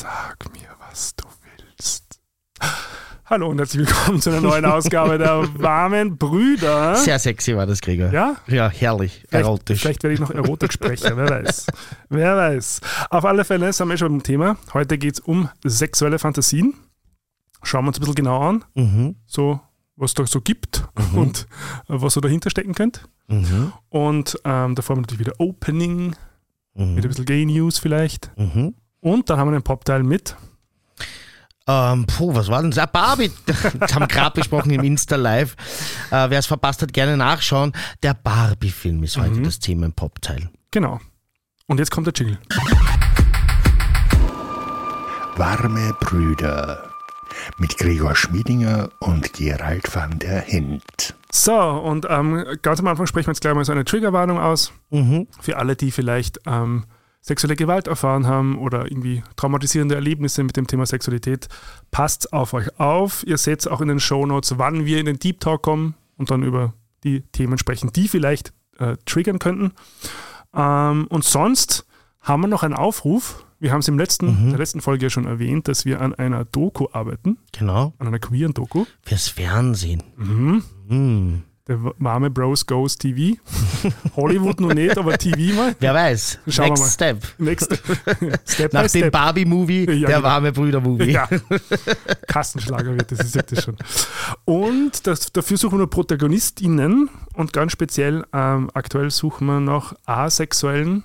[0.00, 1.24] Sag mir, was du
[1.56, 2.20] willst.
[3.24, 6.94] Hallo und herzlich willkommen zu einer neuen Ausgabe der warmen Brüder.
[6.94, 8.12] Sehr sexy war das, Gregor.
[8.12, 8.36] Ja?
[8.46, 9.24] Ja, herrlich.
[9.28, 9.80] Vielleicht, Erotisch.
[9.80, 11.66] vielleicht werde ich noch Erotik sprechen, wer weiß.
[12.10, 12.80] Wer weiß.
[13.10, 14.56] Auf alle Fälle sind wir schon im Thema.
[14.72, 16.74] Heute geht es um sexuelle Fantasien.
[17.64, 19.16] Schauen wir uns ein bisschen genau an, Mhm.
[19.26, 19.58] so
[19.96, 21.48] was da so gibt und
[21.88, 23.00] äh, was so dahinter stecken könnte.
[23.26, 23.72] Mhm.
[23.88, 26.16] Und ähm, davor haben wir natürlich wieder Opening, mit
[26.76, 27.00] ein Mhm.
[27.00, 28.30] bisschen Gay News vielleicht.
[28.38, 28.76] Mhm.
[29.08, 30.36] Und dann haben wir den Popteil mit.
[31.66, 32.78] Ähm, puh, was war denn das?
[32.78, 33.30] Ah, Barbie.
[33.46, 35.54] Das haben wir gerade besprochen im Insta-Live.
[36.10, 37.72] Äh, Wer es verpasst hat, gerne nachschauen.
[38.02, 39.44] Der Barbie-Film ist heute Mhm.
[39.44, 40.50] das Thema im Popteil.
[40.70, 41.00] Genau.
[41.66, 42.38] Und jetzt kommt der Jingle.
[45.36, 46.82] Warme Brüder
[47.58, 51.14] mit Gregor Schmiedinger und Gerald van der Hint.
[51.30, 54.72] So, und ähm, ganz am Anfang sprechen wir jetzt gleich mal so eine Triggerwarnung aus.
[54.90, 55.28] Mhm.
[55.40, 56.84] Für alle, die vielleicht ähm,
[57.20, 61.48] sexuelle Gewalt erfahren haben oder irgendwie traumatisierende Erlebnisse mit dem Thema Sexualität,
[61.90, 63.24] passt auf euch auf.
[63.26, 66.42] Ihr seht auch in den Shownotes, wann wir in den Deep Talk kommen und dann
[66.42, 69.72] über die Themen sprechen, die vielleicht äh, triggern könnten.
[70.54, 71.84] Ähm, und sonst
[72.20, 73.44] haben wir noch einen Aufruf.
[73.60, 74.50] Wir haben es im letzten, Mhm.
[74.50, 77.92] der letzten Folge ja schon erwähnt, dass wir an einer Doku arbeiten, Genau.
[77.98, 78.84] an einer queeren Doku.
[79.02, 80.02] Fürs Fernsehen.
[80.16, 80.62] Mhm.
[80.88, 81.42] Mhm.
[81.68, 83.38] Der warme Bros Goes TV.
[84.16, 85.76] Hollywood noch nicht, aber TV mal.
[85.78, 86.38] Wer weiß.
[86.48, 86.88] Schauen wir Next mal.
[86.88, 87.22] Step.
[87.38, 87.78] Next
[88.46, 89.10] Step Nach dem.
[89.10, 90.22] Barbie-Movie, Ja, der genau.
[90.22, 91.10] warme Brüder-Movie.
[91.12, 91.28] Ja,
[92.26, 93.76] Kastenschlager wird das, ich sag das schon.
[94.46, 101.04] Und das, dafür suchen wir ProtagonistInnen und ganz speziell ähm, aktuell suchen wir nach asexuellen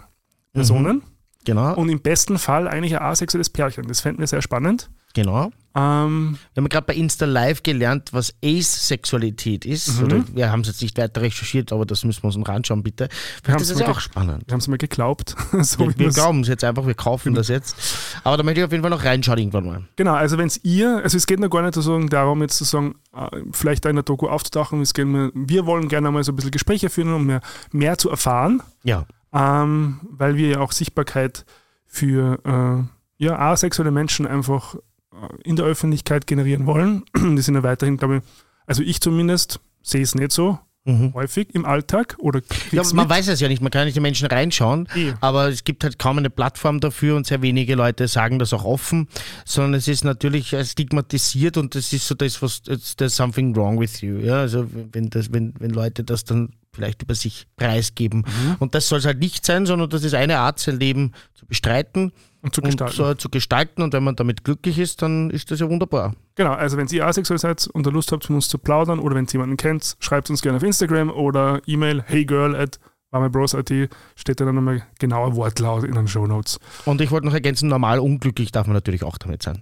[0.53, 1.03] Personen
[1.45, 1.73] Genau.
[1.75, 3.86] und im besten Fall eigentlich ein asexuelles Pärchen.
[3.89, 4.89] Das fänden wir sehr spannend.
[5.14, 5.52] genau.
[5.75, 9.97] Ähm, Wir haben gerade bei Insta Live gelernt, was Asexualität ist.
[9.99, 10.03] Mhm.
[10.05, 12.83] Oder wir haben es jetzt nicht weiter recherchiert, aber das müssen wir uns noch anschauen,
[12.83, 13.09] bitte.
[13.43, 14.43] Wir das ist ja auch spannend.
[14.45, 15.35] wir haben es mal geglaubt.
[15.61, 17.75] so Wir, wir glauben es jetzt einfach, wir kaufen das jetzt.
[18.23, 19.83] Aber da möchte ich auf jeden Fall noch reinschauen irgendwann mal.
[19.95, 21.75] Genau, also wenn es ihr, also es geht noch gar nicht
[22.13, 25.65] darum, jetzt zu sagen, äh, vielleicht da in der Doku aufzutauchen, es geht mir, wir
[25.65, 29.05] wollen gerne mal so ein bisschen Gespräche führen, um mehr, mehr zu erfahren, Ja.
[29.33, 31.45] ähm, weil wir ja auch Sichtbarkeit
[31.87, 34.75] für äh, ja, asexuelle Menschen einfach
[35.43, 37.03] in der Öffentlichkeit generieren wollen.
[37.17, 38.23] Die sind ja weiterhin, glaube ich,
[38.65, 41.13] also ich zumindest sehe es nicht so Mhm.
[41.13, 42.41] häufig im Alltag oder
[42.73, 43.09] Ja, man mit.
[43.15, 45.13] weiß es ja nicht, man kann nicht die Menschen reinschauen, Eh.
[45.21, 48.65] aber es gibt halt kaum eine Plattform dafür und sehr wenige Leute sagen das auch
[48.65, 49.07] offen,
[49.45, 52.63] sondern es ist natürlich äh, stigmatisiert und das ist so das, was
[52.97, 54.17] there's something wrong with you.
[54.17, 58.25] Ja, also wenn das, wenn, wenn Leute das dann vielleicht über sich preisgeben.
[58.27, 58.55] Mhm.
[58.59, 61.45] Und das soll es halt nicht sein, sondern das ist eine Art, sein Leben zu
[61.45, 62.11] bestreiten
[62.43, 62.95] Und zu und gestalten.
[62.95, 63.81] so zu gestalten.
[63.81, 66.14] Und wenn man damit glücklich ist, dann ist das ja wunderbar.
[66.36, 69.15] Genau, also wenn ihr asexuell seid und da Lust habt, von uns zu plaudern oder
[69.15, 72.80] wenn ihr jemanden kennt, schreibt uns gerne auf Instagram oder E-Mail heygirl at
[73.13, 73.71] warmebros.at
[74.15, 76.59] steht da dann nochmal genauer Wortlaut in den Shownotes.
[76.85, 79.61] Und ich wollte noch ergänzen, normal unglücklich darf man natürlich auch damit sein.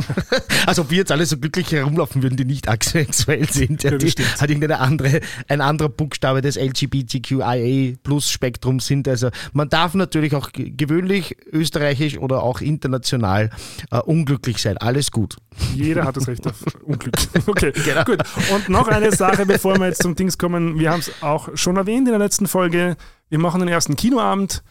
[0.66, 3.98] also ob wir jetzt alle so glücklich herumlaufen würden, die nicht asexuell sind, ja, Ja,
[3.98, 4.40] die stimmt.
[4.40, 9.06] halt irgendeine andere, ein anderer Buchstabe des LGBTQIA Plus Spektrums sind.
[9.08, 13.50] Also man darf natürlich auch ge- gewöhnlich, österreichisch oder auch international
[13.92, 14.76] äh, unglücklich sein.
[14.78, 15.36] Alles gut.
[15.74, 17.14] Jeder hat das Recht auf Unglück.
[17.46, 18.04] Okay, Genau.
[18.04, 18.18] gut.
[18.52, 20.78] Und noch eine Sache, bevor wir jetzt zum Dings kommen.
[20.78, 22.79] Wir haben es auch schon erwähnt in der letzten Folge.
[23.28, 24.62] Wir machen den ersten Kinoabend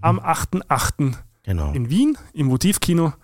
[0.00, 1.14] am 8.8.
[1.44, 1.72] Genau.
[1.72, 3.14] in Wien im Votivkino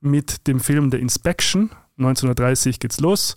[0.00, 1.70] mit dem Film The Inspection.
[1.98, 3.36] 1930 geht's los.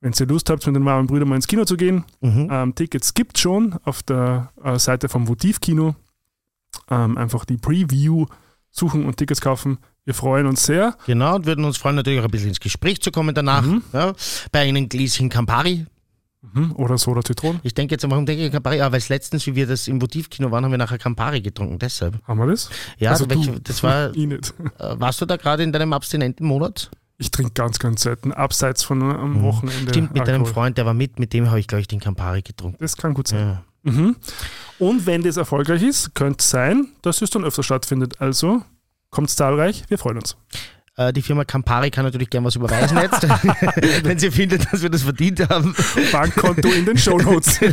[0.00, 2.48] Wenn ihr Lust habt, mit den warmen Brüdern mal ins Kino zu gehen, Mhm.
[2.50, 5.94] ähm, Tickets gibt schon auf der äh, Seite vom Votivkino.
[6.90, 8.26] Ähm, einfach die Preview
[8.70, 9.78] suchen und Tickets kaufen.
[10.04, 10.96] Wir freuen uns sehr.
[11.06, 13.62] Genau, und würden uns freuen, natürlich auch ein bisschen ins Gespräch zu kommen danach.
[13.62, 13.82] Mhm.
[13.92, 14.12] Ja,
[14.50, 15.86] bei einem Gläschen Campari.
[16.54, 16.72] Mhm.
[16.76, 17.60] Oder Soda Zitron.
[17.62, 18.78] Ich denke jetzt, warum denke ich Campari?
[18.78, 21.78] Ja, weil es letztens, wie wir das im Votivkino waren, haben wir nachher Campari getrunken,
[21.78, 22.18] deshalb.
[22.26, 22.68] Haben wir das?
[22.98, 23.60] Ja, Also welche, du.
[23.60, 24.52] das war, Ich nicht.
[24.78, 26.90] äh, warst du da gerade in deinem abstinenten Monat?
[27.18, 29.82] Ich trinke ganz, ganz selten, abseits von am Wochenende.
[29.84, 29.88] Mhm.
[29.90, 30.52] Stimmt, mit deinem Alkohol.
[30.52, 32.78] Freund, der war mit, mit dem habe ich, glaube ich, den Campari getrunken.
[32.80, 33.60] Das kann gut sein.
[33.84, 33.92] Ja.
[33.92, 34.16] Mhm.
[34.80, 38.20] Und wenn das erfolgreich ist, könnte es sein, dass es dann öfter stattfindet.
[38.20, 38.62] Also
[39.10, 40.36] kommt zahlreich, wir freuen uns.
[40.96, 43.22] Äh, die Firma Campari kann natürlich gern was überweisen jetzt,
[44.04, 45.74] wenn sie findet, dass wir das verdient haben.
[46.10, 47.60] Bankkonto in den Shownotes.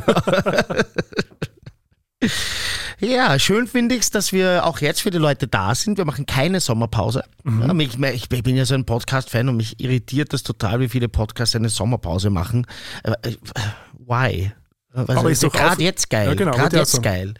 [3.01, 5.97] Ja, schön finde ich es, dass wir auch jetzt für die Leute da sind.
[5.97, 7.23] Wir machen keine Sommerpause.
[7.45, 7.79] Mhm.
[7.79, 11.55] Ich, ich bin ja so ein Podcast-Fan und mich irritiert das total, wie viele Podcasts
[11.55, 12.67] eine Sommerpause machen.
[13.03, 13.35] Äh, äh,
[14.05, 14.51] why?
[14.91, 16.29] Also, Aber ist gerade jetzt geil.
[16.29, 17.03] Ja, genau, gerade jetzt sagen.
[17.03, 17.33] geil.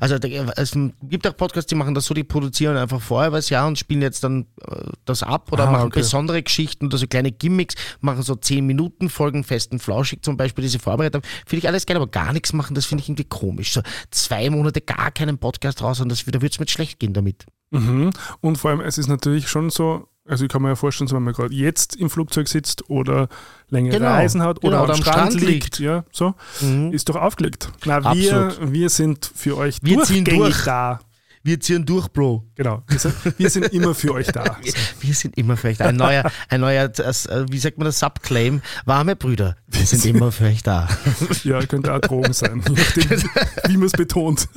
[0.00, 3.66] Also es gibt auch Podcasts, die machen das so, die produzieren einfach vorher übers Jahr
[3.66, 6.00] und spielen jetzt dann äh, das ab oder Ah, machen okay.
[6.00, 10.62] besondere Geschichten oder so kleine Gimmicks, machen so 10 Minuten Folgen festen Flauschig zum Beispiel,
[10.62, 11.30] die sie vorbereitet haben.
[11.46, 13.72] Finde ich alles geil, aber gar nichts machen, das finde ich irgendwie komisch.
[13.72, 13.80] So
[14.10, 17.46] zwei Monate gar keinen Podcast raus und das, da würde es mir schlecht gehen damit.
[17.70, 18.10] Mhm.
[18.42, 21.22] Und vor allem, es ist natürlich schon so, Also ich kann mir ja vorstellen, wenn
[21.24, 23.28] man gerade jetzt im Flugzeug sitzt oder
[23.68, 25.78] längere Genau, Reisen hat genau, oder, oder am am Strand, Strand liegt, liegt.
[25.80, 26.92] ja, so, Mhm.
[26.92, 27.70] ist doch aufgelegt.
[27.84, 28.72] Na, wir, Absolut.
[28.72, 30.64] wir sind für euch Wir durchgängig durch.
[30.64, 31.00] da.
[31.42, 32.44] Wir ziehen durch, Bro.
[32.54, 34.58] Genau, wir sind, wir sind immer für euch da.
[34.62, 35.86] Wir, wir sind immer für euch da.
[35.86, 38.60] Ein neuer, ein neuer, äh, wie sagt man das, Subclaim.
[38.84, 39.56] Warme Brüder.
[39.68, 40.86] Wir sind immer für euch da.
[41.44, 43.22] Ja, könnte auch Drogen sein, nachdem,
[43.68, 44.48] wie man es betont.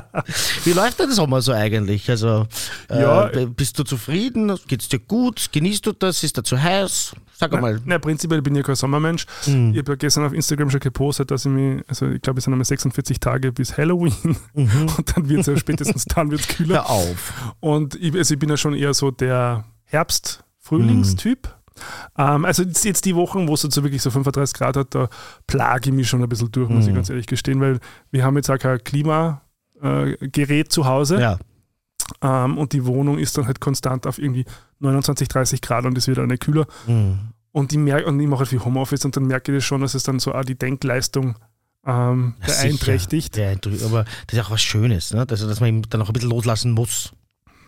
[0.64, 2.10] Wie läuft denn der Sommer so eigentlich?
[2.10, 2.46] Also,
[2.90, 3.30] äh, Ja.
[3.46, 4.54] bist du zufrieden?
[4.66, 5.48] Geht's dir gut?
[5.52, 6.22] Genießt du das?
[6.22, 7.12] Ist da zu heiß?
[7.38, 7.80] Sag mal.
[7.84, 9.26] Na, prinzipiell bin ich kein Sommermensch.
[9.46, 9.72] Mhm.
[9.72, 12.44] Ich habe ja gestern auf Instagram schon gepostet, dass ich mich, also ich glaube, es
[12.44, 16.76] sind einmal 46 Tage bis Halloween und dann wird es ja spätestens dann wird's kühler.
[16.76, 17.32] Hör auf.
[17.60, 21.54] Und ich, also ich bin ja schon eher so der Herbst-Frühlingstyp.
[22.16, 24.94] Ähm, also jetzt, jetzt die Wochen, wo es jetzt so wirklich so 35 Grad hat,
[24.94, 25.08] da
[25.46, 27.78] plage ich mich schon ein bisschen durch, muss ich ganz ehrlich gestehen, weil
[28.10, 31.38] wir haben jetzt auch kein Klimagerät äh, zu Hause Ja.
[32.22, 34.46] ähm, und die Wohnung ist dann halt konstant auf irgendwie
[34.78, 36.66] 29, 30 Grad und es wird auch nicht kühler.
[36.86, 37.18] Mhm.
[37.52, 39.80] Und ich, merke, und ich mache halt viel Homeoffice und dann merke ich das schon,
[39.80, 41.36] dass es dann so auch die Denkleistung
[41.86, 43.34] ähm, Ja, beeinträchtigt.
[43.34, 43.82] Beeindruckend.
[43.84, 45.26] Aber das ist auch was Schönes, ne?
[45.28, 47.12] also, dass man eben dann auch ein bisschen loslassen muss.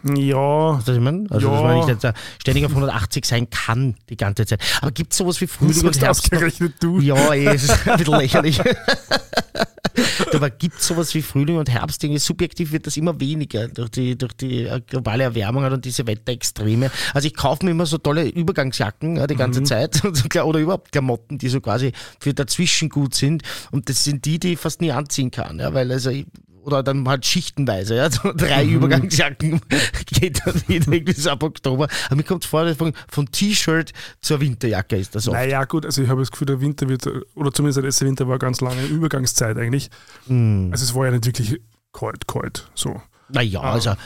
[0.04, 1.26] Ja, was ich meine?
[1.30, 1.54] Also, Ja.
[1.54, 4.60] dass man nicht jetzt, äh, ständig auf 180 sein kann die ganze Zeit.
[4.80, 6.24] Aber gibt es sowas wie Frühling und Herbst?
[6.32, 7.00] ausgerechnet du.
[7.00, 8.60] Ja, eh, es ist ein bisschen lächerlich.
[10.32, 12.02] Aber gibt es sowas wie Frühling und Herbst?
[12.04, 16.06] Irgendwie subjektiv wird das immer weniger durch die, durch die äh, globale Erwärmung und diese
[16.06, 16.90] Wetterextreme.
[17.14, 20.46] Also ich kaufe mir immer so tolle Übergangsjacken ja, die ganze Zeit und so, klar,
[20.46, 23.42] oder überhaupt Klamotten, die so quasi für dazwischen gut sind.
[23.72, 25.58] Und das sind die, die ich fast nie anziehen kann.
[25.58, 26.26] Ja, weil also ich,
[26.68, 29.60] oder dann halt schichtenweise, ja, so drei Übergangsjacken
[30.06, 31.88] geht dann wieder irgendwie so ab Oktober.
[32.06, 35.36] Aber mir kommt vor, dass von, von T-Shirt zur Winterjacke ist das oft.
[35.36, 38.28] Naja, gut, also ich habe das Gefühl, der Winter wird, oder zumindest der letzte Winter
[38.28, 39.90] war ganz lange Übergangszeit eigentlich.
[40.26, 40.68] Hm.
[40.70, 41.60] Also es war ja nicht wirklich
[41.92, 42.70] kalt, kalt.
[42.74, 43.00] So.
[43.30, 44.02] Naja, also, also,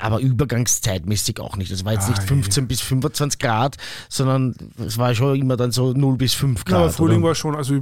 [0.00, 1.70] aber übergangszeitmäßig auch nicht.
[1.70, 2.26] Es war jetzt nicht Ei.
[2.26, 3.76] 15 bis 25 Grad,
[4.08, 6.80] sondern es war schon immer dann so 0 bis 5 Ja, Grad.
[6.80, 7.28] aber Frühling oder?
[7.28, 7.80] war schon, also äh,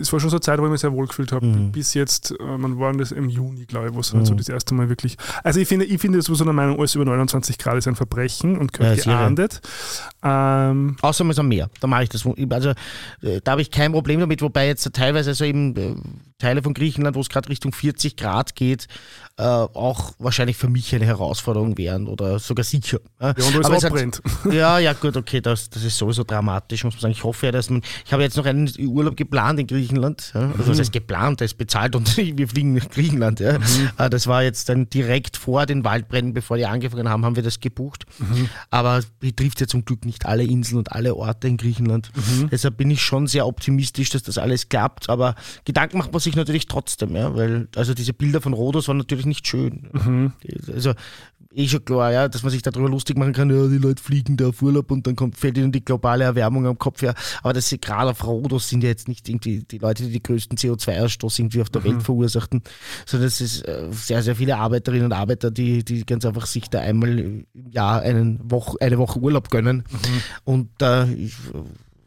[0.00, 1.46] es war schon so eine Zeit, wo ich mich sehr wohl gefühlt habe.
[1.46, 1.72] Mhm.
[1.72, 4.48] Bis jetzt, äh, man war das im Juni, glaube ich, wo es halt so das
[4.48, 5.16] erste Mal wirklich.
[5.42, 8.56] Also ich finde, ich finde sowieso eine Meinung, alles über 29 Grad ist ein Verbrechen
[8.56, 9.10] und Ja, gehört sicher.
[9.10, 9.60] geahndet.
[10.22, 12.24] Ähm, Außer man ist am Meer, da mache ich das.
[12.50, 12.70] Also
[13.22, 15.94] äh, da habe ich kein Problem damit, wobei jetzt teilweise also eben äh,
[16.38, 18.88] Teile von Griechenland, wo es gerade Richtung 40 Grad geht,
[19.36, 22.98] äh, auch wahrscheinlich für mich eine Herausforderung wären oder sogar sicher.
[23.20, 24.22] Ja, ja, und alles Aber es hat- abbrennt.
[24.52, 27.12] Ja, ja, gut, okay, das, das ist sowieso dramatisch, muss man sagen.
[27.12, 27.82] Ich hoffe ja, dass man.
[28.04, 30.32] Ich habe jetzt noch einen Urlaub geplant in Griechenland.
[30.34, 30.50] Ja?
[30.58, 31.40] Also, was heißt geplant?
[31.40, 33.38] Der ist bezahlt und wir fliegen nach Griechenland.
[33.40, 33.58] Ja?
[33.98, 37.42] Äh, Das war jetzt dann direkt vor den Waldbränden, bevor die angefangen haben, haben wir
[37.44, 38.06] das gebucht.
[38.70, 42.10] Aber betrifft ja zum Glück nicht alle Inseln und alle Orte in Griechenland.
[42.50, 45.08] Deshalb bin ich schon sehr optimistisch, dass das alles klappt.
[45.08, 45.34] Aber
[45.64, 49.26] Gedanken macht man sich natürlich trotzdem, ja, weil also diese Bilder von Rhodos waren natürlich
[49.26, 49.88] nicht schön.
[50.42, 50.92] Die- Also
[51.56, 54.36] eh schon klar, ja, dass man sich darüber lustig machen kann, ja, die Leute fliegen
[54.36, 57.14] da auf Urlaub und dann kommt, fällt ihnen die globale Erwärmung am Kopf her.
[57.44, 60.22] Aber das sind gerade auf Rhodos sind ja jetzt nicht irgendwie die Leute, die die
[60.22, 62.62] größten CO2-Ausstoß irgendwie auf der Welt verursachten,
[63.06, 66.68] sondern es ist äh, sehr, sehr viele Arbeiterinnen und Arbeiter, die, die ganz einfach sich
[66.70, 69.84] da einmal im Jahr einen Woche, eine Woche Urlaub gönnen
[70.42, 71.28] und da äh,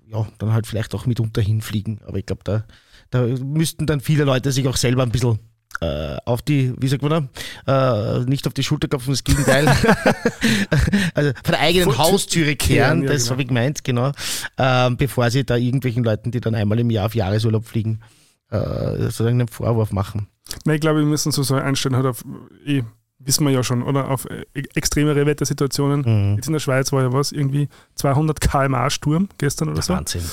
[0.10, 2.00] ja, dann halt vielleicht auch mitunter hinfliegen.
[2.06, 2.64] Aber ich glaube, da,
[3.12, 5.40] da müssten dann viele Leute sich auch selber ein bisschen
[5.82, 7.30] äh, auf die, wie sagt man
[7.66, 9.68] da, äh, nicht auf die Schulter klopfen, das Gegenteil.
[11.14, 13.32] also von der eigenen Vor- Haustüre kehren, ja, das genau.
[13.32, 14.12] habe ich gemeint, genau.
[14.58, 18.02] Ähm, bevor sie da irgendwelchen Leuten, die dann einmal im Jahr auf Jahresurlaub fliegen,
[18.50, 18.58] äh,
[19.04, 20.28] sozusagen einen Vorwurf machen.
[20.66, 22.24] Nein, ich glaube, wir müssen so so einstellen, halt auf,
[22.66, 22.84] eh,
[23.20, 24.10] wissen wir ja schon, oder?
[24.10, 26.02] Auf äh, extremere Wettersituationen.
[26.32, 26.36] Mhm.
[26.38, 29.94] Jetzt in der Schweiz war ja was, irgendwie 200 km Sturm gestern oder so.
[29.94, 30.24] Wahnsinn.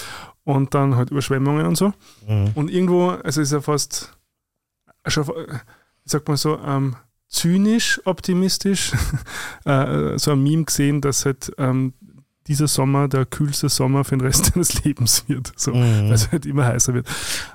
[0.44, 1.92] Und dann halt Überschwemmungen und so.
[2.26, 2.52] Mhm.
[2.54, 4.16] Und irgendwo, also ist ja fast,
[5.06, 5.54] schon, äh,
[6.04, 6.96] wie sagt man so, ähm,
[7.28, 8.92] zynisch optimistisch,
[9.64, 11.94] äh, so ein Meme gesehen, dass halt ähm,
[12.46, 15.52] dieser Sommer der kühlste Sommer für den Rest deines Lebens wird.
[15.56, 16.08] So, Mhm.
[16.08, 17.06] Weil es halt immer heißer wird.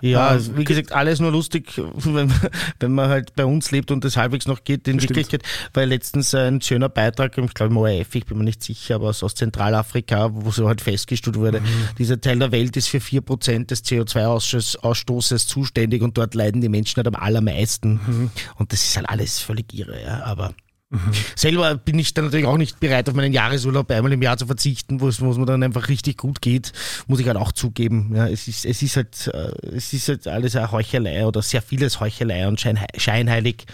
[0.02, 2.34] Ja, Ähm, also wie gesagt, alles nur lustig, wenn,
[2.80, 5.02] wenn man halt bei uns lebt und das halbwegs noch geht in.
[5.02, 5.44] Wirklichkeit.
[5.74, 9.10] Weil letztens ein schöner Beitrag, ich glaube im ORF, ich bin mir nicht sicher, aber
[9.10, 11.66] aus aus Zentralafrika, wo so halt festgestellt wurde, Mhm.
[11.98, 16.98] dieser Teil der Welt ist für 4% des CO2-Ausstoßes zuständig und dort leiden die Menschen
[16.98, 18.00] halt am allermeisten.
[18.06, 18.32] Mhm.
[18.56, 20.24] Und das ist halt alles völlig irre, ja.
[20.24, 20.54] Aber
[21.36, 24.48] Selber bin ich dann natürlich auch nicht bereit, auf meinen Jahresurlaub einmal im Jahr zu
[24.48, 26.74] verzichten, wo es, mir dann einfach richtig gut geht,
[27.08, 28.12] muss ich halt auch zugeben.
[28.16, 31.62] Ja, es, ist, es, ist halt, äh, es ist halt alles eine Heuchelei oder sehr
[31.62, 33.66] vieles Heuchelei und Scheinhei scheinheilig.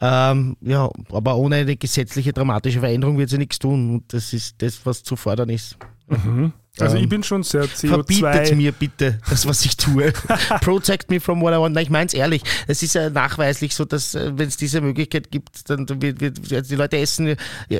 [0.00, 4.62] Ähm, ja, aber ohne eine gesetzliche dramatische Veränderung wird sie nichts tun und das ist
[4.62, 5.76] das, was zu fordern ist.
[6.08, 6.52] Mhm.
[6.80, 8.54] Also Ähm, ich bin schon sehr Verbietet CO2.
[8.56, 10.12] mir bitte das, was ich tue.
[10.60, 11.74] Protect me from what I want.
[11.74, 12.42] Nein, ich meine es ehrlich.
[12.66, 16.68] Es ist ja nachweislich so, dass wenn es diese Möglichkeit gibt, dann wird, wird, also
[16.68, 17.36] die Leute essen
[17.68, 17.78] ja,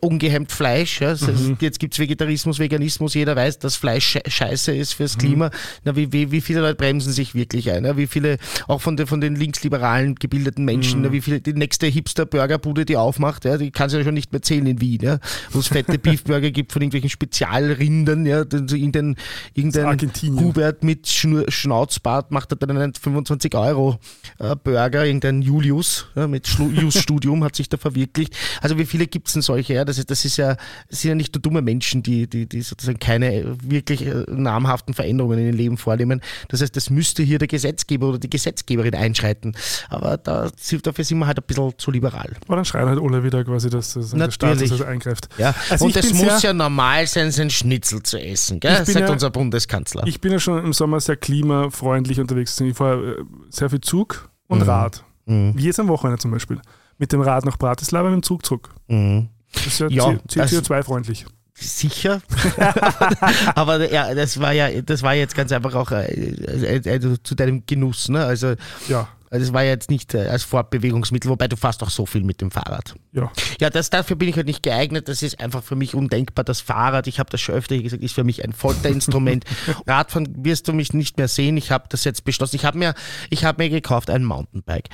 [0.00, 1.00] ungehemmt Fleisch.
[1.00, 1.14] Ja.
[1.14, 1.56] Mhm.
[1.60, 3.14] Jetzt gibt es Vegetarismus, Veganismus.
[3.14, 5.20] Jeder weiß, dass Fleisch sche- scheiße ist fürs Mhm.
[5.20, 5.50] Klima.
[5.84, 7.84] Na, wie, wie, wie viele Leute bremsen sich wirklich ein?
[7.84, 7.96] Ja?
[7.96, 11.06] Wie viele, auch von, den von den linksliberalen gebildeten Menschen, Mhm.
[11.06, 14.30] na, wie viele, die nächste Hipster-Burgerbude, die aufmacht, ja, die kann es ja schon nicht
[14.32, 15.18] mehr zählen in Wien, ja?
[15.50, 19.16] wo es fette Beefburger gibt von irgendwelchen Spezialrindern, ja, den- so irgendein,
[19.54, 20.44] irgendein Argentinien.
[20.44, 23.98] Hubert mit Schnur, Schnauzbart macht er dann einen 25 Euro
[24.38, 28.36] äh, Burger, irgendein Julius ja, mit Julius-Studium hat sich da verwirklicht.
[28.60, 29.74] Also wie viele gibt es denn solche?
[29.74, 29.84] Ja?
[29.84, 30.56] Das, ist, das ist ja,
[30.88, 34.94] das sind ja nicht nur dumme Menschen, die, die, die sozusagen keine wirklich äh, namhaften
[34.94, 36.20] Veränderungen in ihrem Leben vornehmen.
[36.48, 39.54] Das heißt, das müsste hier der Gesetzgeber oder die Gesetzgeberin einschreiten.
[39.88, 40.50] Aber da,
[40.82, 42.36] dafür sind wir halt ein bisschen zu liberal.
[42.46, 45.28] Aber dann schreien halt alle wieder quasi, dass das der Staat das eingreift.
[45.38, 45.54] Ja?
[45.68, 48.84] Also Und bin muss ja normal sein, sein Schnitzel zu essen, gell?
[48.84, 50.06] Sagt ja- unser Bundeskanzler.
[50.06, 52.60] Ich bin ja schon im Sommer sehr klimafreundlich unterwegs.
[52.60, 54.64] Ich fahre äh, sehr viel Zug und Mhm.
[54.64, 55.04] Rad.
[55.26, 55.52] Mhm.
[55.56, 56.60] Wie jetzt am Wochenende zum Beispiel.
[56.98, 58.70] Mit dem Rad nach Bratislava, mit dem Zug zurück.
[58.88, 59.28] Mhm.
[59.54, 61.26] Das ist ja, Ja, also- CO2-freundlich.
[61.54, 62.22] Sicher.
[63.54, 67.34] Aber ja, das war ja, das war jetzt ganz einfach auch äh, äh, äh, zu
[67.34, 68.24] deinem Genuss, ne?
[68.24, 68.54] Also
[68.88, 72.24] Ja, also es war jetzt nicht äh, als Fortbewegungsmittel, wobei du fährst auch so viel
[72.24, 72.94] mit dem Fahrrad.
[73.12, 73.30] ja.
[73.60, 75.08] Ja, das, dafür bin ich halt nicht geeignet.
[75.08, 76.44] Das ist einfach für mich undenkbar.
[76.44, 79.44] Das Fahrrad, ich habe das schon öfter gesagt, ist für mich ein Folterinstrument.
[79.86, 81.56] Radfahren wirst du mich nicht mehr sehen.
[81.56, 82.56] Ich habe das jetzt beschlossen.
[82.56, 82.94] Ich habe mir,
[83.28, 84.88] ich habe mir gekauft ein Mountainbike.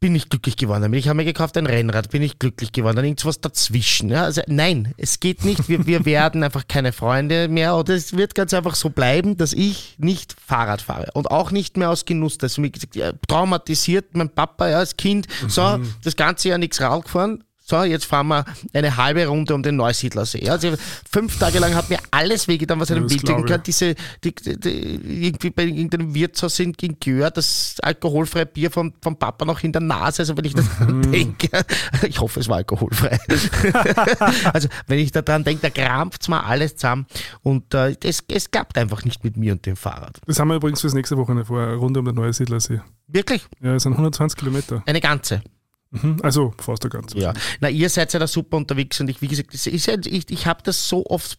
[0.00, 1.00] Bin ich glücklich geworden damit.
[1.00, 2.94] Ich habe mir gekauft ein Rennrad, bin ich glücklich geworden.
[2.94, 4.10] Dann irgendwas dazwischen.
[4.10, 5.68] Ja, also nein, es geht nicht.
[5.68, 7.76] Wir, wir werden einfach keine Freunde mehr.
[7.76, 11.08] Oder es wird ganz einfach so bleiben, dass ich nicht Fahrrad fahre.
[11.14, 12.38] Und auch nicht mehr aus Genuss.
[12.38, 15.26] Das ist mir gesagt, traumatisiert mein Papa ja, als Kind.
[15.48, 17.42] So, das ganze Jahr nichts Rad gefahren.
[17.68, 20.48] So, jetzt fahren wir eine halbe Runde um den Neusiedlersee.
[20.48, 20.72] Also
[21.10, 23.22] fünf Tage lang hat mir alles wehgetan, was einem ich.
[23.22, 23.62] kann.
[23.62, 23.94] Diese,
[24.24, 29.62] die, die, irgendwie bei irgendeinem Wirtshaus in Gör, das alkoholfreie Bier vom, vom Papa noch
[29.62, 30.22] in der Nase.
[30.22, 31.12] Also wenn ich daran Mhm.
[31.12, 31.48] denke,
[32.08, 33.18] ich hoffe, es war alkoholfrei.
[34.52, 37.06] also wenn ich daran denke, da krampft mal alles zusammen.
[37.42, 40.18] Und äh, es, es klappt einfach nicht mit mir und dem Fahrrad.
[40.26, 42.80] Das haben wir übrigens fürs nächste Wochenende vor, eine Runde um den Neue Siedlersee.
[43.08, 44.82] Wirklich, Ja, es sind 120 Kilometer.
[44.86, 45.42] eine ganze.
[45.90, 46.18] Mhm.
[46.22, 47.18] Also fast der ganze.
[47.18, 47.32] Ja.
[47.60, 50.62] Na, ihr seid ja da super unterwegs und ich, wie gesagt, ja, ich, ich habe
[50.62, 51.38] das so oft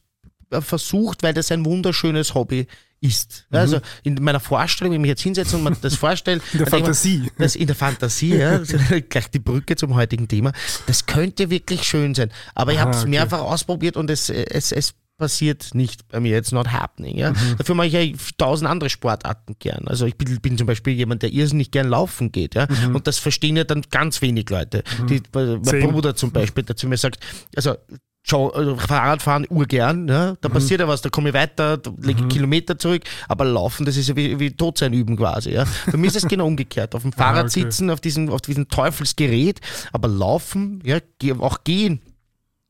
[0.51, 2.67] äh, versucht, weil das ein wunderschönes Hobby
[3.01, 3.45] ist.
[3.51, 6.59] Ja, Also in meiner Vorstellung, wenn ich mich jetzt hinsetze und man das vorstelle, In
[6.59, 7.31] der Fantasie.
[7.37, 8.57] Das in der Fantasie, ja,
[9.09, 10.51] gleich die Brücke zum heutigen Thema.
[10.87, 12.31] Das könnte wirklich schön sein.
[12.55, 13.09] Aber ich habe es okay.
[13.09, 16.37] mehrfach ausprobiert und es, es, es passiert nicht bei mir.
[16.37, 17.17] It's not happening.
[17.17, 17.31] Ja.
[17.31, 17.57] Mhm.
[17.57, 18.01] Dafür mache ich ja
[18.37, 19.87] tausend andere Sportarten gern.
[19.87, 22.55] Also ich bin, bin zum Beispiel jemand, der irrsinnig gern laufen geht.
[22.55, 22.67] Ja.
[22.93, 24.83] Und das verstehen ja dann ganz wenig Leute.
[25.07, 25.89] Die, mein Same.
[25.89, 27.19] Bruder zum Beispiel, der zu mir sagt,
[27.55, 27.75] also
[28.33, 30.35] also Fahrradfahren urgern, ja?
[30.39, 33.85] da passiert ja was, da komme ich weiter, da lege ich Kilometer zurück, aber Laufen,
[33.85, 35.51] das ist ja wie, wie Totsein üben quasi.
[35.51, 35.65] Ja?
[35.89, 37.61] Bei mir ist es genau umgekehrt, auf dem Fahrrad okay.
[37.61, 39.61] sitzen, auf diesem, auf diesem Teufelsgerät,
[39.93, 40.99] aber Laufen, ja,
[41.39, 42.01] auch gehen.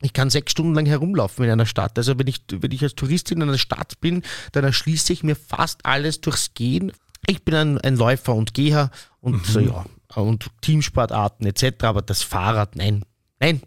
[0.02, 1.98] Ich kann sechs Stunden lang herumlaufen in einer Stadt.
[1.98, 5.36] Also wenn ich, wenn ich als Touristin in einer Stadt bin, dann erschließe ich mir
[5.36, 6.94] fast alles durchs Gehen.
[7.28, 12.22] Ich bin ein, ein Läufer und Geher und so, ja, und Teamsportarten etc., aber das
[12.24, 13.04] Fahrrad, nein,
[13.42, 13.62] nein,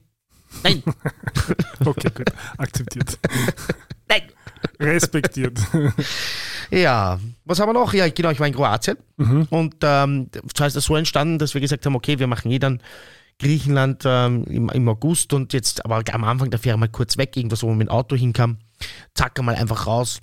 [0.62, 0.82] nein,
[1.84, 2.32] Okay, gut.
[2.56, 3.18] Akzeptiert.
[4.08, 4.22] nein.
[4.80, 5.58] Respektiert.
[6.70, 7.92] Ja, was haben wir noch?
[7.92, 8.96] Ja, genau, ich war in Kroatien
[9.50, 12.58] und ähm, zwar ist das so entstanden, dass wir gesagt haben, okay, wir machen eh
[12.58, 12.80] dann
[13.42, 17.36] Griechenland ähm, im, im August und jetzt aber am Anfang der Ferien mal kurz weg,
[17.36, 18.58] irgendwas, wo man mit dem Auto hinkam,
[19.14, 20.20] zack, einmal einfach raus,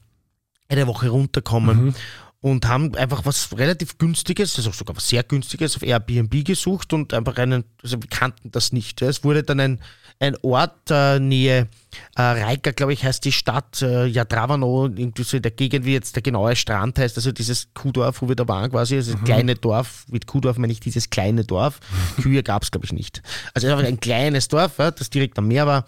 [0.69, 1.93] eine Woche runterkommen
[2.41, 7.13] und haben einfach was relativ günstiges, also sogar was sehr günstiges auf Airbnb gesucht und
[7.13, 9.01] einfach einen, also wir kannten das nicht.
[9.01, 9.09] Ja.
[9.09, 9.81] Es wurde dann ein,
[10.19, 11.69] ein Ort äh, Nähe
[12.15, 15.93] äh, Reika, glaube ich, heißt die Stadt, äh, Jadravano, irgendwie so in der Gegend, wie
[15.93, 19.23] jetzt der genaue Strand heißt, also dieses Kuhdorf, wo wir da waren quasi, also das
[19.23, 21.79] kleine Dorf, mit Kuhdorf meine ich dieses kleine Dorf.
[22.21, 23.21] Kühe gab es, glaube ich, nicht.
[23.53, 25.85] Also einfach ein kleines Dorf, ja, das direkt am Meer war.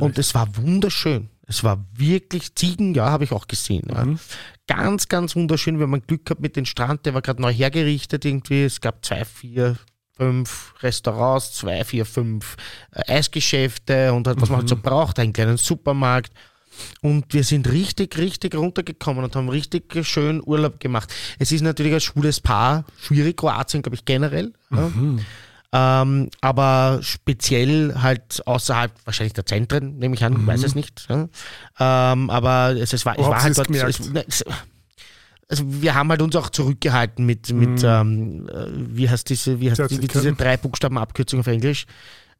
[0.00, 1.30] Und es war wunderschön.
[1.46, 3.88] Es war wirklich Ziegen, ja, habe ich auch gesehen.
[3.88, 4.06] Ja.
[4.68, 5.78] Ganz, ganz wunderschön.
[5.78, 8.62] Wir haben Glück gehabt mit dem Strand, der war gerade neu hergerichtet irgendwie.
[8.62, 9.76] Es gab zwei, vier,
[10.20, 12.56] fünf Restaurants, zwei, vier, fünf
[12.92, 16.32] äh, Eisgeschäfte und halt, was man halt so braucht, einen kleinen Supermarkt.
[17.00, 21.12] Und wir sind richtig, richtig runtergekommen und haben richtig schön Urlaub gemacht.
[21.38, 24.52] Es ist natürlich als schwules Paar schwierig, Kroatien, glaube ich, generell.
[24.70, 24.90] Ja.
[25.72, 31.06] Ähm, aber speziell halt außerhalb wahrscheinlich der Zentren, nehme ich an, weiß es nicht.
[31.08, 31.28] Ja.
[32.12, 33.70] Ähm, aber es, es war, ich war halt dort.
[33.70, 34.44] es,
[35.50, 39.70] also wir haben halt uns auch zurückgehalten mit, mit ähm, äh, wie heißt diese, wie
[39.70, 41.86] heißt die, diese drei Buchstaben Abkürzung auf Englisch?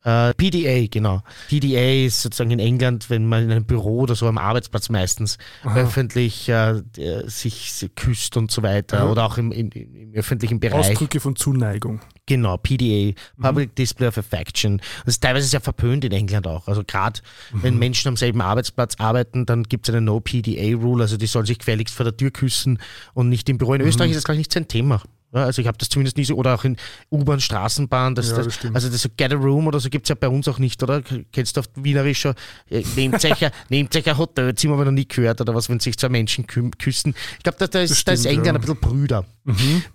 [0.02, 1.22] Äh, PDA, genau.
[1.48, 5.36] PDA ist sozusagen in England, wenn man in einem Büro oder so am Arbeitsplatz meistens
[5.62, 5.80] Aha.
[5.80, 6.80] öffentlich äh,
[7.26, 9.08] sich küsst und so weiter Ja.
[9.10, 10.90] oder auch im, im, im öffentlichen Bereich.
[10.90, 12.00] Ausdrücke von Zuneigung.
[12.30, 13.42] Genau, PDA, Mhm.
[13.42, 14.78] Public Display of Affection.
[15.04, 16.68] Das ist teilweise sehr verpönt in England auch.
[16.68, 17.18] Also gerade
[17.52, 17.62] Mhm.
[17.64, 21.58] wenn Menschen am selben Arbeitsplatz arbeiten, dann gibt es eine No-PDA-Rule, also die sollen sich
[21.58, 22.78] gefälligst vor der Tür küssen
[23.14, 23.58] und nicht im Mhm.
[23.58, 23.74] Büro.
[23.74, 25.02] In Österreich ist das, ich, nicht sein Thema.
[25.32, 26.76] Ja, also ich habe das zumindest nie so, oder auch in
[27.12, 30.06] U-Bahn, Straßenbahn, das, Ja, das, das also das so Get a Room oder so gibt
[30.06, 31.02] es ja bei uns auch nicht, oder?
[31.32, 32.34] Kennst du auf Wienerisch schon,
[32.68, 36.46] äh, nehmt euch, ein- Hotelzimmer, aber noch nie gehört, oder was, wenn sich zwei Menschen
[36.48, 37.14] kü küssen.
[37.36, 38.52] Ich glaube, da, da, ist, Das da ist England ja.
[38.54, 39.24] ein bisschen Brüder.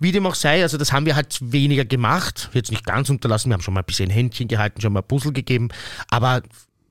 [0.00, 3.50] Wie dem auch sei, also das haben wir halt weniger gemacht, jetzt nicht ganz unterlassen,
[3.50, 5.68] wir haben schon mal ein bisschen Händchen gehalten, schon mal Puzzle gegeben,
[6.10, 6.42] aber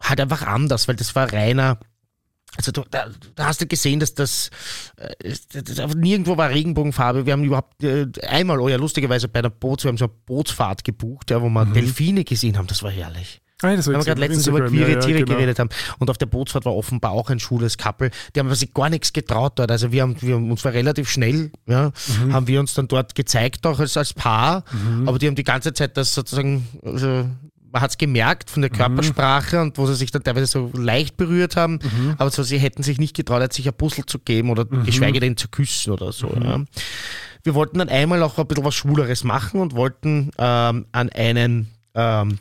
[0.02, 1.80] halt einfach anders, weil das war reiner,
[2.58, 4.50] also du, da, da hast du gesehen, dass das,
[4.98, 5.14] äh,
[5.54, 7.26] das, das nirgendwo war Regenbogenfarbe.
[7.26, 10.14] Wir haben überhaupt äh, einmal, oh ja, lustigerweise bei der Boots, wir haben so eine
[10.26, 13.42] Bootsfahrt gebucht, ja, wo wir Delfine gesehen haben, das war herrlich.
[13.62, 15.34] Ah, ja, das wir jetzt gerade letztens über queere Ja, ja, Tiere genau.
[15.34, 15.70] geredet haben.
[15.98, 18.12] Und auf der Bootsfahrt war offenbar auch ein schwules Couple.
[18.36, 19.72] Die haben sich gar nichts getraut dort.
[19.72, 22.34] Also wir haben, wir haben uns war relativ schnell, ja, Mhm.
[22.34, 24.66] haben wir uns dann dort gezeigt, auch als, als Paar.
[25.06, 27.28] Aber die haben die ganze Zeit das sozusagen, also
[27.75, 28.77] man hat es gemerkt von der Mhm.
[28.77, 31.79] Körpersprache und wo sie sich dann teilweise so leicht berührt haben.
[31.84, 32.15] Mhm.
[32.17, 35.36] Aber so, sie hätten sich nicht getraut, sich ein Puzzle zu geben oder geschweige denn
[35.36, 36.29] zu küssen oder so.
[36.29, 36.44] Mhm.
[36.44, 36.63] Ja.
[37.44, 41.70] Wir wollten dann einmal auch ein bisschen was Schwuleres machen und wollten ähm, an einen
[41.96, 42.39] ähm,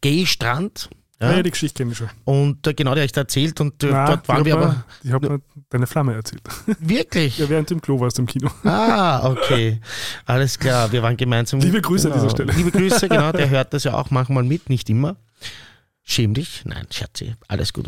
[0.00, 0.88] Gay-Strand.
[1.20, 2.08] Ja, Ja, die Geschichte kenne ich schon.
[2.24, 4.54] und äh, genau, der habe ich da erzählt und äh, Nein, dort waren die wir
[4.56, 6.42] aber mir- Ich habe mir deine Flamme erzählt.
[6.78, 7.38] wirklich.
[7.38, 8.50] Ja, während dem Klo warst du im Kino.
[8.62, 9.80] Ah, okay.
[10.26, 11.58] Alles klar, wir waren gemeinsam.
[11.60, 12.24] Liebe Grüße an genau.
[12.24, 12.52] dieser Stelle.
[12.52, 15.16] Liebe Grüße, genau, der hört das ja auch manchmal mit, nicht immer.
[16.10, 16.62] Schäm dich.
[16.64, 17.84] Nein, Scherzi, alles gut.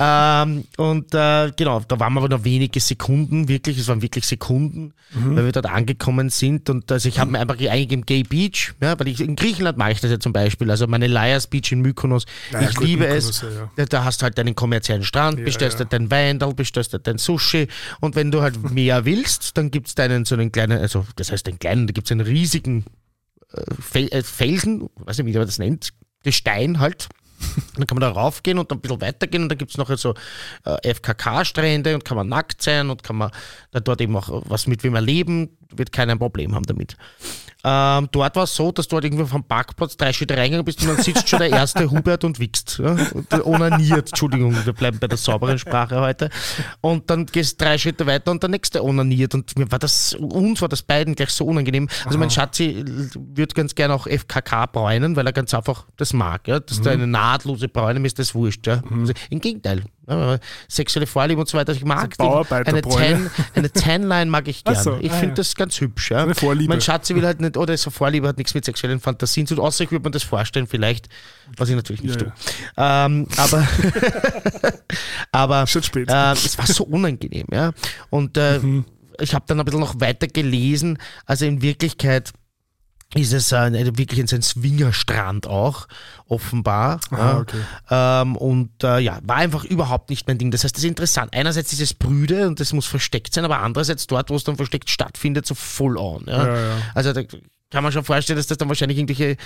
[0.00, 4.24] Ähm, und äh, genau, da waren wir aber noch wenige Sekunden, wirklich, es waren wirklich
[4.26, 5.36] Sekunden, Mhm.
[5.36, 6.68] weil wir dort angekommen sind.
[6.70, 9.92] Und also ich habe mir einfach eingegeben Gay Beach, ja, weil ich in Griechenland mache
[9.92, 10.70] ich das ja zum Beispiel.
[10.70, 13.42] Also meine Liars Beach in Mykonos, Ja, ja, ich gut, liebe Mykonos, es.
[13.42, 13.84] ja, ja.
[13.86, 15.84] Da, hast du halt deinen kommerziellen Strand, Ja, bestellst ja.
[15.84, 17.68] halt dein Weindal, bestellst halt dein Sushi
[18.00, 21.32] und wenn du halt mehr willst, dann gibt es deinen so einen kleinen, also das
[21.32, 22.84] heißt einen kleinen, da gibt es einen riesigen
[23.94, 25.90] äh, äh, Felsen, weiß nicht, wie man das nennt,
[26.22, 27.08] Gestein halt.
[27.76, 29.96] Dann kann man da raufgehen und dann ein bisschen weitergehen und dann gibt es noch
[29.96, 30.14] so
[30.64, 33.30] äh, FKK-Strände und kann man nackt sein und kann man
[33.70, 36.96] dann dort eben auch was mit wem erleben, wird keiner ein Problem haben damit.
[37.64, 40.80] Ähm, dort war es so, dass du halt irgendwie vom Parkplatz drei Schritte reingegangen bist
[40.80, 42.78] und dann sitzt schon der erste Hubert und wichst.
[42.78, 42.96] Ja?
[43.12, 46.30] Und onaniert, Entschuldigung, wir bleiben bei der sauberen Sprache heute.
[46.80, 49.34] Und dann gehst du drei Schritte weiter und der nächste onaniert.
[49.34, 51.88] Und mir war das, uns war das beiden gleich so unangenehm.
[52.04, 56.46] Also mein Schatzi würde ganz gerne auch FKK bräunen, weil er ganz einfach das mag.
[56.46, 56.60] Ja?
[56.60, 58.68] Dass da eine nahtlose Bräune ist das wurscht.
[58.68, 58.82] Ja?
[58.88, 59.82] Also Im Gegenteil.
[60.08, 61.72] Ja, sexuelle Vorliebe und so weiter.
[61.72, 62.80] Ich mag die, eine.
[62.82, 64.82] Tan, eine Tanline mag ich Ach gern.
[64.84, 65.34] so, ich ah, finde ja.
[65.34, 66.10] das ganz hübsch.
[66.10, 66.22] Ja?
[66.22, 66.72] Eine Vorliebe.
[66.72, 69.64] Mein Schatzi will halt nicht, oder so Vorliebe hat nichts mit sexuellen Fantasien zu tun,
[69.64, 71.08] außer ich würde mir das vorstellen, vielleicht,
[71.56, 72.32] was ich natürlich nicht Ja, tue.
[72.76, 73.68] Ähm, aber
[75.32, 77.72] aber äh, es war so unangenehm, ja.
[78.10, 78.84] Und äh, Mhm.
[79.20, 80.98] ich habe dann ein bisschen noch weiter gelesen.
[81.26, 82.32] Also in Wirklichkeit
[83.14, 85.88] ist es äh, wirklich ein Swingerstrand auch,
[86.26, 87.00] offenbar.
[87.10, 87.60] Aha, okay.
[87.90, 90.50] Ähm, und äh, ja, war einfach überhaupt nicht mein Ding.
[90.50, 91.34] Das heißt, das ist interessant.
[91.34, 94.56] Einerseits ist es brüde und das muss versteckt sein, aber andererseits dort, wo es dann
[94.56, 96.24] versteckt stattfindet, so full on.
[96.26, 96.46] Ja?
[96.46, 96.76] Ja, ja.
[96.94, 97.22] Also da
[97.70, 99.36] kann man schon vorstellen, dass das dann wahrscheinlich irgendwelche äh,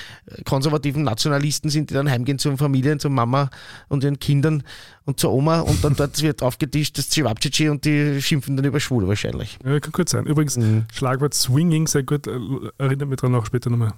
[0.45, 3.51] konservativen Nationalisten sind, die dann heimgehen zur Familie, zur Mama
[3.89, 4.63] und ihren Kindern
[5.05, 8.79] und zur Oma und dann dort wird aufgetischt das Cevapcici und die schimpfen dann über
[8.81, 9.59] Schwule wahrscheinlich.
[9.65, 10.27] Ja, kann gut sein.
[10.27, 10.85] Übrigens, Mhm.
[10.93, 12.27] Schlagwort Swinging, sehr gut.
[12.27, 12.39] äh,
[12.79, 13.93] Erinnert mich dran auch später nochmal.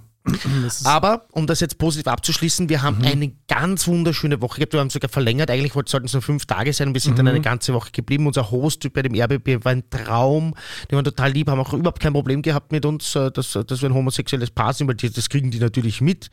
[0.65, 4.73] Ist, Aber, um das jetzt positiv abzuschließen, wir haben eine ganz wunderschöne Woche gehabt.
[4.73, 5.51] Wir haben sogar verlängert.
[5.51, 8.25] Eigentlich sollten es nur fünf Tage sein und wir sind dann eine ganze Woche geblieben.
[8.25, 10.55] Unser Host bei dem RBB war ein Traum.
[10.89, 13.81] Die waren total lieb, haben auch überhaupt kein Problem gehabt mit uns, äh, dass, dass
[13.81, 16.29] wir ein homosexuelles Paar sind, weil die, das kriegen die natürlich mit.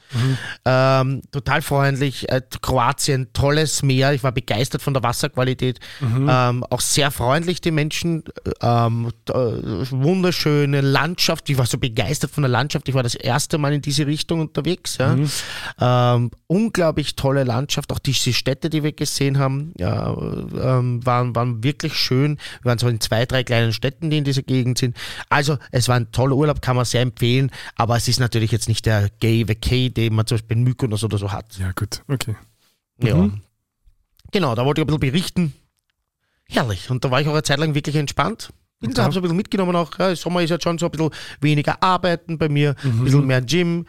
[0.65, 2.29] Ähm, total freundlich.
[2.31, 4.15] Äh, Kroatien, tolles Meer.
[4.15, 5.81] Ich war begeistert von der Wasserqualität.
[6.31, 8.25] Ähm, auch sehr freundlich, die Menschen.
[8.63, 11.51] Ähm, äh, wunderschöne Landschaft.
[11.51, 12.89] Ich war so begeistert von der Landschaft.
[12.89, 14.99] Ich war das erste Mal in diese Richtung unterwegs.
[14.99, 15.17] Ja.
[15.81, 17.93] Ähm, unglaublich tolle Landschaft.
[17.93, 22.39] Auch diese Städte, die wir gesehen haben, ja, ähm, waren, waren wirklich schön.
[22.63, 24.97] Wir waren so in zwei, drei kleinen Städten, die in dieser Gegend sind.
[25.29, 27.51] Also, es war ein toller Urlaub, kann man sehr empfehlen.
[27.77, 31.05] Aber es ist natürlich jetzt nicht der Gay Vacay, den man zum Beispiel in Mykonos
[31.05, 31.59] oder so hat.
[31.59, 32.03] ja, gut.
[32.09, 32.37] Okay.
[33.03, 33.31] Ja.
[34.33, 35.53] Genau, da wollte ich ein bisschen berichten.
[36.49, 36.91] Herrlich.
[36.91, 38.53] Und da war ich auch eine Zeit lang wirklich entspannt.
[38.83, 39.05] Bin Ja.
[39.05, 39.99] habe so ein bisschen mitgenommen auch.
[39.99, 43.41] Ja, Sommer ist jetzt schon so ein bisschen weniger arbeiten bei mir, ein bisschen mehr
[43.41, 43.87] Gym,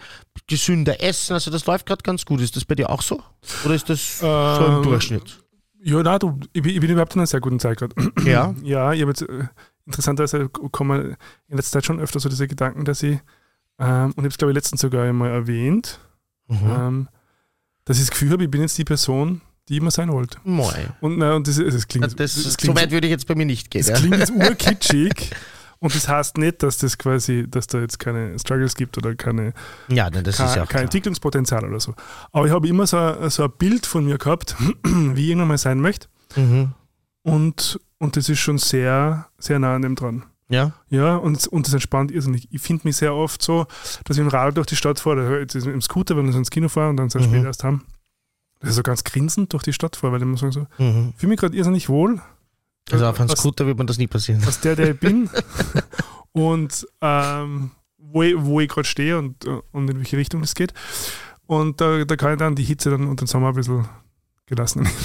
[0.47, 1.33] gesünder essen.
[1.33, 2.39] Also das läuft gerade ganz gut.
[2.39, 3.21] Ist das bei dir auch so?
[3.65, 4.25] Oder ist das so
[4.65, 5.39] im Ähm, Durchschnitt?
[5.83, 7.93] Ja, na, du, ich, bin- ich bin überhaupt in einer sehr guten Zeit gerade.
[8.25, 8.55] Ja.
[8.63, 9.47] Ja, ich habe jetzt äh,
[9.85, 11.17] interessanterweise kommen
[11.49, 13.19] in letzter Zeit schon öfter so diese Gedanken, dass ich,
[13.79, 15.99] ähm, und ich habe es glaube ich letztens sogar einmal erwähnt,
[16.47, 16.57] Mhm.
[16.77, 17.09] ähm,
[17.85, 20.37] dass ich das Gefühl habe, ich bin jetzt die Person, die immer sein wollte.
[20.43, 20.71] Moi.
[21.01, 23.35] Und, na, und das, das klingt, Das, das so klingt, weit würde ich jetzt bei
[23.35, 23.81] mir nicht gehen.
[23.81, 23.95] das Ja.
[23.95, 25.31] klingt jetzt urkitschig.
[25.79, 29.53] Und das heißt nicht, dass das quasi, dass da jetzt keine Struggles gibt oder keine,
[29.89, 30.83] ja, nein, das kein, ist ja kein auch klar.
[30.83, 31.93] Entwicklungspotenzial oder so.
[32.31, 35.49] Aber ich habe immer so ein, so ein Bild von mir gehabt, wie ich irgendwann
[35.49, 36.07] mal sein möchte.
[36.37, 36.73] Mhm.
[37.23, 40.23] Und, und das ist schon sehr, sehr nah an dem dran.
[40.49, 40.71] Ja.
[40.89, 42.47] Ja, und, und das entspannt irrsinnig.
[42.51, 43.65] Ich finde mich sehr oft so,
[44.05, 46.51] dass ich im Rad durch die Stadt fahre, jetzt im Scooter, wenn wir so ins
[46.51, 47.25] Kino fahren und dann sehr Mhm.
[47.25, 47.83] spät erst haben,
[48.63, 51.13] so ganz grinsend durch die Stadt fahre, weil ich muss sagen, so, Mhm.
[51.17, 52.21] fühle mich gerade irrsinnig wohl.
[52.91, 54.43] Also auf einem Scooter wird man das nie passieren.
[54.45, 55.29] als der, der ich bin
[56.31, 60.73] und ähm, wo ich, wo ich gerade stehe und, und in welche Richtung es geht.
[61.45, 63.85] Und da, da kann ich dann die Hitze dann und den Sommer ein bisschen
[64.45, 64.87] gelassen.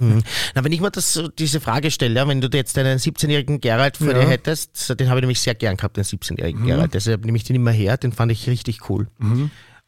[0.00, 0.22] Mhm.
[0.54, 3.96] Na, wenn ich mir das, diese Frage stelle, ja, wenn du jetzt einen 17-jährigen Gerald
[3.96, 4.14] vor Ja.
[4.20, 6.66] dir hättest, den habe ich nämlich sehr gern gehabt, den 17-jährigen Mhm.
[6.66, 6.94] Gerald.
[6.94, 9.08] Deshalb nehme ich den immer her, den fand ich richtig cool.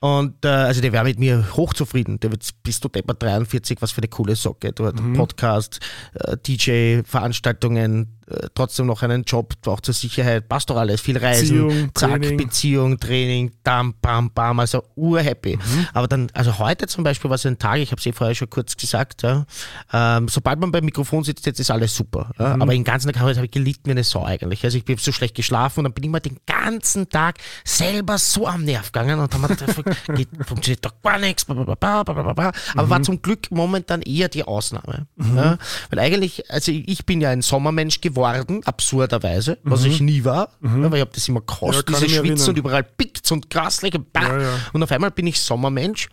[0.00, 2.18] Und äh, also der wäre mit mir hochzufrieden.
[2.20, 4.72] Der wird bis du deppert 43, was für eine coole Socke.
[4.72, 5.12] Du hast Mhm.
[5.12, 5.80] Podcast,
[6.14, 11.18] äh, DJ, Veranstaltungen, äh, trotzdem noch einen Job, auch zur Sicherheit, passt doch alles, viel
[11.18, 12.36] Reisen, Beziehung, zack, Training.
[12.36, 15.56] Beziehung, Training, bam, bam, bam, also urhappy.
[15.56, 15.86] Mhm.
[15.92, 18.34] Aber dann, also heute zum Beispiel war es ein Tag, ich habe es eh vorher
[18.34, 19.44] schon kurz gesagt, ja,
[19.92, 22.30] ähm, sobald man beim Mikrofon sitzt, jetzt ist alles super.
[22.38, 22.62] Ja, Mhm.
[22.62, 24.64] Aber den ganzen Tag habe ich, gelitten wie eine Sau eigentlich.
[24.64, 28.18] Also ich bin so schlecht geschlafen und dann bin ich mal den ganzen Tag selber
[28.18, 31.74] so am Nerv gegangen und dann hat man geht, funktioniert doch gar nichts, bla, bla,
[31.74, 32.52] bla, bla, bla, bla.
[32.74, 32.90] aber Mhm.
[32.90, 35.06] war zum Glück momentan eher die Ausnahme.
[35.36, 35.58] Ja,
[35.90, 38.19] weil eigentlich, also ich bin ja ein Sommermensch geworden,
[38.64, 41.92] absurderweise, was ich nie war, ja, weil ich habe das immer Mhm.
[41.92, 44.06] Ja, diese mich Schwitzen und überall pickt und graslich und.
[44.14, 44.48] Ja, ja.
[44.72, 46.08] und auf einmal bin ich Sommermensch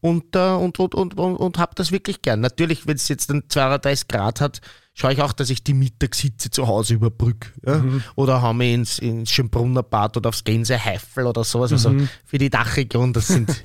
[0.00, 2.40] und, äh, und, und, und, und, und habe das wirklich gern.
[2.40, 4.60] Natürlich, wenn es jetzt dann 32 Grad hat,
[4.98, 7.50] schaue ich auch, dass ich die Mittagshitze zu Hause überbrücke.
[7.64, 7.82] Ja?
[8.16, 11.72] Oder haben wir ins, ins Schönbrunner Bad oder aufs Gänseheifel oder sowas.
[11.72, 13.48] Also für die Dachregion, das sind,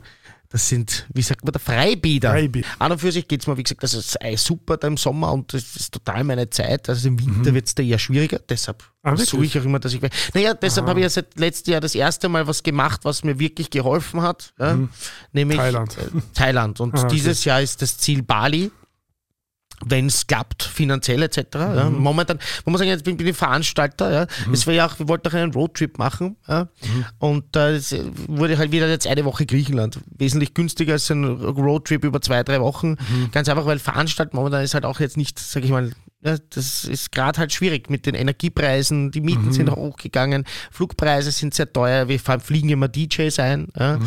[0.53, 2.29] das sind, wie sagt man, der Freibäder.
[2.29, 2.67] Freibäder.
[2.77, 5.33] An und für sich geht es mir, wie gesagt, das ist super da im Sommer
[5.33, 6.87] und das ist total meine Zeit.
[6.87, 9.93] Also im Winter wird es da eher schwieriger, deshalb Ah, versuche ich auch immer, dass
[9.95, 10.01] ich.
[10.33, 13.37] Naja, deshalb habe ich ja seit letztem Jahr das erste Mal was gemacht, was mir
[13.39, 14.53] wirklich geholfen hat.
[14.59, 14.77] Ja?
[15.33, 15.97] Nämlich Thailand.
[15.97, 16.79] Äh, Thailand.
[16.79, 17.15] Und Ah, okay.
[17.15, 18.71] dieses Jahr ist das Ziel Bali.
[19.85, 21.39] Wenn es klappt, finanziell etc.
[21.53, 21.89] Ja.
[21.89, 24.11] Momentan, man muss sagen, jetzt bin bin ich Veranstalter.
[24.11, 24.27] Ja.
[24.51, 26.37] Es war ja auch, wir wollten auch einen Roadtrip machen.
[26.47, 26.67] Ja.
[27.19, 27.95] Und äh, es
[28.27, 29.99] wurde halt wieder jetzt eine Woche Griechenland.
[30.17, 32.97] Wesentlich günstiger als ein Roadtrip über zwei, drei Wochen.
[33.31, 35.91] Ganz einfach, weil Veranstalten momentan ist halt auch jetzt nicht, sag ich mal,
[36.23, 39.11] ja, das ist gerade halt schwierig mit den Energiepreisen.
[39.11, 42.07] Die Mieten sind hochgegangen, Flugpreise sind sehr teuer.
[42.07, 43.67] Wir fahren, fliegen immer DJs ein.
[43.77, 43.99] Ja.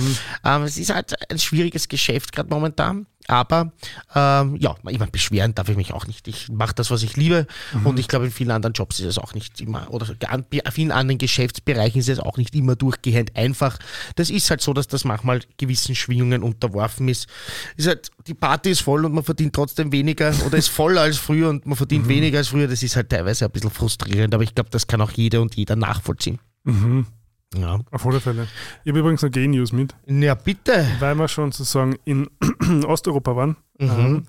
[0.44, 3.06] Ähm, es ist halt ein schwieriges Geschäft gerade momentan.
[3.28, 3.72] Aber
[4.14, 6.28] ähm, ja, ich meine, beschweren darf ich mich auch nicht.
[6.28, 7.46] Ich mache das, was ich liebe.
[7.84, 10.92] Und ich glaube, in vielen anderen Jobs ist es auch nicht immer, oder an vielen
[10.92, 13.78] anderen Geschäftsbereichen ist es auch nicht immer durchgehend einfach.
[14.14, 17.28] Das ist halt so, dass das manchmal gewissen Schwingungen unterworfen ist.
[17.76, 21.18] ist halt, die Party ist voll und man verdient trotzdem weniger oder ist voller als
[21.18, 22.68] früher und man verdient weniger als früher.
[22.68, 25.54] Das ist halt teilweise ein bisschen frustrierend, aber ich glaube, das kann auch jeder und
[25.54, 26.38] jeder nachvollziehen.
[26.64, 27.06] Mhm.
[27.54, 28.48] Ja, Auf alle Fälle.
[28.85, 30.87] Ich habe übrigens noch Gay-News mit, ja bitte.
[30.98, 32.28] weil wir schon sozusagen in
[32.87, 33.56] Osteuropa waren.
[33.78, 33.90] Mhm.
[33.90, 34.22] Ähm,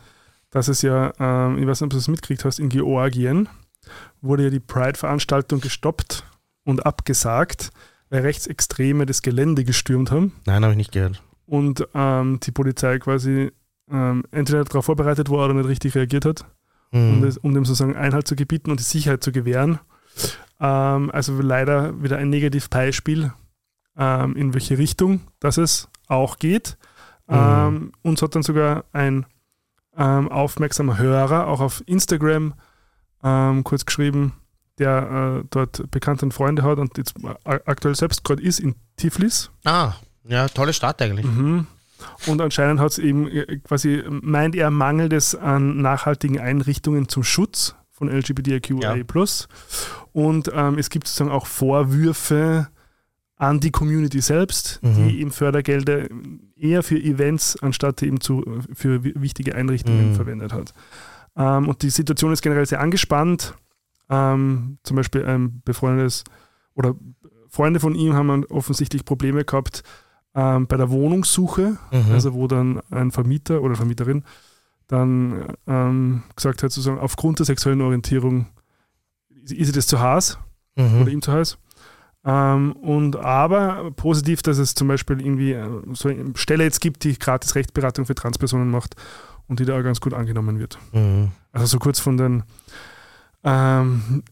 [0.52, 3.50] dass es ja, ähm, ich weiß nicht, ob du das mitgekriegt hast, in Georgien
[4.22, 6.24] wurde ja die Pride-Veranstaltung gestoppt
[6.64, 7.72] und abgesagt,
[8.10, 10.34] weil Rechtsextreme das Gelände gestürmt haben.
[10.46, 11.22] Nein, habe ich nicht gehört.
[11.46, 13.52] und ähm, die Polizei quasi
[13.90, 16.46] ähm, entweder darauf vorbereitet war oder nicht richtig reagiert hat,
[16.92, 17.22] um, Mhm.
[17.24, 19.80] das, um dem sozusagen Einhalt zu gebieten und die Sicherheit zu gewähren.
[20.60, 23.32] Ähm, also leider wieder ein Negativbeispiel,
[23.98, 26.78] ähm, in welche Richtung das es auch geht.
[27.30, 29.26] Ähm, uns hat dann sogar ein
[29.98, 32.54] ähm, aufmerksamer Hörer auch auf Instagram
[33.24, 34.34] ähm, kurz geschrieben,
[34.80, 39.50] der äh, dort Bekannte und Freunde hat und jetzt aktuell selbst gerade ist in Tiflis.
[39.66, 39.94] Ah,
[40.24, 41.26] ja, tolle Stadt eigentlich.
[41.26, 41.68] Mhm.
[42.28, 47.76] Und anscheinend hat es eben äh, quasi, meint er, mangelt an nachhaltigen Einrichtungen zum Schutz
[47.98, 48.96] von LGBTIQIA.
[48.96, 49.04] Ja.
[50.14, 52.68] Und ähm, es gibt sozusagen auch Vorwürfe
[53.36, 55.08] an die Community selbst, Mhm.
[55.08, 56.08] die eben Fördergelder
[56.56, 60.16] eher für Events anstatt eben zu, für wi- wichtige Einrichtungen Mhm.
[60.16, 60.74] verwendet hat.
[61.36, 63.56] Ähm, und die Situation ist generell sehr angespannt.
[64.10, 66.24] Ähm, zum Beispiel ein befreundetes
[66.74, 66.96] oder
[67.50, 69.84] Freunde von ihm haben offensichtlich Probleme gehabt
[70.36, 72.12] ähm, bei der Wohnungssuche, Mhm.
[72.12, 74.24] also wo dann ein Vermieter oder Vermieterin
[74.88, 78.48] dann ähm, gesagt hat, sozusagen aufgrund der sexuellen Orientierung
[79.44, 80.38] ist ihr das zu Hause
[80.76, 81.02] Mhm.
[81.02, 81.56] oder ihm zu Hause.
[82.24, 87.04] Ähm, und aber positiv, dass es zum Beispiel irgendwie äh, so eine Stelle jetzt gibt,
[87.04, 88.96] die gratis Rechtsberatung für Transpersonen macht
[89.48, 90.78] und die da auch ganz gut angenommen wird.
[90.92, 91.32] Mhm.
[91.52, 92.44] Also so kurz von den
[93.44, 94.24] ähm,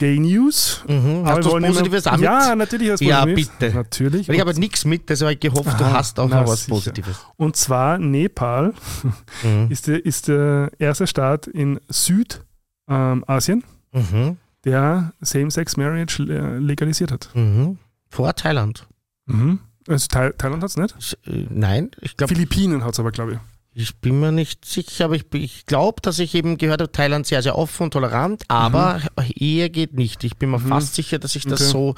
[0.00, 0.82] Gay News.
[0.88, 1.22] Mhm.
[1.24, 2.24] Hast du was Positives immer- auch mit?
[2.24, 3.70] Ja, natürlich hast du Ja, bitte.
[3.72, 4.28] Natürlich.
[4.28, 6.48] Weil ich habe nichts mit, deshalb habe ich gehofft, du Aha, hast auch na, noch
[6.48, 6.74] was sicher.
[6.74, 7.18] Positives.
[7.36, 8.72] Und zwar Nepal
[9.44, 9.66] Mhm.
[9.70, 14.36] ist, der, ist der erste Staat in Südasien, Mhm.
[14.64, 17.30] der Same-Sex-Marriage le- legalisiert hat.
[17.34, 17.78] Mhm.
[18.08, 18.86] Vor Thailand.
[19.26, 19.60] Mhm.
[19.88, 21.18] Also Thai Thailand hat es nicht.
[21.26, 23.38] Äh, Nein, ich glaube, Philippinen hat es aber, glaube ich.
[23.72, 27.26] Ich bin mir nicht sicher, aber ich, ich glaube, dass ich eben gehört habe, Thailand
[27.26, 29.00] sehr, sehr offen und tolerant, aber
[29.34, 30.24] Ehe geht nicht.
[30.24, 30.68] Ich bin mir Mhm.
[30.68, 31.70] fast sicher, dass ich das Okay.
[31.70, 31.94] so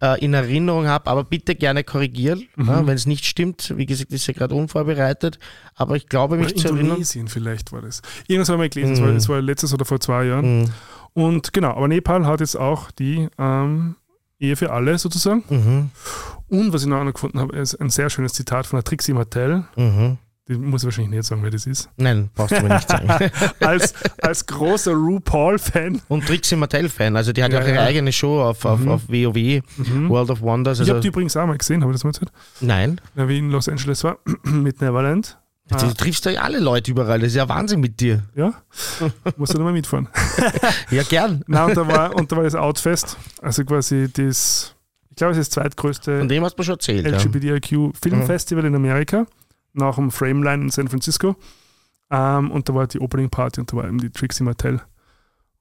[0.00, 2.68] äh, in Erinnerung habe, aber bitte gerne korrigieren, Mhm.
[2.68, 3.74] ja, wenn es nicht stimmt.
[3.76, 5.40] Wie gesagt, ist ja gerade unvorbereitet,
[5.74, 6.84] aber ich glaube Oder mich zu erinnern.
[6.84, 8.00] Indonesien vielleicht war das.
[8.28, 9.06] Irgendwas haben wir gelesen, es Mhm.
[9.06, 9.10] Mhm.
[9.10, 10.60] war, es war letztes oder vor zwei Jahren.
[10.60, 10.70] Mhm.
[11.14, 13.96] Und genau, aber Nepal hat jetzt auch die ähm,
[14.38, 15.42] Ehe für alle sozusagen.
[15.50, 15.90] Mhm.
[16.46, 19.64] Und was ich noch gefunden habe, ist ein sehr schönes Zitat von der Trixie Mattel.
[19.74, 20.18] Mhm.
[20.48, 21.90] Die muss ich wahrscheinlich nicht sagen, wer das ist.
[21.98, 23.06] Nein, brauchst du mir nicht sagen.
[23.60, 26.00] Als, als großer RuPaul-Fan.
[26.08, 27.82] Und Trixie Mattel-Fan, also die hat ja auch ihre ja.
[27.84, 28.88] eigene Show auf, auf, Mhm.
[28.88, 30.08] auf WoW, Mhm.
[30.08, 30.78] World of Wonders.
[30.78, 32.30] Ich Also, habe die übrigens auch mal gesehen, habe ich das mal erzählt?
[32.60, 35.36] nein, Ja, wie ich in Los Angeles war, mit Neverland.
[35.68, 38.22] du Ah, triffst ja alle Leute überall, das ist ja Wahnsinn mit dir.
[38.34, 38.54] ja,
[39.36, 40.08] musst du nochmal mitfahren.
[40.90, 41.42] Ja, gern.
[41.46, 44.74] Na, und da war, und da war das Outfest, also quasi das,
[45.10, 47.04] ich glaube, es ist das zweitgrößte Von dem hast du mir schon erzählt.
[47.06, 47.18] Ja.
[47.18, 49.26] LGBTIQ-Filmfestival in Amerika,
[49.72, 51.36] nach dem Frameline in San Francisco.
[52.10, 54.80] Ähm, und da war die Opening Party und da war eben die Trixie Mattel.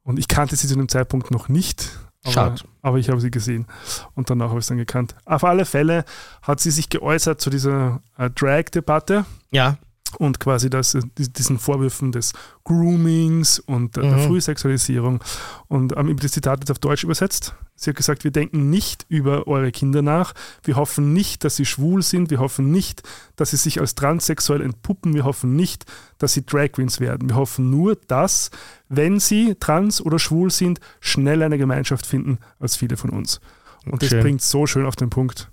[0.04, 2.00] Und ich kannte sie zu dem Zeitpunkt noch nicht.
[2.24, 2.62] Aber, Schade.
[2.82, 3.67] aber ich habe sie gesehen
[4.15, 5.15] und danach habe ich es dann gekannt.
[5.26, 6.04] Auf alle Fälle
[6.41, 9.78] hat sie sich geäußert zu dieser äh, Drag-Debatte ja.
[10.15, 14.28] Und quasi das, diesen Vorwürfen des Groomings und der Mhm.
[14.28, 15.24] Frühsexualisierung.
[15.67, 17.56] Und ähm, das Zitat jetzt auf Deutsch übersetzt.
[17.76, 20.34] Sie hat gesagt, wir denken nicht über eure Kinder nach.
[20.63, 22.30] Wir hoffen nicht, dass sie schwul sind.
[22.32, 23.04] Wir hoffen nicht,
[23.36, 25.13] dass sie sich als transsexuell entpuppen.
[25.13, 25.86] Wir hoffen nicht,
[26.17, 27.30] dass sie Drag Queens werden.
[27.30, 28.50] Wir hoffen nur, dass,
[28.89, 33.39] wenn sie trans oder schwul sind, schnell eine Gemeinschaft finden als viele von uns.
[33.86, 34.22] Und das Schön.
[34.22, 35.52] bringt so schön auf den Punkt.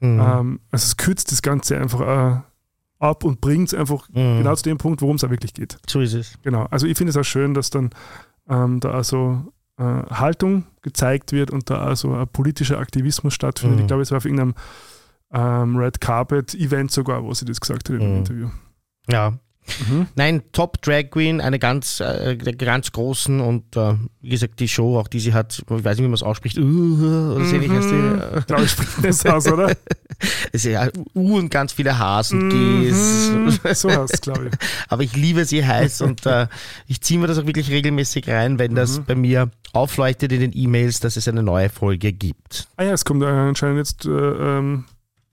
[0.00, 0.20] Mhm.
[0.20, 2.40] Ähm, also es kürzt das Ganze einfach äh,
[3.02, 4.38] ab und bringt es einfach Mhm.
[4.38, 5.76] genau zu dem Punkt, worum es da wirklich geht.
[5.88, 6.38] So ist es.
[6.42, 6.66] Genau.
[6.70, 7.90] Also ich finde es auch schön, dass dann
[8.48, 13.78] ähm, da also äh, Haltung gezeigt wird und da also ein politischer Aktivismus stattfindet.
[13.78, 13.82] Mhm.
[13.82, 14.54] Ich glaube, es war auf irgendeinem
[15.32, 18.18] ähm, Red Carpet Event sogar, wo sie das gesagt hat in einem Mhm.
[18.18, 18.48] Interview.
[19.10, 19.32] Ja.
[19.88, 20.06] Mhm.
[20.16, 24.68] Nein, Top Drag Queen, eine ganz, äh, der ganz großen und äh, wie gesagt, die
[24.68, 27.54] Show, auch die sie hat, ich weiß nicht, wie man es ausspricht, uh, oder so
[27.54, 27.94] ähnlich heißt die.
[27.94, 28.22] Mhm.
[28.38, 29.74] äh, Glaube ich, spricht das aus, oder?
[30.52, 33.30] Es ist ja U und ganz viele Hs und Gs.
[33.32, 33.58] Mhm.
[33.74, 34.54] So heißt es, glaube ich.
[34.88, 36.46] Aber ich liebe sie heiß und äh,
[36.86, 39.04] ich ziehe mir das auch wirklich regelmäßig rein, wenn das Mhm.
[39.06, 42.68] bei mir aufleuchtet in den E-Mails, dass es eine neue Folge gibt.
[42.76, 44.84] Ah ja, es kommt anscheinend jetzt äh, ähm,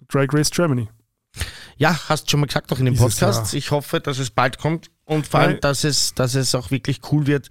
[0.07, 0.87] Drag Race Germany.
[1.79, 3.53] Ja, hast schon mal gesagt, auch in dem Dieses Podcast.
[3.53, 6.71] Ich hoffe, dass es bald kommt und vor allem, Weil- dass es, dass es auch
[6.71, 7.49] wirklich cool wird.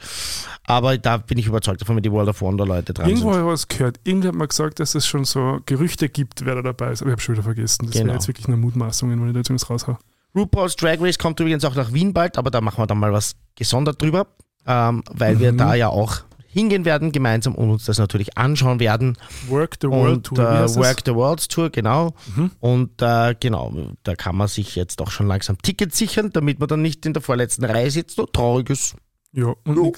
[0.67, 3.41] Aber da bin ich überzeugt davon, wenn die World of Wonder Leute dran Irgendwo sind.
[3.41, 3.99] habe ich was gehört.
[4.05, 7.01] Irgendwer hat mal gesagt, dass es schon so Gerüchte gibt, wer da dabei ist.
[7.01, 7.87] Aber ich habe schon wieder vergessen.
[7.87, 8.07] Das Genau.
[8.09, 9.99] wäre jetzt wirklich eine Mutmaßung, wenn ich da jetzt irgendwas raushaue.
[10.37, 13.13] RuPaul's Drag Race kommt übrigens auch nach Wien bald, aber da machen wir dann mal
[13.15, 14.27] was gesondert drüber,
[14.67, 15.57] ähm, weil wir Mhm.
[15.57, 19.17] da ja auch hingehen werden gemeinsam und uns das natürlich anschauen werden.
[19.49, 20.51] Work the World und Tour.
[20.51, 20.75] äh?
[20.77, 22.15] Work the World Tour, genau.
[22.35, 22.51] Mhm.
[22.59, 26.69] Und äh, genau, da kann man sich jetzt auch schon langsam Tickets sichern, damit man
[26.69, 28.97] dann nicht in der vorletzten Reihe sitzt und traurig ist.
[29.33, 29.93] Ja, und Jo.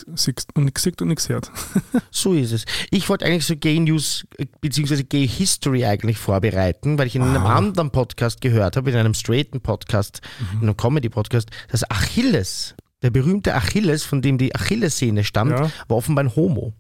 [0.65, 1.53] nichts sieht und nichts hört.
[2.11, 2.65] So ist es.
[2.91, 5.05] Ich wollte eigentlich so Gay News äh, bzw.
[5.05, 7.55] Gay History eigentlich vorbereiten, weil ich in einem Ah.
[7.55, 10.57] anderen Podcast gehört habe, in einem straighten Podcast, Mhm.
[10.57, 15.71] in einem Comedy-Podcast, dass Achilles, der berühmte Achilles, von dem die Achillessehne stammt, Ja.
[15.89, 16.73] war offenbar ein Homo.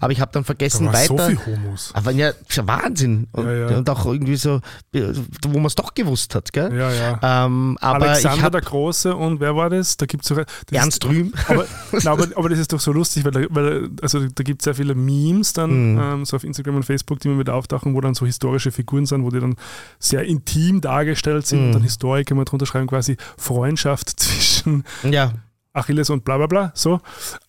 [0.00, 1.26] Aber ich habe dann Da vergessen so weiter.
[1.28, 1.92] viel Homos.
[1.94, 3.28] aber ja, das ist ja Wahnsinn.
[3.30, 3.76] Und, Ja, ja.
[3.78, 4.56] und auch irgendwie so,
[4.92, 5.02] äh,
[5.46, 6.76] wo man es doch gewusst hat, gell?
[6.76, 7.44] Ja, ja.
[7.46, 9.96] Ähm, aber ich Alexander habe der Große und wer war das?
[9.96, 10.36] Da gibt es
[10.72, 11.32] Ernst Rühm.
[11.46, 11.64] aber,
[12.02, 14.64] na, aber, aber das ist doch so lustig, weil, da- weil also da gibt es
[14.64, 16.00] sehr viele Memes dann, Mhm.
[16.00, 19.06] ähm, so auf Instagram und Facebook, die immer wieder auftauchen, wo dann so historische Figuren
[19.06, 19.54] sind, wo die dann
[20.00, 21.66] sehr intim dargestellt sind Mhm.
[21.66, 25.34] und dann Historiker mal drunter schreiben, quasi Freundschaft zwischen Ja,
[25.78, 26.72] Achilles und bla bla bla.
[26.74, 27.00] So.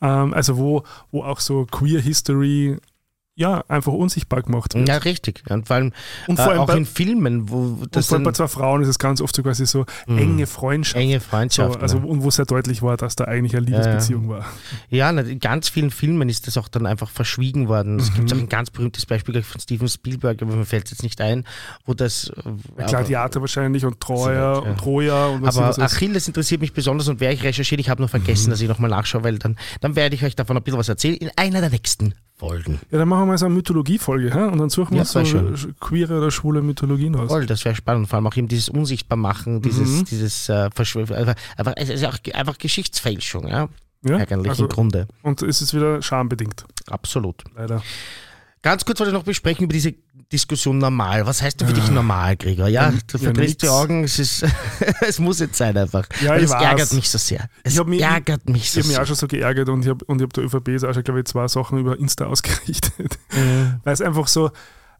[0.01, 2.77] Ähm, also wo, wo auch so Queer History
[3.39, 4.88] ja, einfach unsichtbar gemacht wird.
[4.88, 5.43] ja, richtig.
[5.49, 5.93] Und vor allem,
[6.28, 8.47] Und äh, vor allem auch bei- in Filmen, wo Und das vor allem bei zwei
[8.49, 10.17] Frauen ist es ganz oft so quasi so Mhm.
[10.17, 10.97] enge Freundschaft.
[11.02, 11.82] enge So, Freundschaften.
[11.82, 12.04] also, ja.
[12.04, 14.45] und wo sehr deutlich war, dass da eigentlich eine Liebesbeziehung war.
[14.89, 17.97] Ja, na, in ganz vielen Filmen ist das auch dann einfach verschwiegen worden.
[17.99, 18.38] Es gibt Mhm.
[18.38, 21.45] auch ein ganz berühmtes Beispiel von Steven Spielberg, aber mir fällt es jetzt nicht ein,
[21.86, 22.30] wo das.
[22.78, 24.69] äh, Gladiator wahrscheinlich und Troja So, ja.
[24.71, 25.80] und Troja und was Aber?
[25.82, 27.80] Achilles interessiert mich besonders und werde ich recherchieren.
[27.80, 28.52] Ich habe nur vergessen, Mhm.
[28.52, 31.15] dass ich nochmal nachschaue, weil dann, dann werde ich euch davon ein bisschen was erzählen
[31.15, 32.80] in einer der nächsten Folgen.
[32.89, 34.43] Ja, dann machen wir mal so eine Mythologie-Folge, hä?
[34.43, 35.56] und dann suchen wir Ja, uns so schön.
[35.56, 37.30] sch- queere oder schwule Mythologien aus.
[37.30, 38.08] Voll, das wäre spannend.
[38.08, 40.06] Vor allem auch eben dieses Unsichtbarmachen, dieses, Mhm.
[40.06, 43.47] dieses äh, Verschwör einfach, einfach, es ist ja auch einfach Geschichtsfälschung.
[43.47, 43.67] Ja?
[44.06, 44.15] Ja?
[44.17, 45.08] eigentlich Also- im Grunde.
[45.21, 47.43] Und es ist wieder schambedingt, Absolut.
[47.56, 47.84] leider.
[48.62, 49.93] Ganz kurz wollte ich noch besprechen über diese
[50.32, 51.26] Diskussion normal.
[51.26, 52.67] Was heißt denn für dich normal, Gregor?
[52.67, 53.69] Ja, du verdrehst die.
[53.69, 54.45] Augen, es, ist,
[55.02, 56.06] es muss jetzt sein einfach.
[56.22, 56.62] Ja, Weil ich es weiß.
[56.63, 57.50] ärgert mich so sehr.
[57.63, 59.88] Es Ich mich- ärgert mich so Ich habe mich auch schon so geärgert und ich
[59.89, 63.17] habe und ich hab der ÖVP auch schon, glaube ich, zwei Sachen über Insta ausgerichtet.
[63.34, 63.80] Mhm.
[63.84, 64.52] Weil es einfach so,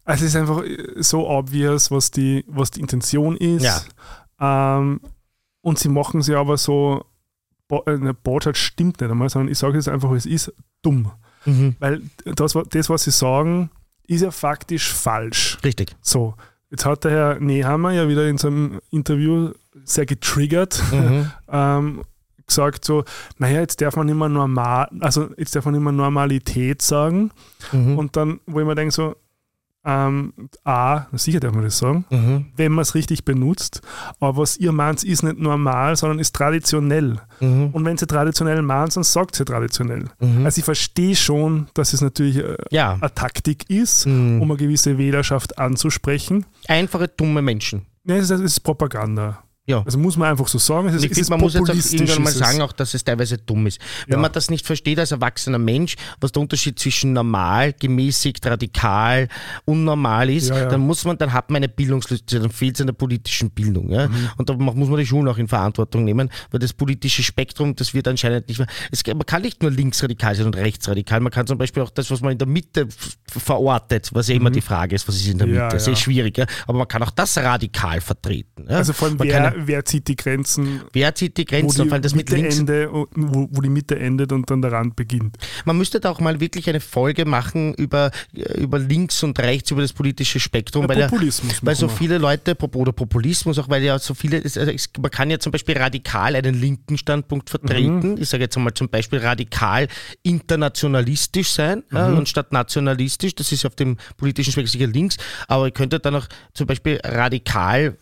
[0.04, 0.62] also es ist einfach
[0.96, 3.62] so obvious, was die, was die Intention ist.
[3.62, 4.78] Ja.
[4.78, 5.00] Ähm,
[5.60, 7.04] und sie machen sie aber so,
[7.68, 11.12] Bo- äh, eine Botschaft stimmt nicht einmal, sondern ich sage es einfach, es ist dumm.
[11.44, 11.76] Mhm.
[11.78, 13.70] Weil das, das, was sie sagen,
[14.06, 15.58] ist ja faktisch falsch.
[15.64, 15.94] Richtig.
[16.00, 16.34] So,
[16.70, 19.52] jetzt hat der Herr Nehammer ja wieder in seinem Interview
[19.84, 21.30] sehr getriggert Mhm.
[21.48, 22.02] ähm,
[22.46, 23.04] gesagt so,
[23.38, 27.30] naja, jetzt darf man mehr normal, also jetzt darf man mehr Normalität sagen.
[27.70, 27.96] Mhm.
[27.96, 29.14] Und dann, wo ich mir denke so,
[29.84, 30.32] ähm,
[30.64, 32.46] A, sicher darf man das sagen, Mhm.
[32.56, 33.80] wenn man es richtig benutzt,
[34.20, 37.16] aber was ihr meint, ist nicht normal, sondern ist traditionell.
[37.40, 37.68] Mhm.
[37.72, 40.04] Und wenn sie traditionell meint, dann sagt sie traditionell.
[40.20, 40.44] Mhm.
[40.44, 42.98] Also ich verstehe schon, dass es natürlich äh, Ja.
[43.00, 44.42] eine Taktik ist, Mhm.
[44.42, 46.44] um eine gewisse Wählerschaft anzusprechen.
[46.68, 47.86] Einfache, dumme Menschen.
[48.04, 49.42] Ja, es ist, es ist Propaganda.
[49.70, 49.82] Ja.
[49.84, 50.88] Also muss man einfach so sagen.
[50.88, 53.38] Es ist, ich finde, man muss jetzt auch irgendwann mal sagen, auch, dass es teilweise
[53.38, 53.78] dumm ist.
[54.06, 54.20] Wenn Ja.
[54.22, 59.28] man das nicht versteht als erwachsener Mensch, was der Unterschied zwischen normal, gemäßigt, radikal,
[59.64, 60.64] unnormal ist, Ja, ja.
[60.66, 63.90] dann muss man, dann hat man eine Bildungslücke, dann fehlt es an der politischen Bildung.
[63.90, 64.08] Ja?
[64.08, 64.28] Mhm.
[64.36, 67.94] Und da muss man die Schulen auch in Verantwortung nehmen, weil das politische Spektrum, das
[67.94, 68.68] wird anscheinend nicht mehr.
[68.90, 72.10] Es, man kann nicht nur linksradikal sein und rechtsradikal, man kann zum Beispiel auch das,
[72.10, 72.88] was man in der Mitte
[73.28, 75.54] verortet, was ja immer die Frage ist, was ist in der Mhm.
[75.54, 76.46] Mitte, sehr schwierig, ja?
[76.66, 78.68] aber man kann auch das radikal vertreten.
[78.68, 81.76] Also vor allem, man wer, wer zieht die Grenzen, wer zieht die wo Grenzen?
[81.76, 84.32] die Und vor allem das mit Mitte links Ende, und- wo, wo die Mitte endet
[84.32, 85.36] und dann der Rand beginnt.
[85.64, 88.10] Man müsste da auch mal wirklich eine Folge machen über,
[88.56, 91.88] über links und rechts, über das politische Spektrum, Ja, weil, ja, Populismus weil machen so
[91.88, 95.76] viele Leute, oder Populismus auch, weil ja so viele, also man kann ja zum Beispiel
[95.76, 98.16] radikal einen linken Standpunkt vertreten.
[98.20, 99.88] Ich sage jetzt einmal zum Beispiel radikal
[100.22, 103.34] internationalistisch sein, ja, anstatt nationalistisch.
[103.34, 105.16] Das ist auf dem politischen Spektrum sicher links,
[105.48, 107.96] aber ihr könntet dann auch zum Beispiel radikal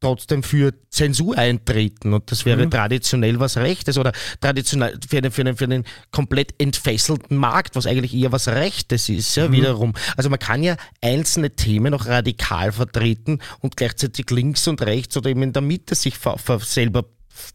[0.00, 5.40] trotzdem für Zensur eintreten und das wäre traditionell was Rechtes oder traditionell für einen, für,
[5.42, 9.94] einen, für einen komplett entfesselten Markt, was eigentlich eher was Rechtes ist, ja, wiederum.
[10.16, 15.30] Also man kann ja einzelne Themen auch radikal vertreten und gleichzeitig links und rechts oder
[15.30, 16.14] eben in der Mitte sich
[16.60, 17.04] selber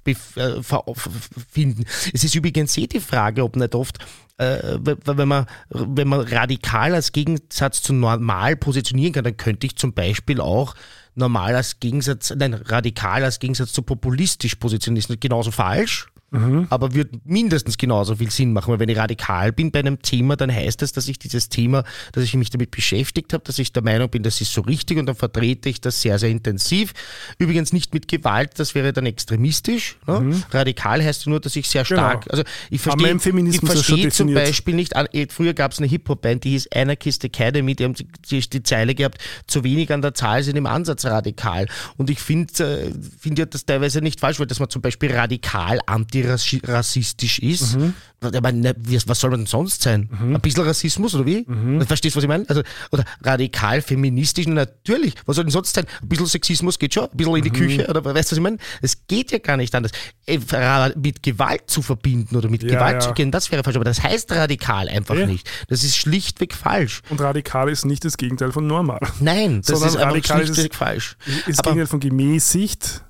[0.06, 0.16] äh,
[1.50, 1.86] finden.
[2.14, 4.00] Es ist übrigens eh die Frage, ob nicht oft
[4.38, 9.76] äh, wenn man, wenn man radikal als Gegensatz zu normal positionieren kann, dann könnte ich
[9.76, 10.74] zum Beispiel auch
[11.16, 15.12] normal als Gegensatz, nein, radikal als Gegensatz zu populistisch positionieren.
[15.12, 16.08] Ist genauso falsch,
[16.70, 18.72] aber wird mindestens genauso viel Sinn machen.
[18.72, 21.84] Weil wenn ich radikal bin bei einem Thema, dann heißt das, dass ich dieses Thema,
[22.12, 24.98] dass ich mich damit beschäftigt habe, dass ich der Meinung bin, das ist so richtig
[24.98, 26.94] und dann vertrete ich das sehr, sehr intensiv.
[27.38, 29.98] Übrigens nicht mit Gewalt, das wäre dann extremistisch.
[30.08, 30.44] Ne?
[30.52, 34.34] Radikal heißt nur, dass ich sehr stark, also ich verstehe, ich verstehe zum.
[34.34, 38.08] Beispiel nicht, eh, früher gab es eine Hip-Hop-Band, die hieß Anarchist Academy, die haben die,
[38.30, 41.68] die, die Zeile gehabt, zu wenig an der Zahl sind im Ansatz radikal.
[41.98, 45.12] Und ich finde äh, find ja das teilweise nicht falsch, weil dass man zum Beispiel
[45.12, 45.80] radikal
[46.32, 47.78] antirassistisch ist.
[48.34, 50.10] Ich meine, ne, was soll man denn sonst sein?
[50.22, 51.46] Ein bisschen Rassismus oder wie?
[51.86, 52.48] Verstehst du, was ich meine?
[52.48, 55.16] Also, oder radikal feministisch, natürlich.
[55.26, 55.86] Was soll denn sonst sein?
[56.02, 58.44] Ein bisschen Sexismus geht schon, ein bisschen in die Küche, oder weißt du, was ich
[58.44, 58.58] meine?
[58.82, 59.92] Es geht ja gar nicht anders.
[60.26, 60.40] Äh,
[60.96, 63.00] Mit Gewalt zu verbinden oder mit Ja, Gewalt ja.
[63.10, 63.76] zu gehen, das wäre falsch.
[63.76, 65.26] Aber das heißt radikal einfach Ja.
[65.26, 65.50] nicht.
[65.68, 67.02] Das ist schlichtweg falsch.
[67.10, 69.00] Und radikal ist nicht das Gegenteil von normal.
[69.20, 71.18] Nein, das Sondern ist einfach radikal ist schlichtweg falsch.
[71.46, 73.04] Das Aber- Gegenteil von gemäßigt,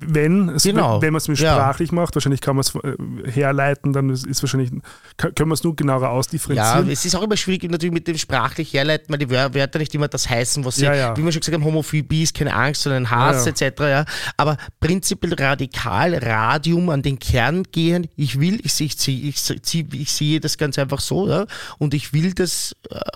[0.00, 1.00] wenn, es, Genau.
[1.02, 1.54] wenn man es Ja.
[1.54, 4.70] sprachlich macht, wahrscheinlich kann man es äh, herleiten, dann ist, ist wahrscheinlich,
[5.16, 6.90] kann- können wir es nur genauer Ja, ausdifferenzieren.
[6.90, 9.94] es ist auch immer schwierig natürlich mit dem sprachlich herleiten, weil die Wör- Wörter nicht
[9.94, 11.16] immer das heißen, was sie, Ja, ja.
[11.16, 13.80] wie wir schon gesagt haben, Homophobie ist keine Angst, sondern Hass Ja, etc.
[13.80, 14.04] Ja.
[14.36, 19.92] Aber prinzipiell radikal, Radium an den Kern gehen, ich will, ich, ich, ich, ich, ich,
[19.94, 21.46] ich sehe das ganz einfach so, ja,
[21.78, 22.74] und ich will das,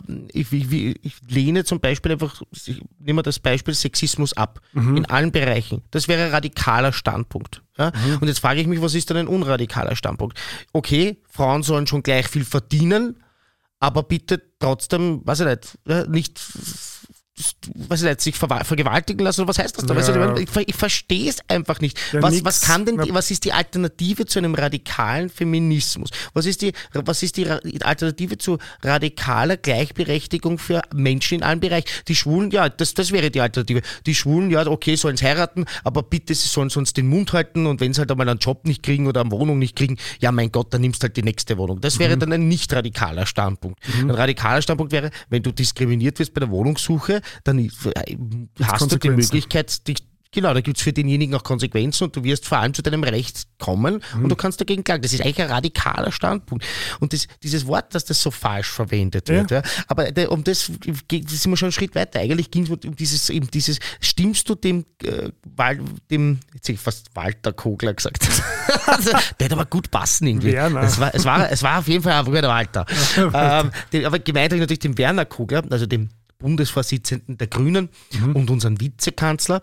[0.08, 4.96] ähm, ich, ich, ich, lehne zum Beispiel einfach, ich nehme das Beispiel Sexismus ab, Mhm.
[4.98, 5.82] in allen Bereichen.
[5.90, 6.30] Das wäre ein
[6.70, 7.62] radikaler Standpunkt.
[7.76, 7.90] Ja?
[7.90, 8.18] Mhm.
[8.20, 10.38] Und jetzt frage ich mich, was ist denn ein unradikaler Standpunkt?
[10.72, 13.22] Okay, Frauen sollen schon gleich viel verdienen,
[13.80, 16.40] aber bitte trotzdem, weiß ich nicht, nicht,
[17.40, 19.96] ich nicht, sich vergewaltigen lassen, oder was heißt das da?
[19.96, 20.34] Weißt du, Ja.
[20.36, 21.98] ich, ich, ver- ich verstehe es einfach nicht.
[22.12, 22.44] Ja, was, nix.
[22.44, 26.10] was kann denn, die, was ist die Alternative zu einem radikalen Feminismus?
[26.34, 31.86] Was ist die, was ist die Alternative zu radikaler Gleichberechtigung für Menschen in allen Bereichen?
[32.08, 33.82] Die Schwulen, ja, das, das wäre die Alternative.
[34.06, 37.66] Die Schwulen, ja, okay, sollen es heiraten, aber bitte, sie sollen sonst den Mund halten
[37.66, 40.32] und wenn sie halt einmal einen Job nicht kriegen oder eine Wohnung nicht kriegen, ja,
[40.32, 41.80] mein Gott, dann nimmst halt die nächste Wohnung.
[41.80, 43.80] Das wäre dann ein nicht radikaler Standpunkt.
[44.00, 47.70] Ein radikaler Standpunkt wäre, wenn du diskriminiert wirst bei der Wohnungssuche, dann äh,
[48.62, 49.10] hast du die.
[49.10, 49.98] Möglichkeit, dich
[50.32, 53.02] Genau, da gibt es für denjenigen auch Konsequenzen und du wirst vor allem zu deinem
[53.02, 54.22] Recht kommen Mhm.
[54.22, 55.02] und du kannst dagegen klagen.
[55.02, 56.64] Das ist eigentlich ein radikaler Standpunkt.
[57.00, 59.34] Und das, dieses Wort, dass das so falsch verwendet Ja.
[59.34, 62.20] wird, ja, aber der, um das, das sind wir schon einen Schritt weiter.
[62.20, 65.80] Eigentlich ging es um dieses, eben dieses, stimmst du dem, äh, Wal,
[66.12, 68.28] dem, jetzt hätte ich fast Walter Kogler gesagt.
[68.86, 69.10] also,
[69.40, 70.52] der hat aber gut passen irgendwie.
[70.52, 70.82] Werner.
[70.82, 72.86] Es war, es, war, es war auf jeden Fall ein guter Walter.
[73.16, 76.08] ähm, den, aber gemeint habe ich natürlich den Werner Kogler, also dem
[76.40, 77.88] Bundesvorsitzenden der Grünen
[78.34, 79.62] und unseren Vizekanzler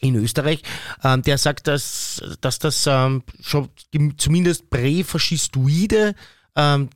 [0.00, 0.62] in Österreich,
[1.04, 3.68] ähm, der sagt, dass, dass das ähm, schon
[4.16, 6.14] zumindest präfaschistoide
[6.56, 6.88] ähm,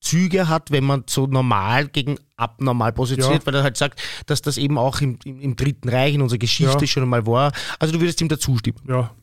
[0.00, 3.46] Züge hat, wenn man so normal gegen abnormal positioniert, Ja.
[3.46, 6.38] weil er halt sagt, dass das eben auch im, im, im Dritten Reich in unserer
[6.40, 6.86] Geschichte Ja.
[6.88, 7.52] schon einmal war.
[7.78, 8.80] Also du würdest ihm dazu stimmen.
[8.88, 9.14] Ja.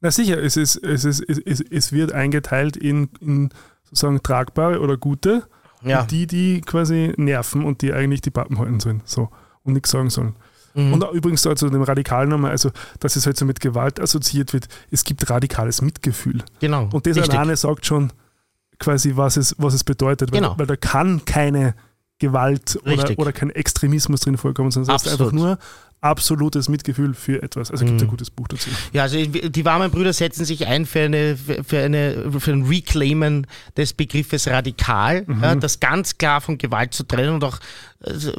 [0.00, 3.50] Na sicher, es, ist, es, ist, es, es, es wird eingeteilt in, in
[3.84, 5.48] sozusagen tragbare oder gute
[5.86, 6.00] Ja.
[6.02, 9.30] und die, die quasi nerven und die eigentlich die Pappen halten sollen so,
[9.62, 10.34] und nichts sagen sollen.
[10.74, 10.92] Mhm.
[10.92, 12.70] Und übrigens also dem Radikalen nochmal, also
[13.00, 16.42] dass es halt so mit Gewalt assoziiert wird, es gibt radikales Mitgefühl.
[16.60, 16.88] Genau.
[16.92, 17.32] Und das richtig.
[17.34, 18.12] alleine sagt schon
[18.78, 20.58] quasi, was es, was es bedeutet, weil, Genau.
[20.58, 21.74] weil da kann keine
[22.18, 25.58] Gewalt oder, oder kein Extremismus drin vorkommen, sondern es ist einfach nur
[26.00, 27.70] absolutes Mitgefühl für etwas.
[27.70, 28.08] Also gibt es Mhm.
[28.08, 28.70] ein gutes Buch dazu.
[28.92, 33.46] Ja, also die warmen Brüder setzen sich ein für, eine, für, eine, für ein Reclaimen
[33.76, 37.58] des Begriffes radikal, ja, das ganz klar von Gewalt zu trennen und auch
[38.00, 38.32] also,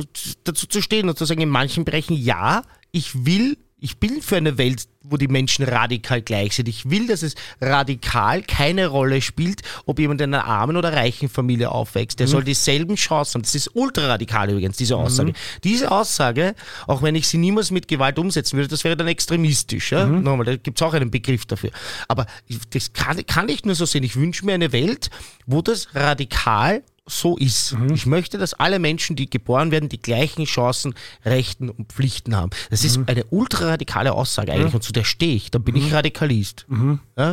[0.43, 4.37] dazu zu stehen und zu sagen, in manchen Bereichen, ja, ich will, ich bin für
[4.37, 6.67] eine Welt, wo die Menschen radikal gleich sind.
[6.67, 11.29] Ich will, dass es radikal keine Rolle spielt, ob jemand in einer armen oder reichen
[11.29, 12.19] Familie aufwächst.
[12.19, 13.43] Der soll dieselben Chancen haben.
[13.43, 15.33] Das ist ultraradikal übrigens, diese Aussage.
[15.63, 16.55] Diese Aussage,
[16.87, 19.91] auch wenn ich sie niemals mit Gewalt umsetzen würde, das wäre dann extremistisch.
[19.91, 20.07] Ja?
[20.07, 21.69] Nochmal, da gibt es auch einen Begriff dafür.
[22.07, 22.25] Aber
[22.71, 24.03] das kann, kann ich nur so sehen.
[24.03, 25.11] Ich wünsche mir eine Welt,
[25.45, 27.75] wo das radikal so ist.
[27.93, 30.93] Ich möchte, dass alle Menschen, die geboren werden, die gleichen Chancen,
[31.25, 32.51] Rechten und Pflichten haben.
[32.69, 35.49] Das ist eine ultraradikale Aussage eigentlich und zu der stehe ich.
[35.51, 36.65] Dann bin ich Radikalist.
[36.69, 36.99] Ja?
[37.17, 37.31] Ja,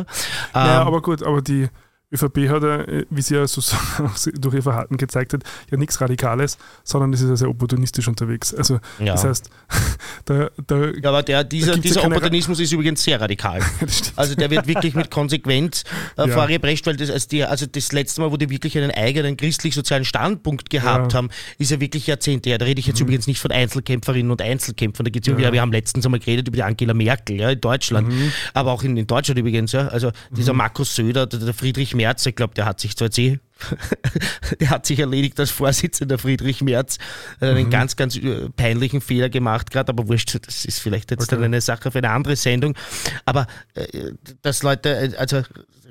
[0.53, 1.67] Ähm, aber gut, aber die
[2.15, 3.61] ÖVP hat ja, äh, wie sie ja so
[4.39, 8.53] durch ihr Verhalten gezeigt hat, ja nichts Radikales, sondern es ist ja sehr opportunistisch unterwegs.
[8.53, 9.13] Also Ja.
[9.13, 9.49] das heißt,
[10.25, 13.19] da, da ja, aber der, dieser, gibt's ja dieser keine Ra- Opportunismus ist übrigens sehr
[13.21, 13.59] radikal.
[14.17, 15.83] Also der wird wirklich mit Konsequenz
[16.17, 16.33] äh, Ja.
[16.33, 20.05] vorgeprescht, weil das, als die, also das letzte Mal, wo die wirklich einen eigenen christlich-sozialen
[20.05, 21.17] Standpunkt gehabt Ja.
[21.17, 22.57] haben, ist ja wirklich Jahrzehnte her.
[22.57, 25.03] Da rede ich jetzt übrigens nicht von Einzelkämpferinnen und Einzelkämpfern.
[25.05, 28.11] Da geht's irgendwie, wir haben letztens einmal geredet über die Angela Merkel ja, in Deutschland,
[28.53, 29.71] aber auch in, in Deutschland übrigens.
[29.73, 29.87] Ja.
[29.89, 33.17] Also dieser Markus Söder, der, der Friedrich Merz, ich glaube, der hat sich zwar jetzt
[33.17, 33.39] eh
[34.59, 36.97] der hat sich erledigt als Vorsitzender Friedrich Merz,
[37.39, 41.31] hat einen ganz, ganz äh, peinlichen Fehler gemacht gerade, aber wurscht, das ist vielleicht jetzt
[41.31, 42.75] dann eine Sache für eine andere Sendung.
[43.23, 45.41] Aber äh, dass Leute äh, also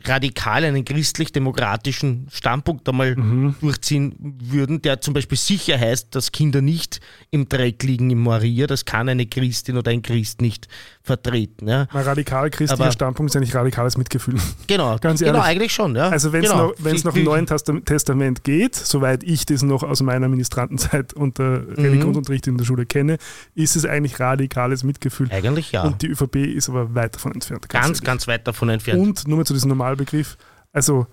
[0.06, 3.16] radikal einen christlich-demokratischen Standpunkt einmal
[3.60, 7.00] durchziehen würden, der zum Beispiel sicher heißt, dass Kinder nicht
[7.30, 10.68] im Dreck liegen im Moria, das kann eine Christin oder ein Christ nicht
[11.04, 11.68] vertreten.
[11.68, 11.86] Ja.
[11.92, 14.36] Ein radikal christlicher Standpunkt ist eigentlich radikales Mitgefühl.
[14.66, 15.44] Genau, Ganz genau, ehrlich.
[15.44, 15.94] eigentlich schon.
[15.94, 16.08] Ja.
[16.08, 16.68] Also wenn es genau.
[16.68, 21.12] noch, wenn's noch im Neuen Testam- Testament geht, soweit ich das noch aus meiner Ministrantenzeit
[21.12, 23.18] unter Religionsunterricht in der Schule kenne,
[23.54, 25.30] ist es eigentlich radikales Mitgefühl.
[25.30, 25.84] Eigentlich ja.
[25.84, 27.68] Und die ÖVP ist aber weit davon entfernt.
[27.68, 28.02] ganz, ehrlich.
[28.02, 29.00] ganz weit davon entfernt.
[29.00, 30.38] Und nur mal zu diesem Normalbegriff,
[30.72, 31.06] also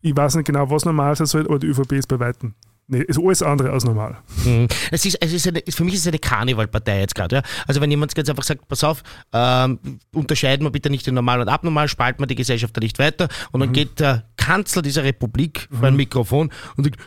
[0.00, 2.54] ich weiß nicht genau, was normal sein soll, aber die ÖVP ist bei Weitem.
[2.90, 4.16] Nee, ist alles andere als normal.
[4.44, 4.66] Mhm.
[4.90, 7.36] Es ist, es ist eine, für mich ist es eine Karnevalpartei jetzt gerade.
[7.36, 7.42] Ja?
[7.66, 9.02] Also wenn jemand jetzt einfach sagt, pass auf,
[9.34, 9.78] ähm,
[10.14, 13.28] unterscheiden wir bitte nicht in normal und abnormal, spalten wir die Gesellschaft da nicht weiter.
[13.52, 16.98] Und dann geht der Kanzler dieser Republik vor ein Mikrofon und sagt,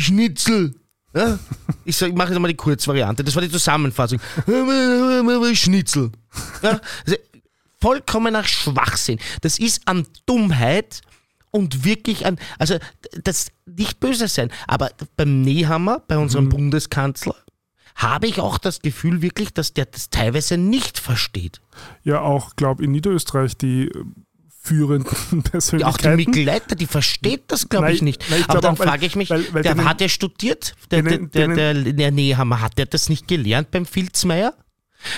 [0.00, 0.74] Schnitzel.
[1.16, 1.36] Ja?
[1.84, 3.24] Ich, sag, ich mache jetzt mal die Kurzvariante.
[3.24, 4.20] Das war die Zusammenfassung.
[5.54, 6.12] Schnitzel.
[6.62, 6.80] Ja?
[7.04, 7.16] Also,
[7.80, 9.18] vollkommener Schwachsinn.
[9.40, 11.00] Das ist an Dummheit
[11.54, 12.78] und wirklich an, also
[13.22, 17.36] das nicht böse sein, aber beim Nehammer, bei unserem Bundeskanzler,
[17.94, 21.60] habe ich auch das Gefühl wirklich, dass der das teilweise nicht versteht.
[22.02, 24.04] Ja, auch, glaube in Niederösterreich die äh,
[24.60, 26.16] führenden Auch die Persönlichkeiten.
[26.16, 28.24] Mitleiter, die versteht das, glaube ich, nicht.
[28.30, 31.02] nein, ich Aber dann frage ich mich, weil- weil der denen- hat ja studiert, der,
[31.02, 34.54] denen- der, denen- der, der Nehammer, hat der das nicht gelernt beim Filzmeier?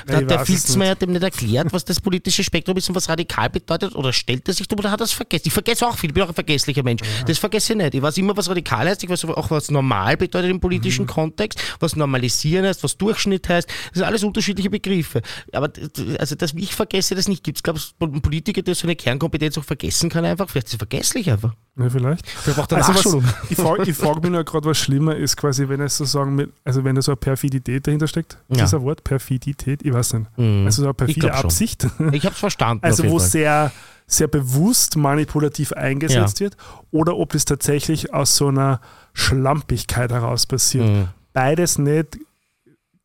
[0.07, 3.49] Da hat der Filzmeier dem nicht erklärt, was das politische Spektrum ist und was radikal
[3.51, 3.95] bedeutet?
[3.95, 5.45] Oder stellt er sich dumm oder hat er es vergessen?
[5.47, 7.03] Ich vergesse auch viel, ich bin auch ein vergesslicher Mensch.
[7.27, 7.95] Das vergesse ich nicht.
[7.95, 11.09] Ich weiß immer, was radikal heißt, ich weiß auch, was normal bedeutet im politischen Mhm.
[11.09, 13.69] Kontext, was normalisieren heißt, was Durchschnitt heißt.
[13.69, 15.23] Das sind alles unterschiedliche Begriffe.
[15.53, 15.71] Aber
[16.19, 17.59] also, dass ich vergesse, das nicht gibt.
[17.59, 20.49] Es glaube, ein Politiker, der so eine Kernkompetenz auch vergessen kann, einfach.
[20.49, 21.55] Vielleicht ist er vergesslich einfach.
[21.79, 22.27] Ja, vielleicht.
[22.29, 23.25] Vielleicht braucht er Also Nachschulung.
[23.25, 26.85] was, ich frage frag mich nur gerade, was schlimmer ist, quasi, wenn es sozusagen also
[26.85, 28.39] wenn da so eine Perfidität dahinter steckt.
[28.49, 28.65] Ja.
[28.65, 29.05] ein Wort?
[29.05, 29.76] Perfidität?
[29.83, 30.27] Ich weiß nicht.
[30.39, 30.65] Mhm.
[30.67, 31.33] Also so eine perfide.
[31.35, 31.87] Absicht.
[32.13, 32.85] Ich habe es verstanden.
[32.85, 33.29] Also wo Fall.
[33.29, 33.73] sehr,
[34.07, 36.57] sehr bewusst manipulativ eingesetzt wird
[36.91, 38.81] oder ob es tatsächlich aus so einer
[39.13, 40.87] Schlampigkeit heraus passiert.
[40.89, 41.09] Mhm.
[41.33, 42.19] Beides nicht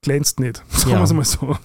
[0.01, 0.97] glänzt nicht, sagen Ja.
[0.99, 1.57] wir es mal so.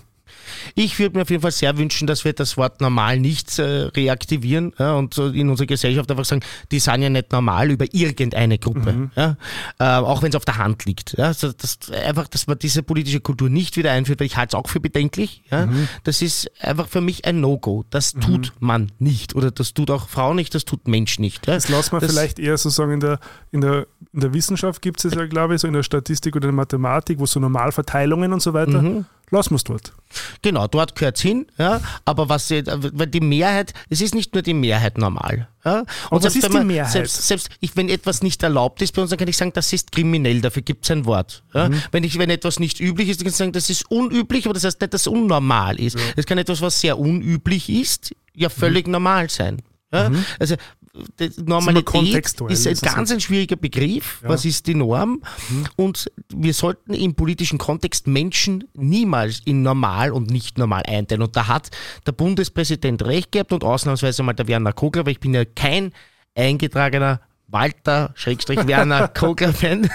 [0.79, 3.63] Ich würde mir auf jeden Fall sehr wünschen, dass wir das Wort normal nicht äh,
[3.63, 7.87] reaktivieren ja, und so in unserer Gesellschaft einfach sagen, die sind ja nicht normal über
[7.93, 9.11] irgendeine Gruppe, mhm.
[9.17, 9.39] ja,
[9.79, 11.17] äh, auch wenn es auf der Hand liegt.
[11.17, 14.55] Ja, also das, einfach, dass man diese politische Kultur nicht wieder einführt, weil ich halte
[14.55, 15.43] es auch für bedenklich.
[15.51, 15.65] Ja.
[15.65, 15.89] Mhm.
[16.05, 17.87] Das ist einfach für mich ein No-Go.
[17.89, 18.21] Das mhm.
[18.21, 21.47] tut man nicht oder das tut auch Frau nicht, das tut Mensch nicht.
[21.47, 21.55] Ja.
[21.55, 23.19] Das lassen wir vielleicht eher sozusagen in der,
[23.51, 26.45] in der, in der Wissenschaft gibt es ja, glaube ich, so in der Statistik oder
[26.45, 28.83] in der Mathematik, wo so Normalverteilungen und so weiter.
[29.31, 29.93] Lassen wir es dort.
[30.43, 31.47] Genau, dort gehört es hin.
[31.59, 35.49] Ja, aber was weil die Mehrheit, es ist nicht nur die Mehrheit normal.
[35.65, 36.93] Ja, und was ist man, die Mehrheit?
[36.93, 39.73] Selbst, selbst ich, wenn etwas nicht erlaubt ist bei uns, dann kann ich sagen, das
[39.73, 41.43] ist kriminell, dafür gibt es ein Wort.
[41.55, 41.83] Ja, mhm.
[41.91, 44.55] wenn, ich, wenn etwas nicht üblich ist, dann kann ich sagen, das ist unüblich, aber
[44.55, 45.99] das heißt nicht, dass es unnormal ist.
[46.15, 48.93] Es kann etwas, was sehr unüblich ist, ja völlig mhm.
[48.93, 49.63] normal sein.
[49.93, 50.09] Ja?
[50.09, 50.25] Mhm.
[50.39, 50.55] Also
[51.45, 54.21] Normalität ist, ein ganz ein schwieriger Begriff.
[54.23, 54.29] Ja.
[54.29, 55.23] Was ist die Norm?
[55.49, 55.65] Mhm.
[55.77, 61.23] Und wir sollten im politischen Kontext Menschen niemals in normal und nicht normal einteilen.
[61.23, 61.71] Und da hat
[62.07, 65.93] der Bundespräsident recht gehabt und ausnahmsweise mal der Werner Kogler, weil ich bin ja kein
[66.35, 69.89] eingetragener Walter, Schrägstrich Werner Kogler-Fan.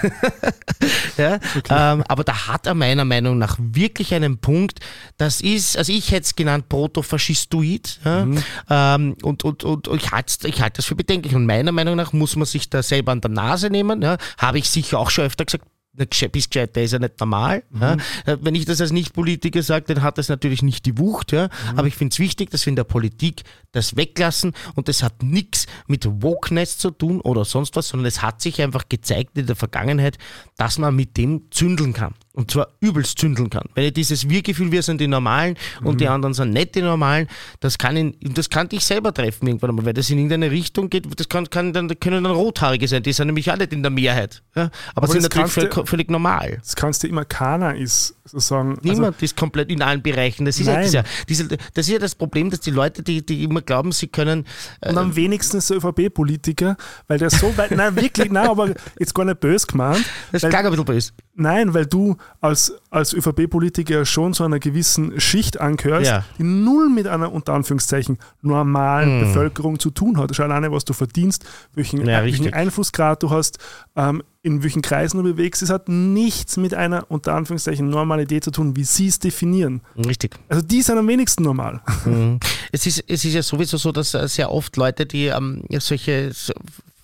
[1.17, 1.69] ja, okay.
[1.69, 4.79] ähm, aber da hat er meiner Meinung nach wirklich einen Punkt.
[5.17, 7.99] Das ist, also ich hätte es genannt Protofaschistoid.
[8.05, 8.43] Ja, mhm.
[8.69, 11.35] ähm, und, und, und ich halte ich halt das für bedenklich.
[11.35, 14.01] Und meiner Meinung nach muss man sich da selber an der Nase nehmen.
[14.01, 17.63] Ja, Habe ich sicher auch schon öfter gesagt, bist gescheit, der ist ja nicht normal.
[17.69, 17.81] Mhm.
[17.81, 17.97] Ja.
[18.25, 21.31] Äh, wenn ich das als Nicht-Politiker sage, dann hat das natürlich nicht die Wucht.
[21.31, 21.47] Ja.
[21.47, 21.79] Mhm.
[21.79, 25.23] Aber ich finde es wichtig, dass wir in der Politik das weglassen und das hat
[25.23, 29.47] nichts mit Wokeness zu tun oder sonst was, sondern es hat sich einfach gezeigt in
[29.47, 30.17] der Vergangenheit,
[30.57, 32.13] dass man mit dem zündeln kann.
[32.33, 33.65] Und zwar übelst zündeln kann.
[33.75, 36.11] Weil ich dieses Wir-Gefühl, wir sind die Normalen und die mhm.
[36.11, 37.27] anderen sind nicht die Normalen,
[37.59, 40.89] das kann ihn, das kann dich selber treffen irgendwann einmal, weil das in irgendeine Richtung
[40.89, 43.91] geht, das kann, kann dann, können dann Rothaarige sein, die sind nämlich alle in der
[43.91, 44.43] Mehrheit.
[44.55, 44.63] Ja?
[44.95, 46.59] Aber, Aber sind natürlich völlig, völlig, normal.
[46.61, 48.77] Das kannst du immer, keiner ist sozusagen.
[48.81, 50.45] Niemand also, ist komplett in allen Bereichen.
[50.45, 53.25] Das ist, ja, das, ja, diese, das ist ja das Problem, dass die Leute, die,
[53.25, 54.45] die immer glauben, sie können.
[54.79, 56.77] Äh, und am wenigsten so ÖVP-Politiker,
[57.07, 60.05] weil der so weit, nein, wirklich, nein, aber jetzt gar nicht böse gemeint.
[60.31, 61.11] Das ist klar ein bisschen böse.
[61.35, 66.25] Nein, weil du als, als ÖVP-Politiker schon zu einer gewissen Schicht angehörst, ja.
[66.37, 69.27] die null mit einer unter Anführungszeichen normalen hm.
[69.27, 70.35] Bevölkerung zu tun hat.
[70.35, 73.59] Schau alleine, was du verdienst, welchen, ja, welchen Einflussgrad du hast,
[73.95, 75.61] ähm, in welchen Kreisen du bewegst.
[75.61, 79.81] Es hat nichts mit einer unter Anführungszeichen Normalität zu tun, wie sie es definieren.
[79.95, 80.35] Richtig.
[80.49, 81.81] Also die sind am wenigsten normal.
[82.05, 82.39] Mhm.
[82.71, 86.31] Es, ist, es ist ja sowieso so, dass sehr oft Leute, die ähm, solche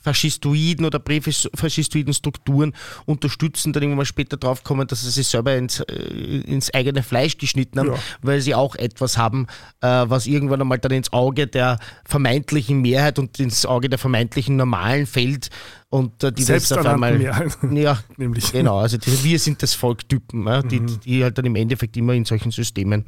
[0.08, 2.74] faschistoiden oder präfaschistoiden Strukturen
[3.06, 5.94] unterstützen, dann irgendwann mal später draufkommen, dass sie sich selber ins, äh,
[6.46, 8.00] ins eigene Fleisch geschnitten haben, ja.
[8.22, 9.48] weil sie auch etwas haben,
[9.82, 14.56] äh, was irgendwann einmal dann ins Auge der vermeintlichen Mehrheit und ins Auge der vermeintlichen
[14.56, 15.50] Normalen fällt
[15.90, 17.20] und äh, die Selbst das auf einmal.
[17.72, 18.52] Ja, nämlich.
[18.52, 21.00] Genau, also diese Wir sind das Volk-Typen, die, mhm.
[21.02, 23.06] die halt dann im Endeffekt immer in solchen Systemen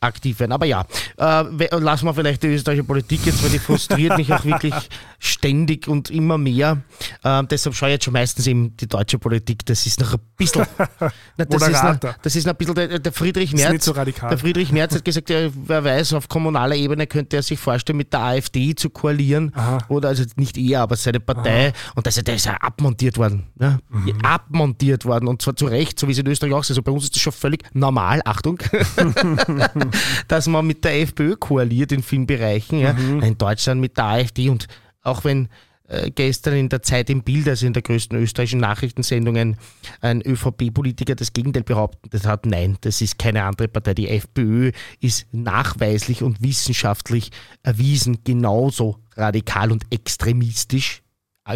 [0.00, 0.52] aktiv werden.
[0.52, 0.86] Aber ja,
[1.16, 4.74] äh, lassen wir vielleicht die österreichische Politik jetzt, weil die frustriert mich auch wirklich
[5.18, 6.78] ständig und immer mehr.
[7.22, 9.64] Äh, deshalb schaue ich jetzt schon meistens eben die deutsche Politik.
[9.66, 10.66] Das ist noch ein bisschen.
[11.36, 13.84] na, das, ist noch, das ist noch ein bisschen der, der Friedrich Merz.
[13.84, 17.58] So der Friedrich Merz hat gesagt, ja, wer weiß, auf kommunaler Ebene könnte er sich
[17.58, 19.52] vorstellen, mit der AfD zu koalieren.
[19.54, 19.78] Aha.
[19.88, 21.68] Oder also nicht er, aber seine Partei.
[21.68, 21.92] Aha.
[21.94, 23.46] Und also der ist ja abmontiert worden.
[23.56, 23.80] Ne?
[23.88, 24.20] Mhm.
[24.22, 26.70] Abmontiert worden und zwar zu Recht, so wie es in Österreich auch ist.
[26.70, 28.58] Also bei uns ist das schon völlig normal, Achtung,
[30.28, 32.80] dass man mit der FPÖ koaliert in vielen Bereichen.
[32.80, 32.92] Ja?
[32.92, 33.22] Mhm.
[33.22, 34.66] In Deutschland mit der AfD und
[35.02, 35.48] auch wenn
[35.88, 39.56] äh, gestern in der Zeit im Bild, also in der größten österreichischen Nachrichtensendungen,
[40.00, 42.44] ein ÖVP-Politiker das Gegenteil behauptet hat.
[42.44, 43.94] Nein, das ist keine andere Partei.
[43.94, 47.30] Die FPÖ ist nachweislich und wissenschaftlich
[47.62, 51.02] erwiesen genauso radikal und extremistisch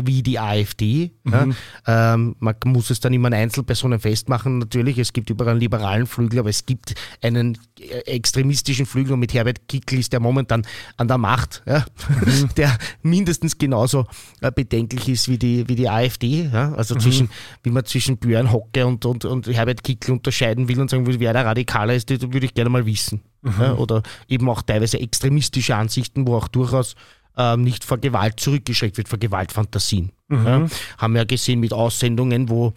[0.05, 1.13] wie die AfD.
[1.25, 1.55] Mhm.
[1.87, 2.15] Ja.
[2.15, 4.59] Ähm, man muss es dann immer an Einzelpersonen festmachen.
[4.59, 9.21] Natürlich, es gibt überall einen liberalen Flügel, aber es gibt einen äh, extremistischen Flügel und
[9.21, 10.67] mit Herbert Kickl ist der momentan
[10.97, 11.85] an der Macht, ja.
[12.25, 12.49] mhm.
[12.57, 14.07] der mindestens genauso
[14.41, 16.51] äh, bedenklich ist wie die, wie die AfD.
[16.53, 16.73] Ja.
[16.75, 17.01] Also mhm.
[17.01, 17.31] zwischen,
[17.63, 21.21] wie man zwischen Björn Hocke und, und, und Herbert Kickl unterscheiden will und sagen will,
[21.21, 23.23] wer der Radikaler ist, das würde ich gerne mal wissen.
[23.43, 23.79] Mhm.
[23.79, 26.95] Oder eben auch teilweise extremistische Ansichten, wo auch durchaus
[27.37, 30.13] ähm, nicht vor Gewalt zurückgeschreckt wird, vor Gewaltfantasien.
[30.29, 30.47] Mhm.
[30.47, 30.67] Ja,
[30.99, 32.73] haben wir ja gesehen mit Aussendungen, wo,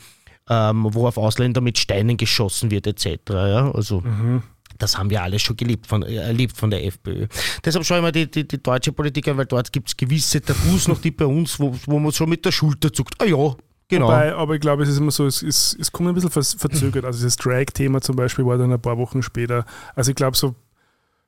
[0.49, 3.19] ähm, wo auf Ausländer mit Steinen geschossen wird, etc.
[3.29, 4.01] Ja, also.
[4.01, 4.43] Mhm.
[4.77, 7.27] Das haben wir alles schon gelebt von, äh, erlebt von der FPÖ.
[7.63, 10.41] Deshalb schaue ich mal die, die, die deutsche Politik an, weil dort gibt es gewisse
[10.41, 13.15] Tabus noch, die bei uns, wo, wo man schon mit der Schulter zuckt.
[13.21, 13.55] Ah ja,
[13.87, 14.07] Genau.
[14.07, 17.05] Wobei, aber ich glaube, es ist immer so, es, es, es kommt ein bisschen verzögert.
[17.05, 19.65] Also das Drag-Thema zum Beispiel war dann ein paar Wochen später.
[19.93, 20.55] Also ich glaube, so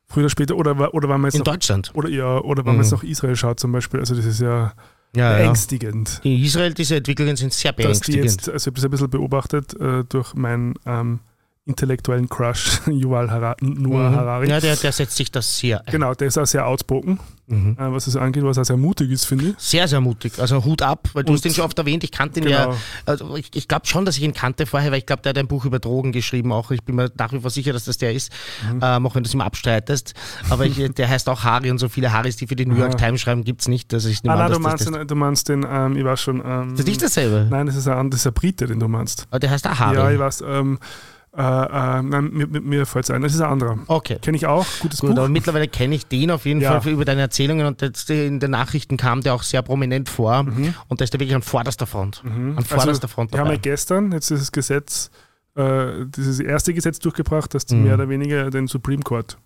[0.07, 1.91] früher oder später, oder, oder wenn man jetzt In noch, Deutschland?
[1.93, 2.77] Oder, ja, oder wenn mhm.
[2.77, 4.73] man jetzt nach Israel schaut zum Beispiel, also das ist ja,
[5.15, 6.21] ja beängstigend.
[6.23, 6.31] Ja.
[6.31, 8.25] In Israel, diese Entwicklungen sind sehr beängstigend.
[8.25, 11.19] Jetzt, also ich habe das ein bisschen beobachtet äh, durch mein ähm,
[11.67, 14.15] intellektuellen Crush, Yuval Harari, Noah Mhm.
[14.15, 14.49] Harari.
[14.49, 15.91] Ja, der, der setzt sich das sehr ein.
[15.91, 17.77] Genau, der ist auch sehr outspoken, Mhm.
[17.79, 19.55] äh, was es angeht, was auch sehr mutig ist, finde ich.
[19.57, 20.33] Sehr, sehr mutig.
[20.39, 22.03] Also Hut ab, weil du Und- hast ihn schon oft erwähnt.
[22.03, 22.71] Ich kannte ihn Genau.
[22.71, 22.77] ja.
[23.05, 25.37] Also ich ich glaube schon, dass ich ihn kannte vorher, weil ich glaube, der hat
[25.37, 26.71] ein Buch über Drogen geschrieben auch.
[26.71, 28.31] Ich bin mir nach wie vor sicher, dass das der ist,
[28.71, 28.79] Mhm.
[28.83, 30.13] ähm, auch wenn du es immer abstreitest.
[30.49, 32.93] Aber ich, der heißt auch Harry und so viele Harrys, die für die New York
[32.95, 32.97] Ah.
[32.97, 33.93] Times schreiben, gibt es nicht.
[33.93, 36.21] Also ich Ah, nein, du das, meinst, das, den, du meinst den, ähm, ich weiß
[36.21, 36.41] schon.
[36.45, 37.47] Ähm, das ist nicht dasselbe.
[37.49, 39.25] Nein, das ist ein, das ist ein Brite, den du meinst.
[39.29, 39.95] Aber der heißt auch Harry.
[39.97, 40.43] Ja, ich weiß.
[40.45, 40.79] Ähm,
[41.37, 43.77] äh, äh, nein, mir, mir, fällt es ein, das ist ein anderer.
[43.87, 44.17] okay.
[44.21, 45.17] Kenne ich auch, gutes Gut, Buch.
[45.19, 46.81] aber mittlerweile kenne ich den auf jeden Ja.
[46.81, 50.45] Fall über deine Erzählungen und jetzt in den Nachrichten kam der auch sehr prominent vor
[50.87, 52.23] und da ist er wirklich an vorderster Front.
[52.25, 55.11] An vorderster Front Wir haben ja gestern jetzt dieses Gesetz,
[55.55, 57.83] äh, dieses erste Gesetz durchgebracht, dass die Mhm.
[57.83, 59.37] mehr oder weniger den Supreme Court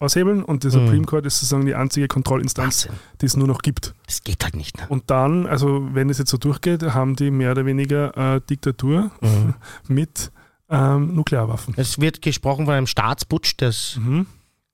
[0.00, 3.00] aushebeln und der Supreme Court ist sozusagen die einzige Kontrollinstanz, Wahnsinn.
[3.20, 3.94] die es nur noch gibt.
[4.06, 4.76] Das geht halt nicht.
[4.78, 4.84] Ne?
[4.88, 9.10] Und dann, also wenn es jetzt so durchgeht, haben die mehr oder weniger äh, Diktatur
[9.20, 9.54] Mhm.
[9.88, 10.30] mit
[10.70, 11.74] ähm, Nuklearwaffen.
[11.76, 14.26] Es wird gesprochen von einem Staatsputsch, das, Mhm.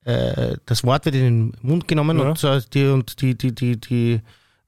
[0.05, 2.29] äh, das Wort wird in den Mund genommen Ja.
[2.31, 4.21] und, äh, die, und die, die, die, die,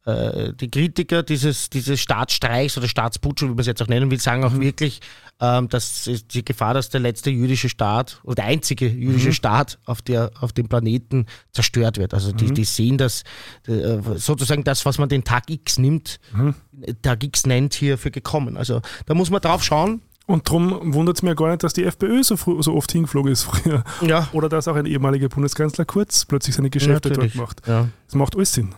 [0.05, 4.19] äh, die Kritiker dieses, dieses Staatsstreichs oder Staatsputsch, wie man es jetzt auch nennen will,
[4.21, 4.47] sagen Mhm.
[4.49, 5.01] auch wirklich,
[5.41, 9.33] ähm, dass die Gefahr, dass der letzte jüdische Staat oder der einzige jüdische Mhm.
[9.35, 12.15] Staat auf, der, auf dem Planeten zerstört wird.
[12.15, 12.37] Also Mhm.
[12.39, 13.23] die, die sehen das,
[13.69, 16.55] äh, sozusagen das, was man den Tag X nimmt, Mhm.
[17.03, 18.57] Tag X nennt, hier für gekommen.
[18.57, 20.03] Also da muss man drauf schauen.
[20.33, 23.43] Und darum wundert es mir gar nicht, dass die FPÖ so, so oft hingeflogen ist
[23.43, 23.85] früher.
[24.01, 27.35] Ja, Oder dass auch ein ehemaliger Bundeskanzler Kurz plötzlich seine Geschäfte dort natürlich.
[27.35, 27.67] macht.
[27.67, 27.89] Ja.
[28.07, 28.75] Das macht alles Sinn.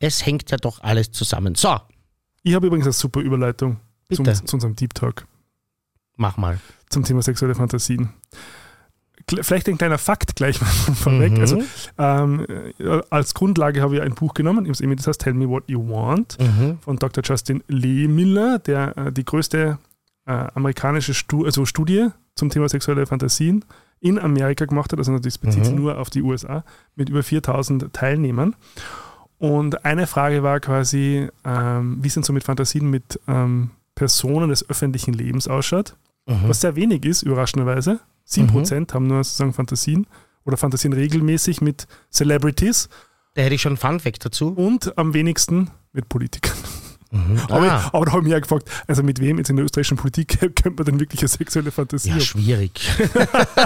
[0.00, 1.54] Es hängt ja doch alles zusammen.
[1.54, 1.78] So,
[2.42, 3.78] Ich habe übrigens eine super Überleitung
[4.12, 5.26] zum, zu unserem Deep Talk
[6.16, 6.58] mach mal.
[6.90, 8.10] zum Thema sexuelle Fantasien.
[9.40, 11.32] Vielleicht ein kleiner Fakt gleich mal vorweg.
[11.32, 11.40] Mhm.
[11.40, 11.62] Also,
[11.96, 12.46] ähm,
[12.78, 16.36] äh, als Grundlage habe ich ein Buch genommen, das heißt Tell Me What You Want
[16.38, 16.78] Mhm.
[16.80, 17.22] von Dr.
[17.24, 19.78] Justin Lehmiller, der äh, die größte
[20.26, 23.64] äh, amerikanische Stu also Studie zum Thema sexuelle Fantasien
[24.00, 24.98] in Amerika gemacht hat.
[24.98, 25.80] Also das bezieht sich Mhm.
[25.80, 26.64] nur auf die USA
[26.96, 28.54] mit über 4000 Teilnehmern.
[29.38, 34.48] Und eine Frage war quasi, ähm, wie es denn so mit Fantasien mit ähm, Personen
[34.50, 35.96] des öffentlichen Lebens ausschaut.
[36.26, 36.48] Mhm.
[36.48, 38.00] Was sehr wenig ist, überraschenderweise.
[38.28, 40.06] 7% haben nur sozusagen Fantasien
[40.44, 42.88] oder Fantasien regelmäßig mit Celebrities
[43.34, 44.48] Da hätte ich schon einen Funfact dazu.
[44.50, 46.56] und am wenigsten mit Politikern.
[47.12, 47.38] Mhm.
[47.48, 49.64] Aber, Ah, aber da habe ich mich auch gefragt, also mit wem jetzt in der
[49.66, 52.22] österreichischen Politik könnte man denn wirklich eine sexuelle Fantasie ja, haben?
[52.22, 52.90] schwierig.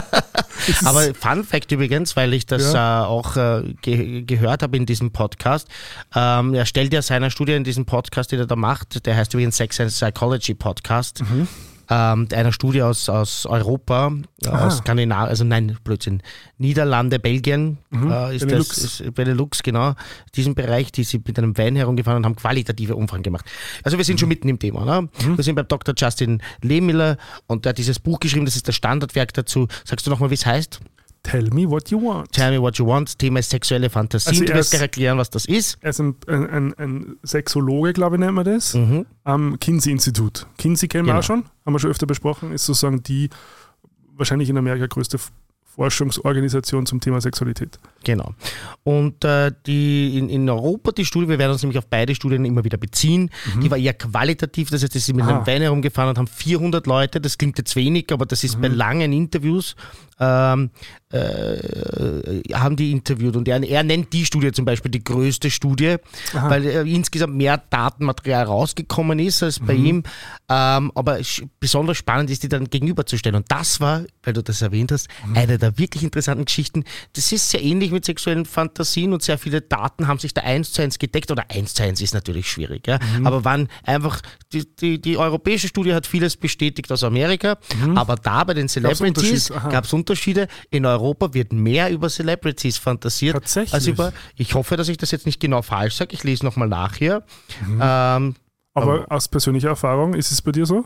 [0.84, 5.12] Aber Fun Fact übrigens, weil ich das äh, auch äh, ge gehört habe in diesem
[5.12, 5.68] Podcast.
[6.14, 9.32] Ähm, er stellt ja seiner Studie in diesem Podcast, den er da macht, der heißt
[9.34, 11.22] übrigens Sex and Psychology Podcast.
[11.22, 11.46] Mhm.
[11.88, 14.12] Ähm, einer Studie aus, aus Europa,
[14.44, 14.66] äh, Aha.
[14.66, 16.20] aus Skandinavien, also nein, Blödsinn,
[16.58, 18.10] Niederlande, Belgien Mhm.
[18.10, 18.68] äh, ist Benelux.
[18.68, 19.94] das, ist Benelux, genau,
[20.34, 23.44] diesen Bereich, die sind mit einem Van herumgefahren und haben qualitative Umfragen gemacht.
[23.84, 24.18] Also wir sind Mhm.
[24.20, 24.84] schon mitten im Thema.
[24.84, 25.08] Ne?
[25.36, 25.94] Wir sind beim Dr.
[25.96, 29.68] Justin Lehmiller und der hat dieses Buch geschrieben, das ist das Standardwerk dazu.
[29.84, 30.80] Sagst du nochmal, wie es heißt?
[31.28, 32.30] Tell me what you want.
[32.30, 33.18] Tell me what you want.
[33.18, 34.30] Thema ist sexuelle Fantasien.
[34.32, 35.76] Also du wirst gleich erklären, was das ist.
[35.80, 39.06] Er ist ein, ein, ein, Sexologe, glaube ich, nennt man das, Mhm.
[39.24, 40.46] am Kinsey-Institut.
[40.56, 41.18] Kinsey kennen wir Genau.
[41.20, 43.28] auch schon, haben wir schon öfter besprochen, ist sozusagen die
[44.16, 45.18] wahrscheinlich in Amerika größte
[45.76, 47.78] Forschungsorganisation zum Thema Sexualität.
[48.02, 48.32] Genau.
[48.82, 52.46] Und äh, die in, in Europa, die Studie, wir werden uns nämlich auf beide Studien
[52.46, 53.30] immer wieder beziehen,
[53.62, 55.30] die war eher qualitativ, das heißt, sie sind mit Mhm.
[55.30, 55.36] Ah.
[55.36, 58.70] einem Van herumgefahren und haben 400 Leute, das klingt jetzt wenig, aber das ist bei
[58.70, 58.74] Mhm.
[58.74, 59.76] langen Interviews,
[60.18, 60.70] ähm,
[61.12, 65.96] äh, haben die interviewt und er, er nennt die Studie zum Beispiel die größte Studie,
[66.34, 66.50] Aha.
[66.50, 69.86] weil äh, insgesamt mehr Datenmaterial rausgekommen ist als bei Mhm.
[69.86, 70.02] ihm,
[70.48, 71.18] ähm, aber
[71.60, 75.36] besonders spannend ist, die dann gegenüberzustellen und das war, weil du das erwähnt hast, Mhm.
[75.36, 76.84] eine der wirklich interessanten Geschichten.
[77.14, 80.72] Das ist sehr ähnlich mit sexuellen Fantasien und sehr viele Daten haben sich da eins
[80.72, 82.98] zu eins gedeckt oder eins zu eins ist natürlich schwierig, ja?
[83.18, 83.26] Mhm.
[83.26, 84.20] aber wann einfach,
[84.52, 87.58] die, die, die europäische Studie hat vieles bestätigt aus Amerika,
[87.94, 89.68] aber da bei den Celebrities Mhm.
[89.70, 90.48] Gab es Unterschiede.
[90.70, 90.95] In Europa
[91.34, 93.74] wird mehr über Celebrities fantasiert Tatsächlich?
[93.74, 96.68] als über, ich hoffe, dass ich das jetzt nicht genau falsch sage, ich lese nochmal
[96.68, 97.22] nach hier.
[97.66, 97.80] Mhm.
[97.82, 98.34] Ähm,
[98.74, 100.84] Aber aus persönlicher Erfahrung, ist es bei dir so?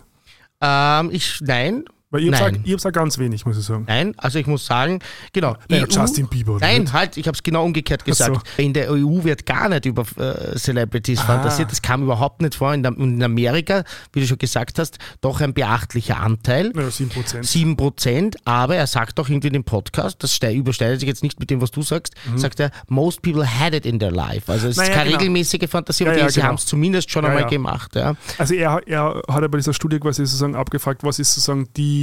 [0.61, 2.41] ähm, ich, nein, Weil Nein.
[2.65, 3.85] habe es auch ganz wenig, muss ich sagen.
[3.87, 4.99] Nein, also ich muss sagen,
[5.33, 5.57] genau.
[5.69, 6.93] Naja, Justin Bieber, Nein, nicht?
[6.93, 8.25] halt, ich habe es genau umgekehrt Ach so.
[8.33, 8.49] gesagt.
[8.59, 11.71] In der EU wird gar nicht über äh, Celebrities fantasiert.
[11.71, 12.75] Das kam überhaupt nicht vor.
[12.75, 16.71] In, in Amerika, wie du schon gesagt hast, doch ein beachtlicher Anteil.
[16.75, 17.45] Naja, 7%.
[17.45, 21.23] 7 Prozent, aber er sagt auch irgendwie in dem Podcast, das ste- überschneidet sich jetzt
[21.23, 24.51] nicht mit dem, was du sagst, sagt er, most people had it in their life.
[24.51, 24.83] Also es Mhm.
[24.83, 25.19] Naja, ist keine genau.
[25.21, 26.49] regelmäßige Fantasie, Ja, aber ja, sie genau.
[26.49, 27.49] haben es zumindest schon Ja, einmal ja.
[27.51, 27.95] gemacht.
[27.95, 28.17] Ja.
[28.37, 32.00] Also er, er hat ja bei dieser Studie quasi sozusagen abgefragt, was ist sozusagen die,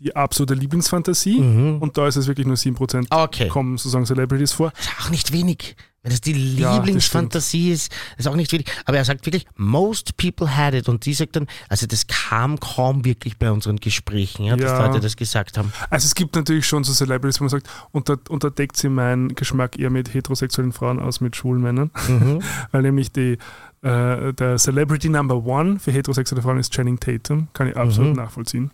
[0.00, 1.38] die absolute Lieblingsfantasie
[1.80, 3.06] und da ist es wirklich nur 7% Mhm.
[3.10, 3.48] Okay.
[3.48, 4.70] kommen sozusagen Celebrities vor.
[4.76, 5.74] Das ist auch nicht wenig.
[6.04, 8.66] Wenn das die Ja, Lieblingsfantasie ist, ist auch nicht wenig.
[8.84, 10.88] Aber er sagt wirklich, most people had it.
[10.88, 14.86] Und die sagt dann, also das kam kaum wirklich bei unseren Gesprächen, ja, dass Ja.
[14.86, 15.72] Leute das gesagt haben.
[15.90, 19.76] Also es gibt natürlich schon so Celebrities, wo man sagt, unter, unterdeckt sie meinen Geschmack
[19.76, 21.90] eher mit heterosexuellen Frauen als mit schwulen Männern.
[22.06, 22.42] Mhm.
[22.70, 23.36] Weil nämlich die,
[23.82, 27.48] äh, der Celebrity Number One für heterosexuelle Frauen ist Channing Tatum.
[27.52, 28.16] Kann ich absolut Mhm.
[28.16, 28.70] nachvollziehen.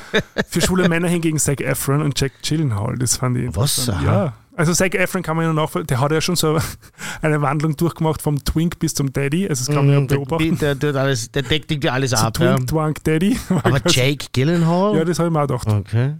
[0.48, 2.96] für schwule Männer hingegen Zac Efron und Jack Gyllenhaal.
[2.98, 3.78] Das fand ich Was?
[3.78, 4.04] interessant.
[4.06, 4.32] Ja.
[4.56, 5.86] Also Zac Efron kann man ja nachvollziehen.
[5.86, 6.58] Der hat ja schon so
[7.22, 9.48] eine Wandlung durchgemacht vom Twink bis zum Daddy.
[9.48, 10.58] Also das kann man ja Mhm, der, beobachten.
[10.58, 12.38] der, der, alles, der deckt irgendwie alles Zu ab.
[12.40, 12.56] Ja.
[12.56, 13.38] Twink, Twank, Daddy.
[13.62, 14.96] Aber Jake Gyllenhaal?
[14.96, 15.68] Ja, das habe ich mir auch gedacht.
[15.68, 16.16] okay.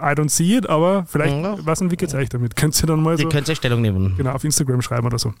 [0.00, 1.56] I don't see it, aber vielleicht, Ja.
[1.64, 2.54] was entwickelt euch damit?
[2.54, 4.14] Könnt ihr dann mal Ihr so könnt ja Stellung nehmen.
[4.16, 5.34] genau, auf Instagram schreiben oder so.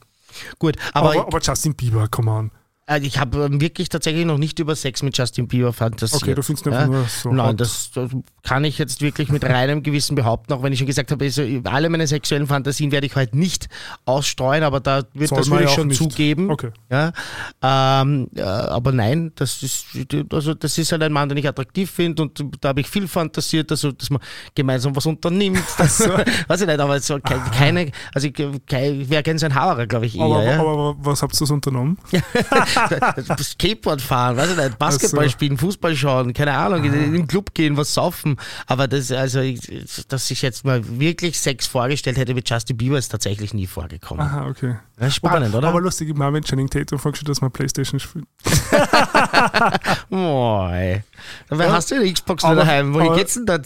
[0.58, 2.50] Gut, aber, Aber, aber, Justin Bieber, come on.
[2.88, 6.22] Äh, ich habe ähm, wirklich tatsächlich noch nicht über Sex mit Justin Bieber fantasiert.
[6.22, 6.86] Okay, du findest einfach ja?
[6.86, 7.32] nur so.
[7.32, 8.10] Nein, das, das
[8.42, 11.42] kann ich jetzt wirklich mit reinem Gewissen behaupten, auch wenn ich schon gesagt habe, also
[11.64, 13.68] alle meine sexuellen Fantasien werde ich heute nicht
[14.04, 15.98] ausstreuen, aber da wird Soll das würde ich schon nicht.
[15.98, 16.50] zugeben.
[16.50, 16.70] Okay.
[16.90, 17.12] Ja,
[17.62, 19.86] ähm, ja, aber nein, das ist,
[20.32, 23.08] also das ist halt ein Mann, den ich attraktiv finde und da habe ich viel
[23.08, 24.20] fantasiert, also dass man
[24.54, 25.58] gemeinsam was unternimmt.
[25.78, 28.34] Das, weiß ich nicht, aber so ke- keine, also ich,
[28.66, 30.24] kein, wäre gerne so ein Hauerer, glaube ich eher.
[30.24, 30.58] Aber, ja.
[30.60, 31.98] aber, aber was habt ihr so unternommen?
[33.42, 35.32] Skateboard fahren, weiß ich nicht, Basketball Ach so.
[35.32, 38.36] spielen, Fußball schauen, keine Ahnung, in in den Club gehen, was saufen.
[38.66, 39.40] Aber das, also,
[40.08, 44.26] dass ich jetzt mal wirklich Sex vorgestellt hätte mit Justin Bieber, ist tatsächlich nie vorgekommen.
[44.26, 44.76] Aha, okay.
[45.00, 45.68] Ja, spannend, aber, oder?
[45.68, 48.26] Aber lustig, ich habe mit Channing Tatum vorgestellt, dass man Playstation spielt.
[50.08, 51.02] Moi.
[51.48, 51.72] Dabei Ja.
[51.72, 52.94] hast du eine Xbox Aber- daheim.
[52.94, 53.58] Wohin aber- geht's denn da?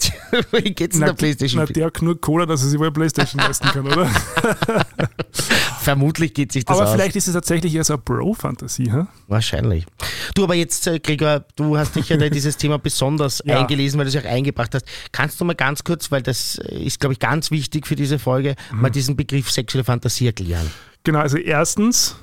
[0.51, 1.63] Wohin geht's denn der Playstation?
[1.67, 4.09] Na, der hat genug Cola, dass er sich wohl Playstation leisten kann, oder?
[5.81, 6.93] Vermutlich geht sich das aber aus.
[6.95, 9.05] vielleicht ist es tatsächlich eher so eine Bro-Fantasie, hä?
[9.27, 9.85] Wahrscheinlich.
[10.35, 13.59] Du, aber jetzt, äh, Gregor, du hast dich ja in dieses Thema besonders Ja.
[13.59, 14.85] eingelesen, weil du es auch eingebracht hast.
[15.11, 18.19] Kannst du mal ganz kurz, weil das äh, ist, glaube ich, ganz wichtig für diese
[18.19, 18.81] Folge, Mhm.
[18.81, 20.69] mal diesen Begriff sexuelle Fantasie erklären?
[21.03, 22.15] Genau, also erstens,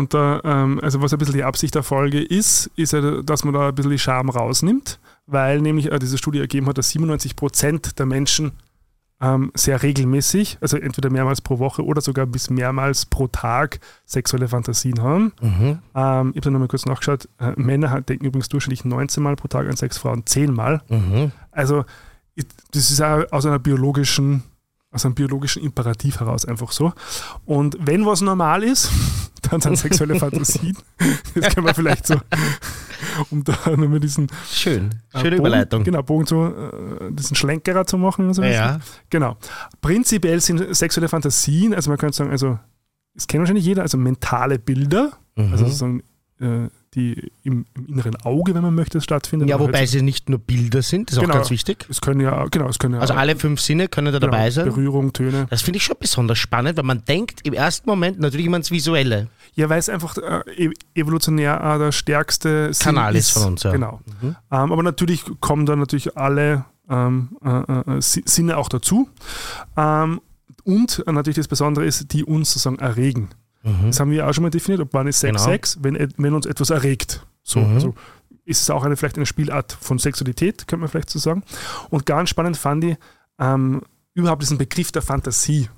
[0.00, 3.44] und da, ähm, also was ein bisschen die Absicht der Folge ist, ist ja, dass
[3.44, 6.90] man da ein bisschen die Scham rausnimmt, weil nämlich äh, diese Studie ergeben hat, dass
[6.90, 8.52] 97 Prozent der Menschen
[9.22, 14.48] ähm, sehr regelmäßig, also entweder mehrmals pro Woche oder sogar bis mehrmals pro Tag sexuelle
[14.48, 15.32] Fantasien haben.
[15.42, 15.78] Mhm.
[15.94, 17.28] Ähm, ich habe da nochmal kurz nachgeschaut.
[17.38, 20.80] Äh, Männer denken übrigens durchschnittlich 19 Mal pro Tag an Sex, Frauen 10 Mal.
[20.88, 21.32] Mhm.
[21.50, 21.84] Also
[22.34, 24.42] ich- das ist auch aus einer biologischen,
[24.90, 26.94] aus einem biologischen Imperativ heraus einfach so.
[27.44, 28.90] Und wenn was normal ist,
[29.50, 30.76] dann sind sexuelle Fantasien.
[31.34, 32.16] Das kann man vielleicht so,
[33.30, 34.90] um da nochmal diesen Schön.
[35.12, 35.84] äh, Schöne Bogen, Überleitung.
[35.84, 38.28] Genau, Bogen zu, äh, diesen Schlenkerer zu machen.
[38.28, 38.80] Also Ja.
[39.08, 39.36] Genau.
[39.80, 42.58] Prinzipiell sind sexuelle Fantasien, also man könnte sagen, also
[43.14, 45.52] das kennt wahrscheinlich jeder, also mentale Bilder, Mhm.
[45.52, 46.02] also sozusagen
[46.94, 49.46] die im, im inneren Auge, wenn man möchte, stattfinden.
[49.46, 51.34] ja, wobei halt, sie nicht nur Bilder sind, das ist auch Genau.
[51.34, 51.86] ganz wichtig.
[51.88, 54.50] es können ja, genau, es können ja Also alle fünf Sinne können da genau, dabei
[54.50, 54.64] sein.
[54.64, 55.46] Berührung, Töne.
[55.50, 58.70] Das finde ich schon besonders spannend, weil man denkt im ersten Moment natürlich immer ans
[58.70, 59.28] Visuelle.
[59.54, 63.62] Ja, weil es einfach äh, e- evolutionär äh, der stärkste Sinn Kanal ist von uns,
[63.62, 63.70] ja.
[63.72, 64.00] Genau.
[64.22, 64.28] Mhm.
[64.50, 67.50] Ähm, aber natürlich kommen da natürlich alle ähm, äh,
[67.98, 69.08] äh, Si- Sinne auch dazu.
[69.76, 70.20] Ähm,
[70.64, 73.28] und äh, natürlich das Besondere ist, die uns sozusagen erregen.
[73.62, 73.86] Mhm.
[73.86, 75.44] Das haben wir auch schon mal definiert, ob wann ist Sex Genau.
[75.50, 77.26] Sex, wenn, wenn uns etwas erregt.
[77.42, 77.74] So, Mhm.
[77.74, 77.94] also
[78.44, 81.42] ist es auch eine, vielleicht eine Spielart von Sexualität, könnte man vielleicht so sagen.
[81.90, 82.96] Und ganz spannend fand ich
[83.38, 83.82] ähm,
[84.14, 85.68] überhaupt diesen Begriff der Fantasie.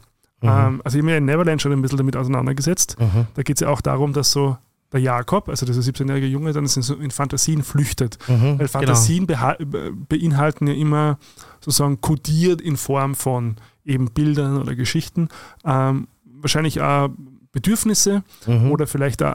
[0.40, 0.48] Mhm.
[0.48, 2.96] Ähm, also ich habe mich in Neverland schon ein bisschen damit auseinandergesetzt.
[2.98, 3.26] Mhm.
[3.34, 4.56] Da geht es ja auch darum, dass so
[4.92, 6.66] der Jakob, also dieser 17-jährige Junge, dann
[7.00, 8.18] in Fantasien flüchtet.
[8.28, 8.58] Mhm.
[8.58, 11.18] Weil Fantasien beha- be- beinhalten ja immer
[11.60, 15.28] sozusagen kodiert in Form von eben Bildern oder Geschichten.
[15.64, 17.08] Ähm, wahrscheinlich auch
[17.52, 18.22] Bedürfnisse.
[18.46, 18.70] Mhm.
[18.72, 19.34] oder vielleicht auch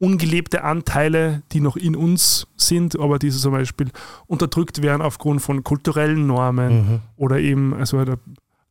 [0.00, 3.88] ungelebte Anteile, die noch in uns sind, aber die so zum Beispiel
[4.26, 7.00] unterdrückt werden aufgrund von kulturellen Normen Mhm.
[7.16, 8.14] oder eben also halt, äh,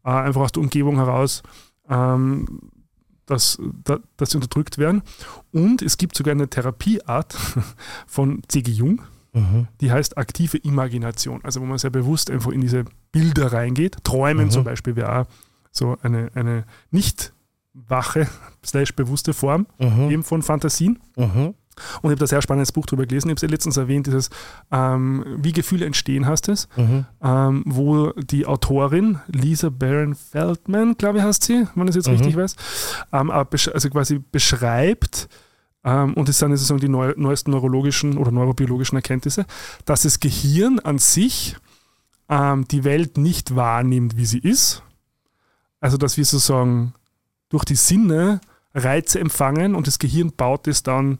[0.10, 1.44] einfach aus der Umgebung heraus,
[1.90, 2.62] ähm,
[3.26, 5.02] dass, da, dass sie unterdrückt werden.
[5.52, 7.34] Und es gibt sogar eine Therapieart
[8.08, 8.72] von C.G.
[8.72, 9.02] Jung,
[9.34, 9.68] Mhm.
[9.82, 13.98] die heißt aktive Imagination, also wo man sehr bewusst einfach in diese Bilder reingeht.
[14.06, 14.52] Träumen Mhm.
[14.52, 15.26] zum Beispiel wäre auch
[15.74, 17.34] so eine, eine nicht
[17.88, 18.28] wache,
[18.66, 20.10] slash bewusste Form Mhm.
[20.12, 21.00] eben von Fantasien.
[21.16, 21.54] Mhm.
[22.02, 23.28] Und ich habe da sehr spannendes Buch drüber gelesen.
[23.28, 24.32] Ich habe es ja letztens erwähnt, dieses
[24.72, 27.06] ähm, Wie Gefühle entstehen heißt es, Mhm.
[27.22, 32.08] ähm, wo die Autorin Lisa Baron Feldman, glaube ich, heißt sie, wenn ich es jetzt
[32.08, 32.14] Mhm.
[32.16, 32.56] richtig weiß,
[33.14, 35.30] ähm, besch- also quasi beschreibt,
[35.84, 39.46] ähm, und das sind jetzt sozusagen die neu, neuesten neurologischen oder neurobiologischen Erkenntnisse,
[39.86, 41.58] dass das Gehirn an sich
[42.30, 44.82] ähm, die Welt nicht wahrnimmt, wie sie ist.
[45.80, 46.94] Also, dass wir sozusagen
[47.50, 48.42] durch die Sinne
[48.74, 51.18] Reize empfangen und das Gehirn baut es dann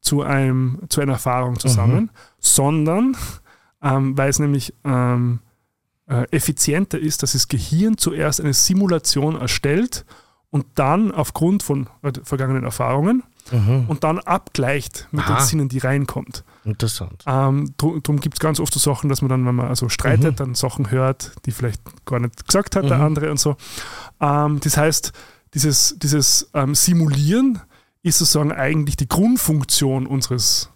[0.00, 3.16] zu, einem, zu einer Erfahrung zusammen, sondern
[3.82, 5.40] ähm, weil es nämlich ähm,
[6.06, 10.04] äh, effizienter ist, dass das Gehirn zuerst eine Simulation erstellt
[10.50, 15.32] und dann aufgrund von äh, vergangenen Erfahrungen und dann abgleicht mit Mhm.
[15.32, 15.38] Ah.
[15.38, 16.44] den Sinnen, die reinkommt.
[16.66, 17.24] Interessant.
[17.26, 20.32] Ähm, darum gibt es ganz oft so Sachen, dass man dann, wenn man also streitet,
[20.32, 20.36] Mhm.
[20.36, 23.56] dann Sachen hört, die vielleicht gar nicht gesagt hat, der andere und so.
[24.20, 25.12] Ähm, das heißt,
[25.58, 27.60] dieses, dieses ähm, Simulieren
[28.02, 30.70] ist sozusagen eigentlich die Grundfunktion unseres,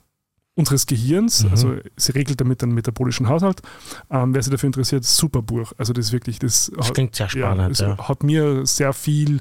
[0.55, 1.45] unseres Gehirns.
[1.45, 1.51] Mhm.
[1.51, 3.63] Also sie regelt damit den metabolischen Haushalt.
[4.11, 5.73] Ähm, wer sich dafür interessiert, super Buch.
[5.79, 7.71] Also das ist wirklich, das, Das klingt sehr ja, spannend.
[7.73, 9.41] es Ja, hat mir sehr viel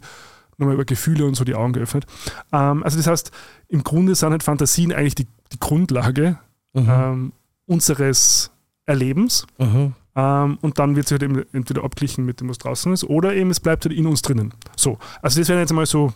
[0.58, 2.06] nochmal über Gefühle und so die Augen geöffnet.
[2.54, 3.32] Ähm, also das heißt,
[3.68, 6.38] im Grunde sind halt Fantasien eigentlich die, die Grundlage
[6.74, 6.88] Mhm.
[6.90, 7.34] ähm,
[7.66, 8.52] unseres
[8.86, 9.46] Erlebens.
[9.58, 9.94] Mhm.
[10.16, 13.34] Ähm, und dann wird es halt eben entweder abglichen mit dem, was draußen ist, oder
[13.34, 14.54] eben es bleibt halt in uns drinnen.
[14.76, 16.14] So, also das wäre jetzt mal so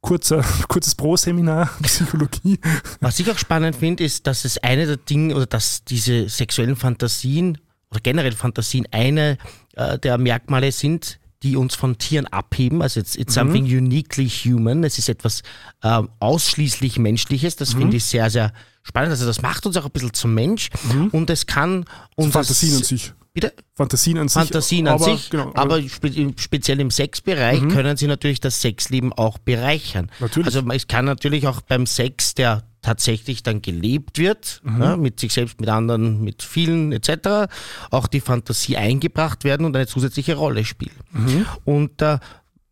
[0.00, 2.58] kurzer, kurzes Pro-Seminar Psychologie.
[3.00, 6.76] Was ich auch spannend finde, ist, dass es eine der Dinge oder dass diese sexuellen
[6.76, 7.58] Fantasien
[7.90, 9.38] oder generell Fantasien eine
[9.74, 12.82] äh, der Merkmale sind, die uns von Tieren abheben.
[12.82, 14.84] Also it's, it's something uniquely human.
[14.84, 15.42] Es ist etwas
[15.82, 17.56] ähm, ausschließlich Menschliches.
[17.56, 18.52] Das finde ich sehr, sehr
[18.82, 19.10] spannend.
[19.10, 20.68] Also das macht uns auch ein bisschen zum Mensch
[21.12, 21.84] und es kann
[22.16, 23.12] uns Fantasien an sich.
[23.32, 23.52] Bitte?
[23.76, 24.42] Fantasien an sich.
[24.42, 28.60] Fantasien an aber, sich, Genau, aber spe im- speziell im Sexbereich können sie natürlich das
[28.60, 30.10] Sexleben auch bereichern.
[30.18, 30.46] Natürlich.
[30.46, 35.32] Also es kann natürlich auch beim Sex, der tatsächlich dann gelebt wird, ja, mit sich
[35.34, 37.46] selbst, mit anderen, mit vielen etc.,
[37.90, 40.96] auch die Fantasie eingebracht werden und eine zusätzliche Rolle spielen.
[41.64, 42.18] Und äh,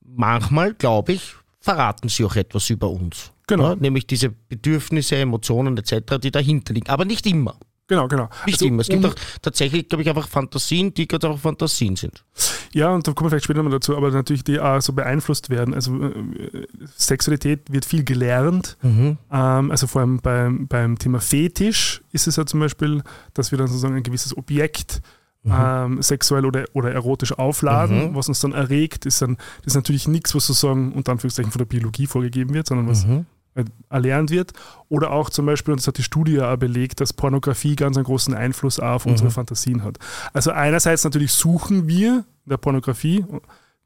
[0.04, 1.34] manchmal, glaube ich,
[1.68, 3.30] verraten sie auch etwas über uns.
[3.46, 3.70] Genau.
[3.70, 6.88] Ja, nämlich diese Bedürfnisse, Emotionen etc., die dahinter liegen.
[6.88, 7.56] Aber nicht immer.
[7.86, 8.30] genau, genau.
[8.46, 8.80] Nicht Also, immer.
[8.80, 12.24] Es gibt auch tatsächlich, glaube ich, einfach Fantasien, die ganz einfach Fantasien sind.
[12.72, 15.50] Ja, und da kommen wir vielleicht später mal dazu, aber natürlich die auch so beeinflusst
[15.50, 15.74] werden.
[15.74, 16.66] Also äh,
[16.96, 18.78] Sexualität wird viel gelernt.
[18.82, 19.18] Mhm.
[19.30, 23.02] Ähm, also vor allem beim, beim Thema Fetisch ist es ja zum Beispiel,
[23.34, 25.02] dass wir dann sozusagen ein gewisses Objekt
[25.48, 25.94] Mhm.
[25.94, 30.34] ähm, sexuell oder, oder erotisch aufladen, was uns dann erregt, ist dann ist natürlich nichts,
[30.34, 33.26] was sozusagen unter Anführungszeichen von der Biologie vorgegeben wird, sondern was Mhm.
[33.54, 34.52] äh, erlernt wird.
[34.88, 37.96] Oder auch zum Beispiel, und das hat die Studie ja auch belegt, dass Pornografie ganz
[37.96, 39.12] einen großen Einfluss auf Mhm.
[39.12, 39.98] unsere Fantasien hat.
[40.32, 43.24] Also einerseits natürlich suchen wir in der Pornografie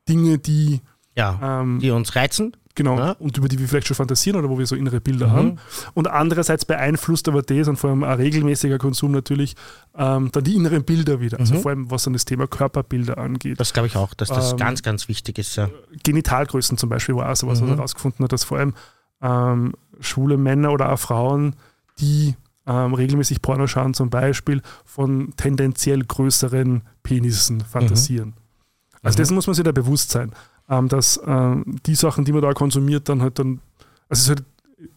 [0.09, 0.81] Dinge, die
[1.17, 2.57] Ja, ähm, die uns reizen.
[2.75, 3.11] genau Ja.
[3.19, 5.33] und über die wir vielleicht schon fantasieren oder wo wir so innere Bilder Mhm.
[5.33, 5.57] haben.
[5.93, 9.57] Und andererseits beeinflusst aber das und vor allem ein regelmäßiger Konsum natürlich
[9.95, 11.39] ähm, dann die inneren Bilder wieder.
[11.39, 11.59] Also Mhm.
[11.61, 13.61] vor allem was dann das Thema Körperbilder angeht.
[13.61, 15.55] Das glaube ich auch, dass das Ähm, ganz, ganz wichtig ist.
[15.57, 15.69] Ja.
[16.03, 17.75] Genitalgrößen zum Beispiel war auch sowas, was Mhm.
[17.75, 18.73] herausgefunden hat, dass vor allem
[19.21, 21.55] ähm, schwule Männer oder auch Frauen,
[22.01, 22.35] die
[22.67, 28.33] ähm, regelmäßig Porno schauen, zum Beispiel von tendenziell größeren Penissen fantasieren.
[29.03, 29.21] Also Mhm.
[29.21, 30.33] dessen muss man sich da bewusst sein,
[30.89, 33.61] dass ähm, die Sachen, die man da konsumiert, dann halt dann,
[34.09, 34.45] also es ist halt,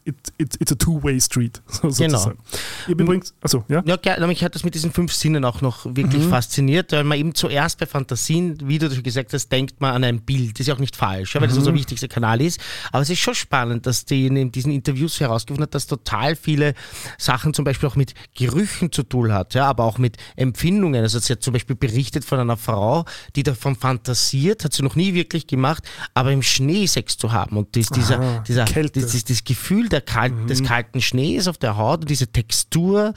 [0.05, 1.91] it, it, it's a two-way street, so, Genau.
[2.17, 2.37] sozusagen.
[2.85, 3.81] Ich habe übrigens, achso, ja?
[3.85, 6.29] Ja, gerne, mich hat das mit diesen fünf Sinnen auch noch wirklich Mhm.
[6.29, 10.03] fasziniert, weil man eben zuerst bei Fantasien, wie du schon gesagt hast, denkt man an
[10.03, 10.53] ein Bild.
[10.53, 11.61] Das ist ja auch nicht falsch, ja, weil das Mhm.
[11.63, 12.59] unser wichtigster Kanal ist.
[12.91, 16.75] Aber es ist schon spannend, dass die in diesen Interviews herausgefunden hat, dass total viele
[17.17, 21.01] Sachen zum Beispiel auch mit Gerüchen zu tun hat, ja, aber auch mit Empfindungen.
[21.01, 24.95] Also sie hat zum Beispiel berichtet von einer Frau, die davon fantasiert, hat sie noch
[24.95, 25.83] nie wirklich gemacht,
[26.13, 27.57] aber im Schnee Sex zu haben.
[27.57, 29.01] Und dies, dieser, Aha, dieser, Kälte.
[29.01, 33.13] das, das Gefühl der kalt, des kalten Schnees auf der Haut und diese Textur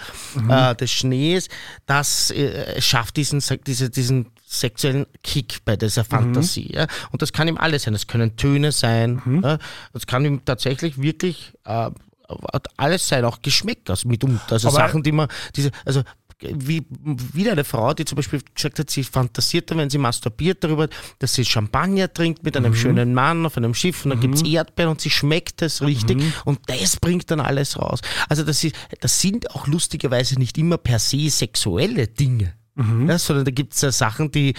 [0.49, 1.49] äh, des Schnees,
[1.87, 6.71] das äh, schafft diesen, se- diese, diesen sexuellen Kick bei dieser Fantasie.
[6.75, 6.87] Ja?
[7.11, 7.93] Und das kann ihm alles sein.
[7.93, 9.21] Das können Töne sein.
[9.43, 9.59] Ja?
[9.93, 11.91] Das kann ihm tatsächlich wirklich äh,
[12.77, 14.53] alles sein, auch Geschmäcker also mitunter.
[14.53, 16.03] Also Aber- Sachen, die man, diese, also
[16.41, 16.85] wie
[17.33, 21.35] wieder eine Frau, die zum Beispiel gesagt hat, sie fantasiert wenn sie masturbiert darüber, dass
[21.35, 25.01] sie Champagner trinkt mit einem schönen Mann auf einem Schiff und dann gibt's Erdbeeren und
[25.01, 28.01] sie schmeckt es richtig und das bringt dann alles raus.
[28.29, 32.55] Also das, ist, das sind auch lustigerweise nicht immer per se sexuelle Dinge.
[33.09, 34.55] Ja, sondern da gibt es ja Sachen, die,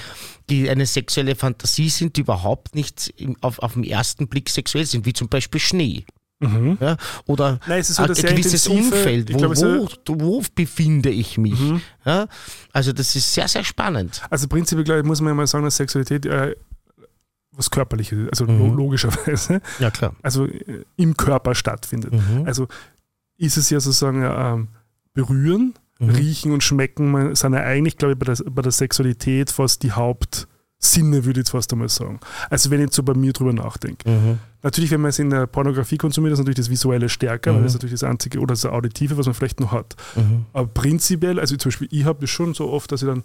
[0.49, 5.05] die eine sexuelle Fantasie sind, die überhaupt nicht auf, auf den ersten Blick sexuell sind,
[5.05, 6.03] wie zum Beispiel Schnee.
[6.41, 11.59] Ja, oder Nein, so ein gewisses Umfeld, wo, ist wo, wo befinde ich mich.
[12.05, 12.27] Ja,
[12.71, 14.21] also das ist sehr, sehr spannend.
[14.29, 16.55] Also prinzipiell, glaube ich, muss man ja mal sagen, dass Sexualität äh,
[17.51, 18.73] was Körperliches ist, also Mhm.
[18.77, 20.15] logischerweise, Ja, klar.
[20.21, 22.13] also äh, im Körper stattfindet.
[22.13, 22.45] Mhm.
[22.45, 22.67] Also
[23.37, 24.67] ist es ja sozusagen ähm,
[25.13, 26.09] berühren, Mhm.
[26.11, 29.91] riechen und schmecken, sind ja eigentlich, glaube ich, bei der, bei der Sexualität fast die
[29.91, 32.21] Hauptsinne, würde ich jetzt fast einmal sagen.
[32.49, 34.37] Also wenn ich jetzt so bei mir drüber nachdenke.
[34.61, 37.63] Natürlich, wenn man es in der Pornografie konsumiert, ist natürlich das Visuelle stärker, weil Mhm.
[37.63, 39.95] das ist natürlich das Einzige oder das Auditive, was man vielleicht noch hat.
[40.15, 40.45] Mhm.
[40.53, 43.23] Aber prinzipiell, also zum Beispiel, ich habe das schon so oft, dass ich dann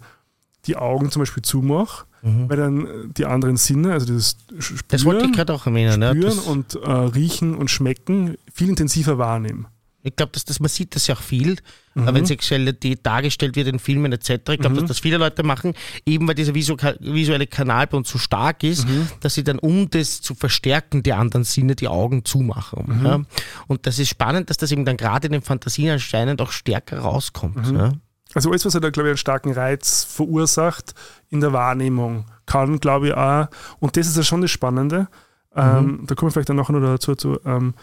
[0.67, 2.49] die Augen zum Beispiel zumache, Mhm.
[2.49, 5.99] weil dann die anderen Sinne, also das Spüren, Das wollte ich gerade auch erwähnen.
[5.99, 6.09] Ne?
[6.15, 9.67] spüren Das, und äh, riechen und schmecken viel intensiver wahrnehmen.
[10.05, 11.57] Ich glaube, dass das, man sieht das ja auch viel,
[11.95, 12.13] mhm.
[12.13, 14.29] wenn Sexualität dargestellt wird in Filmen etc.
[14.29, 14.75] Ich glaube, mhm.
[14.75, 15.73] dass das viele Leute machen,
[16.05, 19.07] eben weil dieser visuelle Kanal bei uns so stark ist, mhm.
[19.21, 22.99] dass sie dann, um das zu verstärken, die anderen Sinne, die Augen zumachen.
[22.99, 23.05] Mhm.
[23.05, 23.21] Ja?
[23.67, 26.99] Und das ist spannend, dass das eben dann gerade in den Fantasien anscheinend auch stärker
[26.99, 27.71] rauskommt.
[27.71, 27.77] Mhm.
[27.77, 27.91] Ja?
[28.35, 30.93] Also alles, was da, glaube ich, einen starken Reiz verursacht
[31.29, 33.47] in der Wahrnehmung, kann, glaube ich, auch,
[33.79, 35.07] und das ist ja schon das Spannende,
[35.55, 36.07] ähm, mhm.
[36.07, 37.73] da kommen wir vielleicht dann nachher noch dazu, zu, ähm,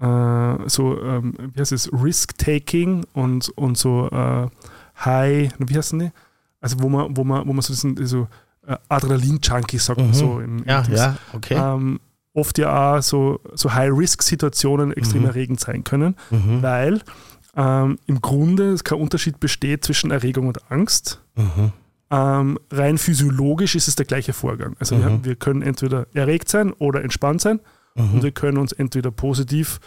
[0.00, 4.48] äh, so, ähm, wie heißt es, Risk-Taking und, und so äh,
[5.04, 6.10] High, wie heißen die?
[6.60, 8.28] Also wo man, wo man, wo man so diesen, so
[8.66, 10.14] äh, Adrenalin-Junkies, sagt man mhm.
[10.14, 10.40] so.
[10.40, 11.54] Im, ja, im ja, okay.
[11.54, 12.00] Ähm,
[12.32, 15.28] oft ja auch so, so High-Risk-Situationen extrem mhm.
[15.28, 16.62] erregend sein können, mhm.
[16.62, 17.00] weil
[17.56, 21.20] ähm, im Grunde kein Unterschied besteht zwischen Erregung und Angst.
[21.36, 21.72] Mhm.
[22.12, 24.76] Ähm, rein physiologisch ist es der gleiche Vorgang.
[24.78, 25.24] Also wir, mhm.
[25.24, 27.60] wir, können entweder erregt sein oder entspannt sein
[27.94, 28.14] mhm.
[28.14, 29.80] und wir können uns entweder positiv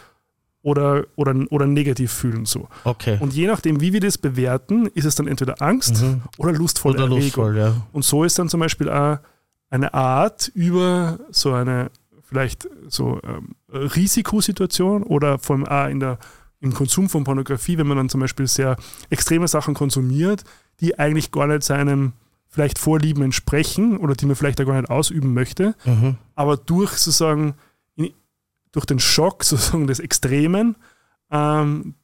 [0.62, 2.46] oder, oder, oder negativ fühlen.
[2.46, 2.68] So.
[2.84, 3.18] Okay.
[3.20, 6.22] Und je nachdem, wie wir das bewerten, ist es dann entweder Angst mhm.
[6.38, 7.08] oder lustvolle oder.
[7.08, 7.74] Lustvoll, ja.
[7.92, 9.18] Und so ist dann zum Beispiel auch
[9.68, 11.90] eine Art über so eine
[12.22, 16.18] vielleicht so ähm, Risikosituation oder vor allem auch in der,
[16.60, 18.76] im Konsum von Pornografie, wenn man dann zum Beispiel sehr
[19.10, 20.44] extreme Sachen konsumiert,
[20.80, 22.12] die eigentlich gar nicht seinem
[22.48, 26.16] vielleicht Vorlieben entsprechen oder die man vielleicht auch gar nicht ausüben möchte, mhm.
[26.34, 27.54] aber durch sozusagen
[28.74, 30.76] durch den Schock sozusagen des Extremen,
[31.30, 31.94] ähm,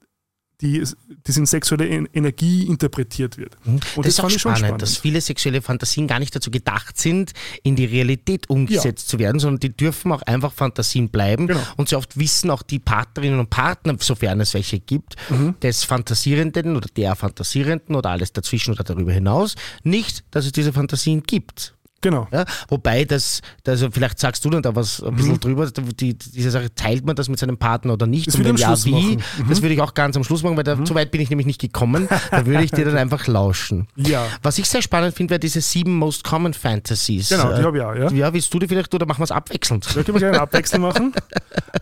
[0.60, 0.84] die,
[1.26, 3.56] die in sexuelle Energie interpretiert wird.
[3.64, 3.74] Mhm.
[3.74, 6.98] Und das, das ist auch spannend, spannend, dass viele sexuelle Fantasien gar nicht dazu gedacht
[6.98, 9.10] sind, in die Realität umgesetzt ja.
[9.10, 11.46] zu werden, sondern die dürfen auch einfach Fantasien bleiben.
[11.46, 11.60] Genau.
[11.76, 15.54] Und sehr oft wissen auch die Partnerinnen und Partner, sofern es welche gibt, mhm.
[15.62, 20.72] des Fantasierenden oder der Fantasierenden oder alles dazwischen oder darüber hinaus, nicht, dass es diese
[20.72, 21.74] Fantasien gibt.
[22.02, 22.28] Genau.
[22.32, 25.40] Ja, wobei das, also vielleicht sagst du dann da was ein bisschen mhm.
[25.40, 28.26] drüber, die, diese Sache, teilt man das mit seinem Partner oder nicht?
[28.26, 29.16] Das und wenn ja, wie?
[29.16, 29.48] Mhm.
[29.48, 30.86] Das würde ich auch ganz am Schluss machen, weil da, mhm.
[30.86, 32.08] so weit bin ich nämlich nicht gekommen.
[32.30, 33.86] Da würde ich dir dann einfach lauschen.
[33.96, 34.26] Ja.
[34.42, 37.28] Was ich sehr spannend finde, wäre diese sieben Most Common Fantasies.
[37.28, 38.10] Genau, die habe ich auch, ja.
[38.10, 39.86] Ja, willst du die vielleicht oder machen wir es abwechselnd?
[39.94, 41.12] Ja, können wir gerne abwechselnd machen.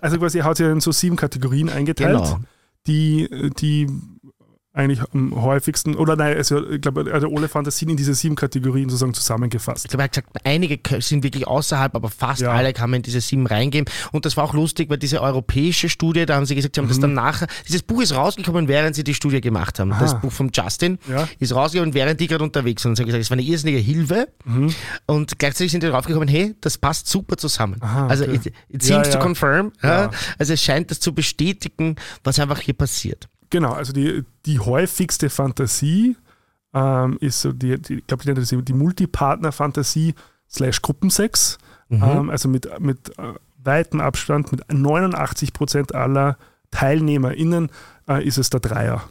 [0.01, 2.41] Also quasi, er hat ja in so sieben Kategorien eingeteilt, genau.
[2.87, 3.89] die, die
[4.79, 8.89] eigentlich am häufigsten, oder nein, also ich glaube, also alle Fantasien in diese sieben Kategorien
[8.89, 9.85] sozusagen zusammengefasst.
[9.85, 12.53] Ich glaube, er hat gesagt, einige sind wirklich außerhalb, aber fast ja.
[12.53, 13.93] alle kann man in diese sieben reingeben.
[14.13, 16.87] Und das war auch lustig, weil diese europäische Studie, da haben sie gesagt, sie haben
[16.87, 16.91] mhm.
[16.91, 19.93] das dann nachher, dieses Buch ist rausgekommen, während sie die Studie gemacht haben.
[19.93, 20.01] Aha.
[20.01, 21.29] Das Buch von Justin ja.
[21.39, 22.91] ist rausgekommen, während die gerade unterwegs sind.
[22.91, 24.29] Und sie haben gesagt, es war eine irrsinnige Hilfe.
[24.45, 24.75] Mhm.
[25.07, 27.79] Und gleichzeitig sind die draufgekommen, hey, das passt super zusammen.
[27.81, 28.37] Aha, also okay.
[28.37, 29.73] it, it seems ja, to confirm.
[29.83, 33.29] Also es scheint das zu bestätigen, was einfach hier passiert.
[33.51, 36.17] Genau, also die, die häufigste Fantasie
[36.75, 40.15] ähm, ist so die, die ich glaube, die nennt das die Multipartner-Fantasie
[40.51, 41.59] slash Gruppensex.
[41.89, 42.03] Mhm.
[42.03, 46.37] Ähm, also mit, mit äh, weitem Abstand, mit 89 Prozent aller
[46.71, 47.71] TeilnehmerInnen
[48.09, 49.05] äh, ist es der Dreier.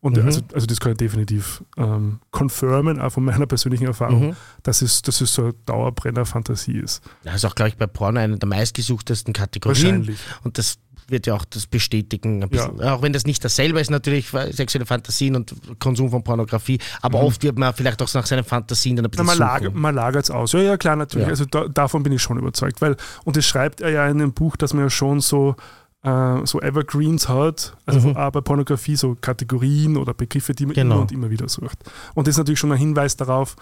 [0.00, 0.26] Und mhm.
[0.26, 4.36] also, also das kann ich definitiv ähm, confirmen, auch von meiner persönlichen Erfahrung, mhm.
[4.62, 7.02] dass, es, dass es so eine Dauerbrenner-Fantasie ist.
[7.22, 10.00] Das ist auch, glaube ich, bei Porno eine der meistgesuchtesten Kategorien.
[10.00, 10.20] Wahrscheinlich.
[10.42, 12.46] Und das wird ja auch das bestätigen.
[12.52, 12.94] Ja.
[12.94, 17.26] Auch wenn das nicht dasselbe ist, natürlich sexuelle Fantasien und Konsum von Pornografie, aber mhm.
[17.26, 19.26] oft wird man vielleicht auch nach seinen Fantasien dann ein bisschen.
[19.38, 20.52] Na, man, lagert es aus.
[20.52, 21.26] Ja, ja, klar, natürlich.
[21.26, 21.30] Ja.
[21.30, 22.80] Also da, davon bin ich schon überzeugt.
[22.80, 25.56] Weil, und das schreibt er ja in dem Buch, dass man ja schon so,
[26.02, 28.16] äh, so Evergreens hat, also mhm.
[28.16, 30.94] auch bei Pornografie so Kategorien oder Begriffe, die man genau.
[30.94, 31.78] immer und immer wieder sucht.
[32.14, 33.56] Und das ist natürlich schon ein Hinweis darauf,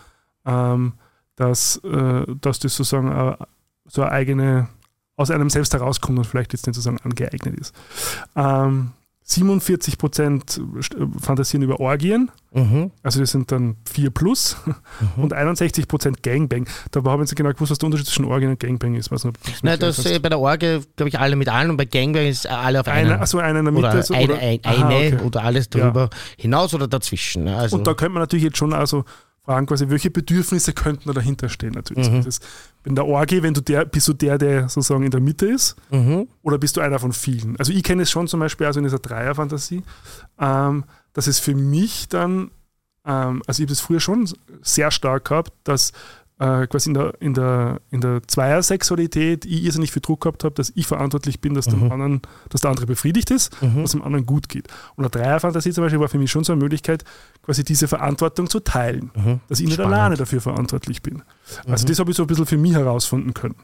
[0.44, 0.94] ähm,
[1.36, 3.36] dass, äh, dass das sozusagen äh,
[3.86, 4.68] so eine eigene
[5.16, 7.74] aus einem selbst herauskommt und vielleicht jetzt nicht sozusagen angeeignet ist.
[8.36, 8.92] Ähm,
[9.24, 10.60] 47 Prozent
[11.20, 12.90] fantasieren über Orgien, mhm.
[13.02, 15.22] also das sind dann 4 plus, mhm.
[15.22, 16.66] und 61 Prozent Gangbang.
[16.90, 19.12] Da haben wir jetzt genau gewusst, was der Unterschied zwischen Orgien und Gangbang ist.
[19.12, 21.84] Weiß nicht, Nein, das, äh, bei der Orgie, glaube ich, alle mit allen und bei
[21.84, 23.20] Gangbang ist alle auf einer.
[23.20, 23.88] Achso, einer in der Mitte.
[23.88, 25.18] Oder, so, eine, eine, Aha, okay.
[25.24, 26.18] oder alles drüber ja.
[26.36, 27.46] hinaus oder dazwischen.
[27.46, 29.04] Also und da könnte man natürlich jetzt schon also
[29.44, 32.10] fragen quasi, welche Bedürfnisse könnten da dahinter stehen natürlich.
[32.10, 32.24] Mhm.
[32.24, 32.40] Das,
[32.84, 35.76] in der Orgie, wenn du der, bist du der, der sozusagen in der Mitte ist,
[35.90, 36.28] mhm.
[36.42, 37.56] oder bist du einer von vielen?
[37.58, 39.82] Also ich kenne es schon zum Beispiel also in dieser Dreierfantasie,
[40.38, 42.50] ähm, dass es für mich dann,
[43.04, 44.28] ähm, also ich habe es früher schon
[44.62, 45.92] sehr stark gehabt, dass
[46.42, 50.54] äh, quasi in der, in der, in der Zweiersexualität ich irrsinnig viel Druck gehabt habe,
[50.54, 51.80] dass ich verantwortlich bin, dass, mhm.
[51.80, 53.82] dem anderen, dass der andere befriedigt ist, mhm.
[53.82, 54.66] dass dem anderen gut geht.
[54.96, 57.04] Und eine Dreierfantasie zum Beispiel war für mich schon so eine Möglichkeit,
[57.42, 59.40] quasi diese Verantwortung zu teilen, mhm.
[59.48, 59.94] dass ich nicht Spannend.
[59.94, 61.22] alleine dafür verantwortlich bin.
[61.68, 61.88] Also mhm.
[61.88, 63.56] das habe ich so ein bisschen für mich herausfinden können.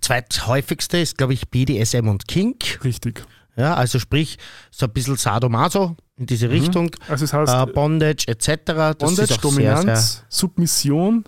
[0.00, 2.78] Zweithäufigste ist, glaube ich, BDSM und Kink.
[2.84, 3.24] Richtig.
[3.56, 4.38] Ja, also sprich,
[4.70, 6.52] so ein bisschen Sadomaso in diese mhm.
[6.52, 6.90] Richtung.
[7.08, 8.62] Also es heißt, äh, Bondage etc.
[8.66, 11.24] Das Bondage, Dominanz, sehr, sehr Submission,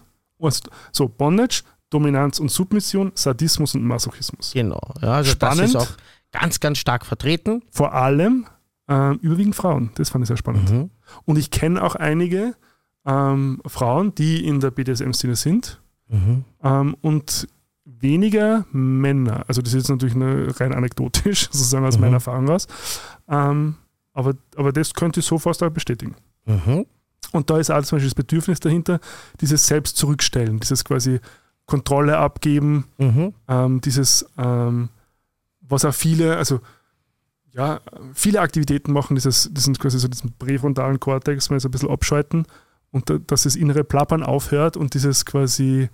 [0.93, 4.53] so Bondage, Dominanz und Submission, Sadismus und Masochismus.
[4.53, 4.81] Genau.
[5.01, 5.61] Ja, also Spannend.
[5.61, 5.97] Das ist auch
[6.33, 7.63] ganz, ganz stark vertreten.
[7.71, 8.47] Vor allem
[8.89, 9.91] äh, überwiegend Frauen.
[9.97, 10.71] Das fand ich sehr spannend.
[10.71, 10.91] Mhm.
[11.25, 12.55] Und ich kenne auch einige
[13.05, 16.45] ähm, Frauen, die in der BDSM-Szene sind Mhm.
[16.63, 17.49] ähm, und
[17.85, 19.45] weniger Männer.
[19.49, 22.03] Also das ist jetzt natürlich eine, rein anekdotisch, sozusagen aus Mhm.
[22.03, 22.67] meiner Erfahrung raus.
[23.29, 23.77] Ähm,
[24.13, 26.15] aber, aber das könnte ich so fast auch bestätigen.
[26.45, 26.87] Mhm.
[27.33, 29.01] Und da ist auch zum Beispiel das Bedürfnis dahinter,
[29.41, 31.21] dieses Selbst zurückstellen, dieses quasi
[31.67, 33.35] Kontrolle abgeben, Mhm.
[33.49, 34.91] ähm, dieses, ähm,
[35.61, 36.61] was auch viele, also
[37.53, 37.81] ja,
[38.15, 42.47] viele Aktivitäten machen, dieses, diesen quasi so diesen präfrontalen Kortex mal so ein bisschen abschalten
[42.91, 45.89] und da, dass das innere Plappern aufhört und dieses quasi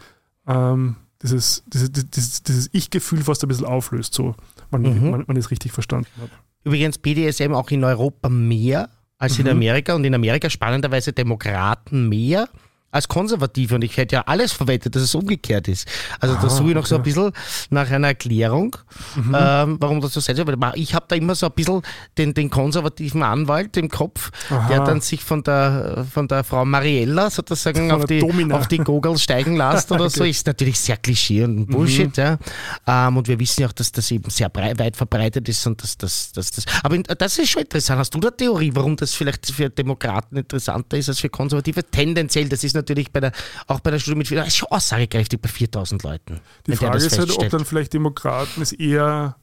[0.46, 4.34] ähm, dieses, dieses, dieses, dieses Ich-Gefühl fast ein bisschen auflöst, so
[4.70, 5.10] man, Mhm.
[5.10, 6.30] man, man es richtig verstanden hat.
[6.64, 8.88] Übrigens BDSM auch in Europa mehr
[9.18, 9.52] als in Mhm.
[9.52, 12.48] Amerika und in Amerika spannenderweise Demokraten mehr
[12.90, 15.86] als Konservative und ich hätte ja alles verwendet, dass es umgekehrt ist.
[16.20, 17.10] Also da Ah, suche ich noch so ein okay.
[17.10, 17.32] bisschen
[17.70, 18.76] nach einer Erklärung,
[19.14, 19.36] Mhm.
[19.38, 20.46] ähm, warum das so sein soll.
[20.48, 21.82] Weil Ich habe da immer so ein bisschen
[22.16, 24.68] den, den konservativen Anwalt im Kopf, Aha.
[24.68, 28.56] der dann sich von der, von der Frau Mariella sozusagen auf die, Domina.
[28.56, 30.20] auf die Gogel steigen lässt oder so.
[30.22, 30.30] Okay.
[30.30, 32.16] Ist natürlich sehr Klischee und Bullshit.
[32.16, 32.38] Ja.
[32.86, 35.82] Ähm, und wir wissen ja auch, dass das eben sehr brei weit verbreitet ist und
[35.82, 36.64] dass das, dass das.
[36.82, 37.98] Aber das ist schon interessant.
[37.98, 41.84] Hast du da Theorie, warum das vielleicht für Demokraten interessanter ist als für Konservative?
[41.84, 43.32] Tendenziell, das ist natürlich bei der,
[43.66, 46.40] auch bei der Studie mit, das ist schon aussagekräftig bei 4000 Leuten.
[46.66, 49.36] Die Frage ist halt, ob dann vielleicht Demokraten es eher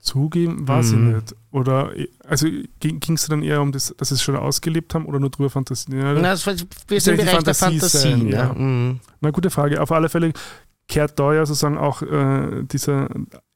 [0.00, 1.08] zugeben, weiß Mhm.
[1.08, 1.34] ich nicht.
[1.50, 1.92] Oder
[2.28, 2.46] also
[2.80, 5.48] ging es dann eher um das, dass sie es schon ausgelebt haben oder nur drüber
[5.48, 5.98] fantasieren?
[6.00, 8.48] Ja, Na, das, wir sind im Bereich der Fantasie sein, ja.
[8.48, 8.52] ja.
[8.52, 9.00] Mhm.
[9.20, 9.80] Na, gute Frage.
[9.80, 10.32] Auf alle Fälle
[10.88, 13.08] kehrt da ja sozusagen auch äh, dieser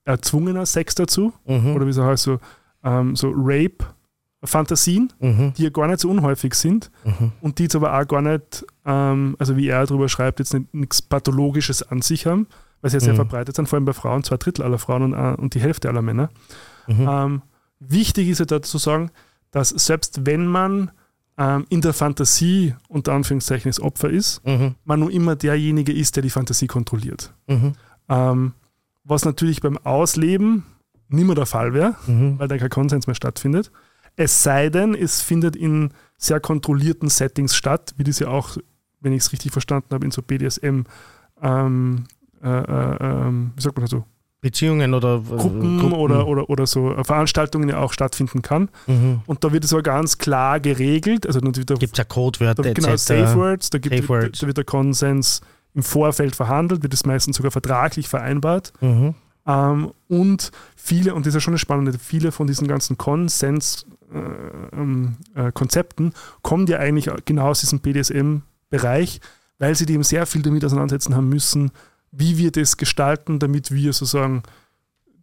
[0.07, 1.35] erzwungener Sex dazu.
[1.47, 1.75] Mhm.
[1.77, 2.41] Oder wie so heißt so,
[2.83, 5.53] ähm, so Rape-Fantasien, Mhm.
[5.57, 7.33] die ja gar nicht so unhäufig sind Mhm.
[7.43, 10.73] und die jetzt aber auch gar nicht, ähm, also wie er darüber schreibt, jetzt nicht-
[10.75, 12.47] nichts Pathologisches an sich haben,
[12.81, 13.19] weil sie ja sehr Mhm.
[13.19, 15.89] verbreitet sind, vor allem bei Frauen, zwei Drittel aller Frauen und, äh, und die Hälfte
[15.89, 16.31] aller Männer.
[16.87, 17.07] Mhm.
[17.09, 17.43] Ähm,
[17.81, 19.11] wichtig ist ja dazu sagen,
[19.51, 20.91] dass selbst wenn man
[21.41, 24.75] ähm, in der Fantasie unter Anführungszeichen das Opfer ist, Mhm.
[24.85, 27.33] man nur immer derjenige ist, der die Fantasie kontrolliert.
[27.47, 27.75] Mhm.
[28.09, 28.53] Ähm,
[29.05, 30.65] was natürlich beim Ausleben
[31.09, 32.41] nicht mehr der Fall wäre, Mhm.
[32.41, 33.71] weil da kein Konsens mehr stattfindet.
[34.17, 38.57] Es sei denn, es findet in sehr kontrollierten Settings statt, wie das ja auch,
[39.01, 40.83] wenn ich es richtig verstanden habe, in so BDSM,
[41.43, 42.05] ähm,
[42.43, 44.05] äh, äh, ähm, wie sagt man das so,
[44.41, 48.69] Beziehungen oder äh, Gruppen, Oder, oder, oder so Veranstaltungen ja auch stattfinden kann.
[48.87, 49.23] Mhm.
[49.27, 51.27] Und da wird es aber ganz klar geregelt.
[51.27, 54.39] Also Gibt es ja Codewörter da, genau, Safe Words, da, gibt, Safe Words.
[54.39, 55.41] da wird der Konsens
[55.75, 58.73] im Vorfeld verhandelt, wird es meistens sogar vertraglich vereinbart.
[58.81, 59.15] Mhm.
[59.47, 63.99] Ähm, und viele, und das ist ja schon das Spannende, viele von diesen ganzen Konsens-Konzepten
[64.15, 67.81] äh, ähm, äh, Konzepten kommen ja eigentlich genau aus diesem
[68.71, 69.21] BDSM-Bereich,
[69.59, 71.71] weil sie eben sehr viel damit auseinandersetzen haben müssen,
[72.13, 74.43] wie wir das gestalten, damit wir sozusagen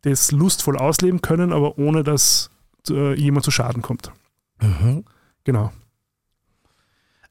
[0.01, 2.49] das lustvoll ausleben können, aber ohne dass
[2.89, 4.11] äh, jemand zu Schaden kommt.
[4.61, 5.03] Mhm.
[5.43, 5.71] Genau.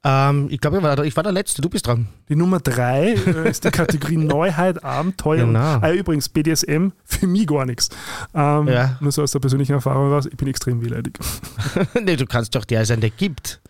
[0.07, 2.09] Ähm, ich glaube, ich, war der- ich war der Letzte, du bist dran.
[2.29, 5.47] Die Nummer drei äh, ist die Kategorie Neuheit, Abenteuer.
[5.47, 5.59] Genau.
[5.81, 7.89] Ah, übrigens, BDSM, für mich gar nichts.
[8.35, 8.99] Ähm, Ja.
[9.01, 11.19] Nur so aus der persönlichen Erfahrung raus, ich bin extrem wehleidig.
[12.03, 13.61] nee, du kannst doch der sein, der gibt.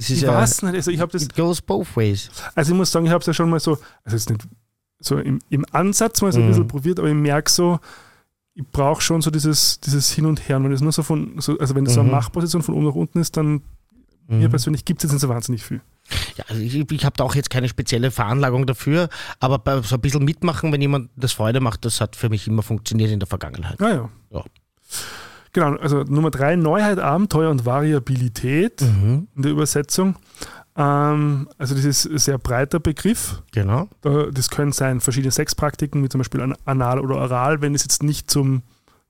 [0.00, 2.30] Es ist Ich ja, weiß nicht, also ich habe das, it goes both ways.
[2.54, 4.42] also ich muss sagen, ich habe es ja schon mal so, also jetzt nicht
[4.98, 6.48] so im, im Ansatz mal so ein Mhm.
[6.48, 7.78] bisschen probiert, aber ich merke so,
[8.54, 10.56] ich brauche schon so dieses, dieses Hin und Her.
[10.56, 12.14] Und wenn das nur so von, so, also wenn das so eine Mhm.
[12.16, 13.62] Machposition von oben nach unten ist, dann
[14.26, 14.50] mir Mhm.
[14.50, 15.80] persönlich gibt es jetzt nicht so wahnsinnig viel.
[16.36, 19.94] Ja, also ich ich habe da auch jetzt keine spezielle Veranlagung dafür, aber bei, so
[19.96, 23.20] ein bisschen mitmachen, wenn jemand das Freude macht, das hat für mich immer funktioniert in
[23.20, 23.78] der Vergangenheit.
[23.80, 24.08] Naja.
[24.30, 24.44] Ja.
[25.52, 29.28] Genau, also Nummer drei, Neuheit, Abenteuer und Variabilität Mhm.
[29.34, 30.16] in der Übersetzung.
[30.76, 33.42] Ähm, also das ist ein sehr breiter Begriff.
[33.52, 33.88] Genau.
[34.02, 37.82] Da- Das können sein verschiedene Sexpraktiken, wie zum Beispiel an- Anal oder Oral, wenn es
[37.82, 38.62] jetzt nicht zum,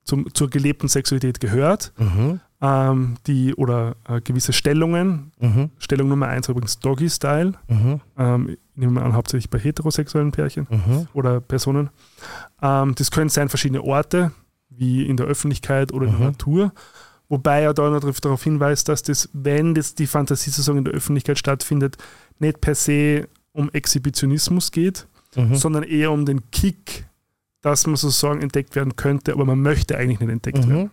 [0.04, 1.92] zum, zur gelebten Sexualität gehört.
[1.98, 2.40] Mhm.
[2.62, 5.32] Ähm, die, oder äh, gewisse Stellungen.
[5.40, 5.70] Mhm.
[5.78, 7.52] Stellung Nummer eins übrigens Doggy-Style.
[7.68, 8.00] Mhm.
[8.18, 11.08] Ähm, ich nehme mal an, hauptsächlich bei heterosexuellen Pärchen Mhm.
[11.14, 11.90] oder Personen.
[12.62, 14.32] Ähm, das können sein verschiedene Orte,
[14.80, 16.72] wie in der Öffentlichkeit oder in der Natur.
[17.28, 21.38] Wobei er da noch darauf- hinweist, dass das, wenn das die Fantasiesaison in der Öffentlichkeit
[21.38, 21.96] stattfindet,
[22.40, 25.54] nicht per se um Exhibitionismus geht, Mhm.
[25.54, 27.06] sondern eher um den Kick,
[27.60, 30.84] dass man sozusagen entdeckt werden könnte, aber man möchte eigentlich nicht entdeckt werden.
[30.84, 30.90] Mhm.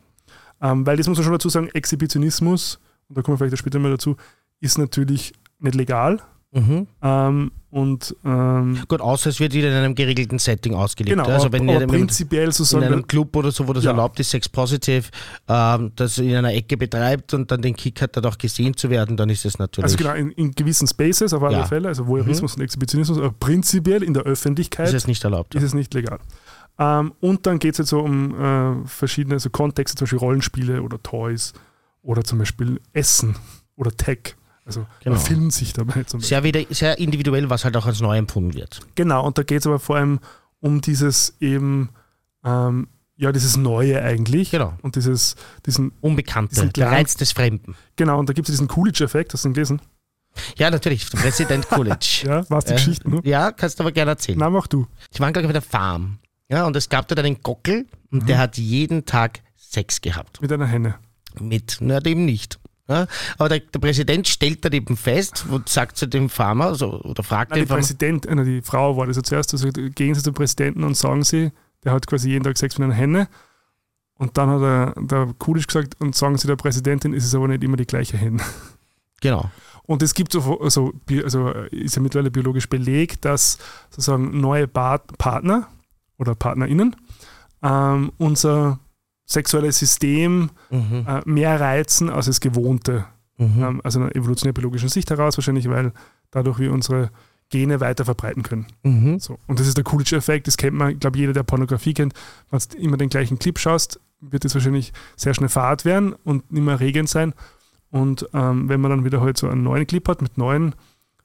[0.62, 3.80] Ähm, weil das muss man schon dazu sagen, Exhibitionismus, und da kommen wir vielleicht später
[3.80, 4.18] mal dazu,
[4.60, 6.22] ist natürlich nicht legal.
[6.52, 6.88] Mhm.
[7.02, 11.18] Ähm, und ähm, Gut, außer es wird wieder in einem geregelten Setting ausgelebt.
[11.18, 13.92] genau, also wenn aber ihr prinzipiell in sozusagen einem Club oder so, wo das Ja.
[13.92, 15.08] erlaubt ist, Sex Positive,
[15.50, 18.90] ähm, das in einer Ecke betreibt und dann den Kick hat, dort auch gesehen zu
[18.90, 19.84] werden, dann ist das natürlich.
[19.84, 21.64] Also genau, in, in gewissen Spaces auf alle Ja.
[21.64, 21.68] Mhm.
[21.68, 25.54] Fälle, also Voyeurismus und Exhibitionismus, aber prinzipiell in der Öffentlichkeit ist es nicht erlaubt.
[25.54, 26.20] ist es nicht legal.
[26.80, 30.82] Ähm, und dann geht es jetzt so um äh, verschiedene so Kontexte, zum Beispiel Rollenspiele
[30.82, 31.52] oder Toys
[32.02, 33.36] oder zum Beispiel Essen
[33.76, 34.36] oder Tech.
[34.68, 35.16] Also Genau.
[35.16, 36.22] man filmt sich dabei zum Beispiel.
[36.22, 38.82] Sehr, wieder, sehr individuell, was halt auch als neu empfunden wird.
[38.96, 40.20] Genau, und da geht es aber vor allem
[40.60, 41.90] um dieses eben,
[42.44, 44.52] ähm, ja, dieses Neue eigentlich.
[44.52, 44.74] Genau.
[44.84, 45.36] Und dieses,
[45.66, 47.76] diesen, Unbekannte, Diesen kleinen- Reiz des Fremden.
[47.96, 49.82] genau, und da gibt es diesen Coolidge-Effekt, hast du den gelesen?
[50.58, 52.24] Ja, natürlich, der Präsident Coolidge.
[52.28, 53.22] Ja, warst die Äh, Geschichten, ne?
[53.24, 54.38] Ja, kannst du aber gerne erzählen.
[54.38, 54.86] Na, mach du.
[55.16, 56.20] Die waren, glaube ich, auf der Farm.
[56.50, 58.28] Ja, und es gab dort einen Gockel und Mhm.
[58.28, 60.42] der hat jeden Tag Sex gehabt.
[60.42, 60.96] Mit einer Henne.
[61.40, 62.60] Mit, na, dem nicht.
[62.90, 63.06] Ja,
[63.38, 67.22] aber der, der Präsident stellt dann eben fest und sagt zu dem Farmer, also, oder
[67.22, 70.16] fragt Nein, die den Farmer, Präsident, äh, die Frau war das ja zuerst, also gehen
[70.16, 71.52] sie zum Präsidenten und sagen sie,
[71.84, 73.28] der hat quasi jeden Tag Sex mit einer Henne.
[74.16, 77.48] Und dann hat er, der Coolidge gesagt, und sagen sie der Präsidentin, ist es aber
[77.50, 78.42] nicht immer die gleiche Henne.
[79.22, 79.52] genau,
[79.84, 80.94] Und es gibt so, also,
[81.24, 83.58] also ist ja mittlerweile biologisch belegt, dass
[83.90, 85.68] sozusagen neue Partner
[86.18, 86.96] oder PartnerInnen
[87.64, 88.80] ähm, unser
[89.28, 91.06] sexuelles System mhm.
[91.08, 93.06] äh, mehr reizen als das Gewohnte.
[93.38, 93.64] Mhm.
[93.64, 95.92] Ähm, also einer evolutionär-biologischen Sicht heraus wahrscheinlich, weil
[96.32, 97.12] dadurch wir unsere
[97.50, 98.68] Gene weiter verbreiten können.
[98.84, 99.20] Mhm.
[99.20, 99.38] So.
[99.48, 102.14] Und das ist der Coolidge-Effekt, das kennt man, ich glaube, jeder, der Pornografie kennt.
[102.50, 106.52] Wenn du immer den gleichen Clip schaust, wird es wahrscheinlich sehr schnell fad werden und
[106.52, 107.34] nicht mehr erregend sein.
[107.92, 110.76] Und ähm, wenn man dann wieder halt so einen neuen Clip hat mit neuen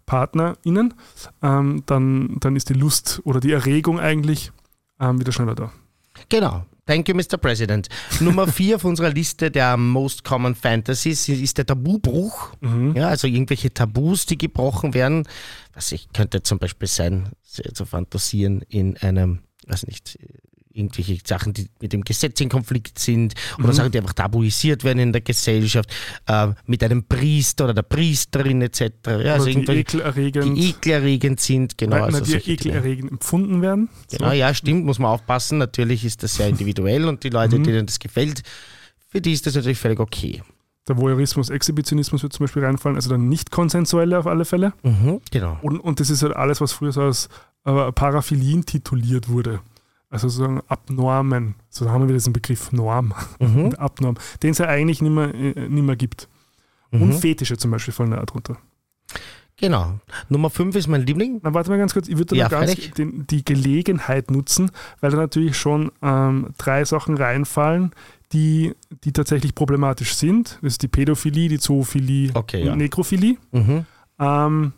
[0.06, 0.94] PartnerInnen,
[1.42, 4.52] ähm, dann, dann ist die Lust oder die Erregung eigentlich
[5.00, 5.72] ähm, wieder schneller da.
[6.28, 6.64] Genau.
[6.84, 7.36] Thank you, Mr.
[7.36, 7.88] President.
[8.20, 12.52] Nummer vier auf unserer Liste der Most Common Fantasies ist der Tabubruch.
[12.60, 12.96] Mhm.
[12.96, 15.24] Ja, also irgendwelche Tabus, die gebrochen werden.
[15.74, 20.18] Was ich könnte zum Beispiel sein, zu fantasieren in einem, weiß nicht,
[20.74, 23.72] irgendwelche Sachen, die mit dem Gesetz in Konflikt sind oder Mhm.
[23.72, 25.90] Sachen, die einfach tabuisiert werden in der Gesellschaft,
[26.26, 28.82] äh, mit einem Priester oder der Priesterin etc.
[29.06, 31.96] Ja, also oder die ekelerregend, die ekelerregend sind, genau.
[31.96, 32.76] weil, also die solche Dinge.
[32.76, 33.88] ekelerregend empfunden werden.
[34.10, 35.58] Genau, ja, stimmt, muss man aufpassen.
[35.58, 37.64] Natürlich ist das sehr individuell und die Leute, Mhm.
[37.64, 38.42] denen das gefällt,
[39.08, 40.42] für die ist das natürlich völlig okay.
[40.88, 44.72] Der Voyeurismus, Exhibitionismus wird zum Beispiel reinfallen, also der nicht konsensuelle auf alle Fälle.
[44.82, 45.56] Mhm, genau.
[45.62, 47.28] Und, und das ist halt alles, was früher so als
[47.64, 49.60] äh, Paraphilien tituliert wurde.
[50.12, 51.54] Also sozusagen Abnormen.
[51.70, 55.10] So haben wir wieder diesen Begriff Norm Mhm, und Abnorm, den es ja eigentlich nicht
[55.12, 56.28] mehr, äh, nicht mehr gibt.
[56.90, 57.02] mhm.
[57.02, 58.58] Und Fetische zum Beispiel fallen da auch drunter.
[59.56, 60.00] Genau.
[60.28, 61.40] Nummer 5 ist mein Liebling.
[61.42, 64.70] Na, warte mal ganz kurz, ich würde Ja, ganz den, die Gelegenheit nutzen,
[65.00, 67.92] weil da natürlich schon ähm, drei Sachen reinfallen,
[68.32, 68.74] die,
[69.04, 70.58] die tatsächlich problematisch sind.
[70.62, 72.76] Das ist die Pädophilie, die Zoophilie Okay, und ja.
[72.76, 73.36] Nekrophilie.
[73.52, 73.86] Mhm.
[74.18, 74.72] Ähm,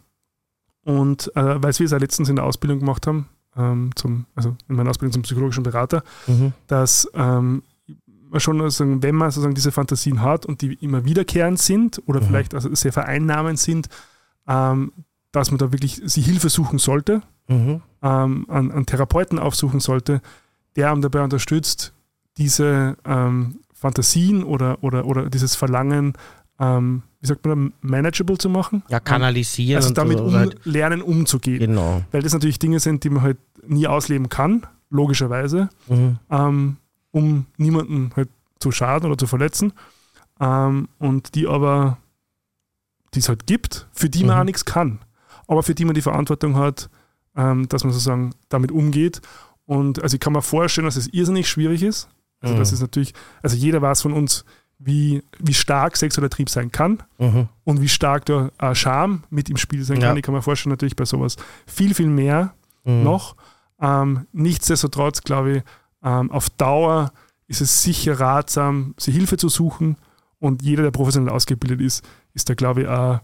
[0.84, 4.56] und äh, weil wir es ja letztens in der Ausbildung gemacht haben, ähm, zum, also
[4.68, 6.52] in meiner Ausbildung zum psychologischen Berater, Mhm.
[6.66, 7.62] dass ähm,
[8.30, 12.20] man schon sozusagen, wenn man sozusagen diese Fantasien hat und die immer wiederkehrend sind oder
[12.20, 12.24] Mhm.
[12.26, 13.88] vielleicht also sehr vereinnahmend sind,
[14.48, 14.92] ähm,
[15.32, 17.82] dass man da wirklich sie Hilfe suchen sollte, Mhm.
[18.02, 20.20] ähm, an, an Therapeuten aufsuchen sollte,
[20.76, 21.92] der einem dabei unterstützt,
[22.38, 26.14] diese ähm, Fantasien oder, oder, oder dieses Verlangen,
[26.58, 28.82] ähm, wie sagt man, manageable zu machen.
[28.90, 29.76] Ja, kanalisieren.
[29.82, 31.58] Also damit so, um, halt, lernen umzugehen.
[31.58, 32.02] Genau.
[32.12, 36.18] Weil das natürlich Dinge sind, die man halt nie ausleben kann, logischerweise, Mhm.
[36.30, 36.76] ähm,
[37.12, 38.28] um niemanden halt
[38.60, 39.72] zu schaden oder zu verletzen.
[40.38, 41.96] Ähm, und die aber,
[43.14, 44.40] die es halt gibt, für die man Mhm.
[44.42, 44.98] auch nichts kann.
[45.46, 46.90] Aber für die man die Verantwortung hat,
[47.36, 49.22] ähm, dass man sozusagen damit umgeht.
[49.64, 52.10] Und also ich kann mir vorstellen, dass es irrsinnig schwierig ist.
[52.42, 52.58] Also Mhm.
[52.58, 54.44] das ist natürlich, also jeder weiß von uns,
[54.84, 57.48] wie, wie stark sexueller Trieb sein kann Mhm.
[57.64, 60.08] und wie stark da äh, Scham mit im Spiel sein Ja.
[60.08, 60.16] kann.
[60.16, 61.36] Ich kann mir vorstellen, natürlich bei sowas
[61.66, 62.52] viel, viel mehr
[62.84, 63.02] Mhm.
[63.02, 63.36] noch.
[63.80, 65.62] Ähm, nichtsdestotrotz, glaube ich,
[66.04, 67.12] ähm, auf Dauer
[67.48, 69.96] ist es sicher ratsam, sich Hilfe zu suchen
[70.38, 72.04] und jeder, der professionell ausgebildet ist,
[72.34, 73.20] ist da, glaube ich, auch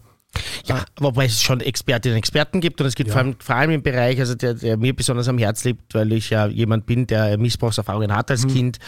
[0.65, 3.13] Ja, wobei es schon Expertinnen und Experten gibt und es gibt Ja.
[3.15, 6.13] vor, allem, vor allem im Bereich, also der, der mir besonders am Herz liegt, weil
[6.13, 8.49] ich ja jemand bin, der Missbrauchserfahrungen hat als Mhm.
[8.49, 8.79] Kind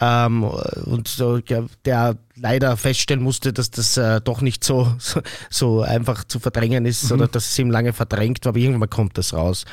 [0.00, 1.38] ähm, und so,
[1.84, 5.20] der leider feststellen musste, dass das äh, doch nicht so, so,
[5.50, 7.16] so einfach zu verdrängen ist Mhm.
[7.16, 9.66] oder dass es ihm lange verdrängt war, aber irgendwann kommt das raus.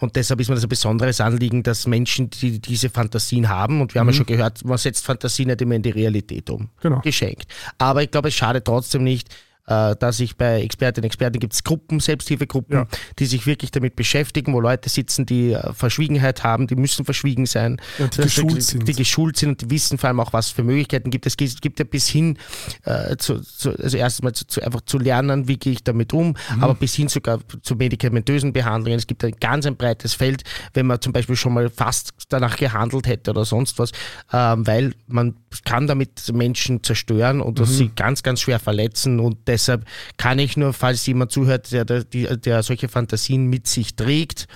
[0.00, 3.94] Und deshalb ist mir das ein besonderes Anliegen, dass Menschen, die diese Fantasien haben, und
[3.94, 7.00] wir haben ja schon gehört, man setzt Fantasien nicht immer in die Realität um genau.
[7.00, 7.46] geschenkt.
[7.78, 9.28] Aber ich glaube, es schadet trotzdem nicht,
[9.64, 12.86] dass ich bei Expertinnen und Experten gibt es Gruppen, Selbsthilfegruppen, Ja.
[13.18, 17.46] die sich wirklich damit beschäftigen, wo Leute sitzen, die äh, Verschwiegenheit haben, die müssen verschwiegen
[17.46, 18.88] sein, Ja, die Das- geschult sind.
[18.88, 21.26] die geschult sind und die wissen vor allem auch, was für Möglichkeiten gibt.
[21.26, 22.38] Es gibt, ja bis hin,
[22.84, 26.28] äh, zu, zu, also erstmal zu, zu, einfach zu lernen, wie gehe ich damit um,
[26.54, 26.62] Mhm.
[26.64, 28.98] aber bis hin sogar zu medikamentösen Behandlungen.
[28.98, 30.42] Es gibt ein ganz ein breites Feld,
[30.74, 33.92] wenn man zum Beispiel schon mal fast danach gehandelt hätte oder sonst was,
[34.32, 39.84] ähm, weil man kann damit Menschen zerstören oder sie ganz, ganz schwer verletzen und deshalb
[40.16, 44.48] kann ich nur, falls jemand zuhört, der, der, der solche Fantasien mit sich trägt,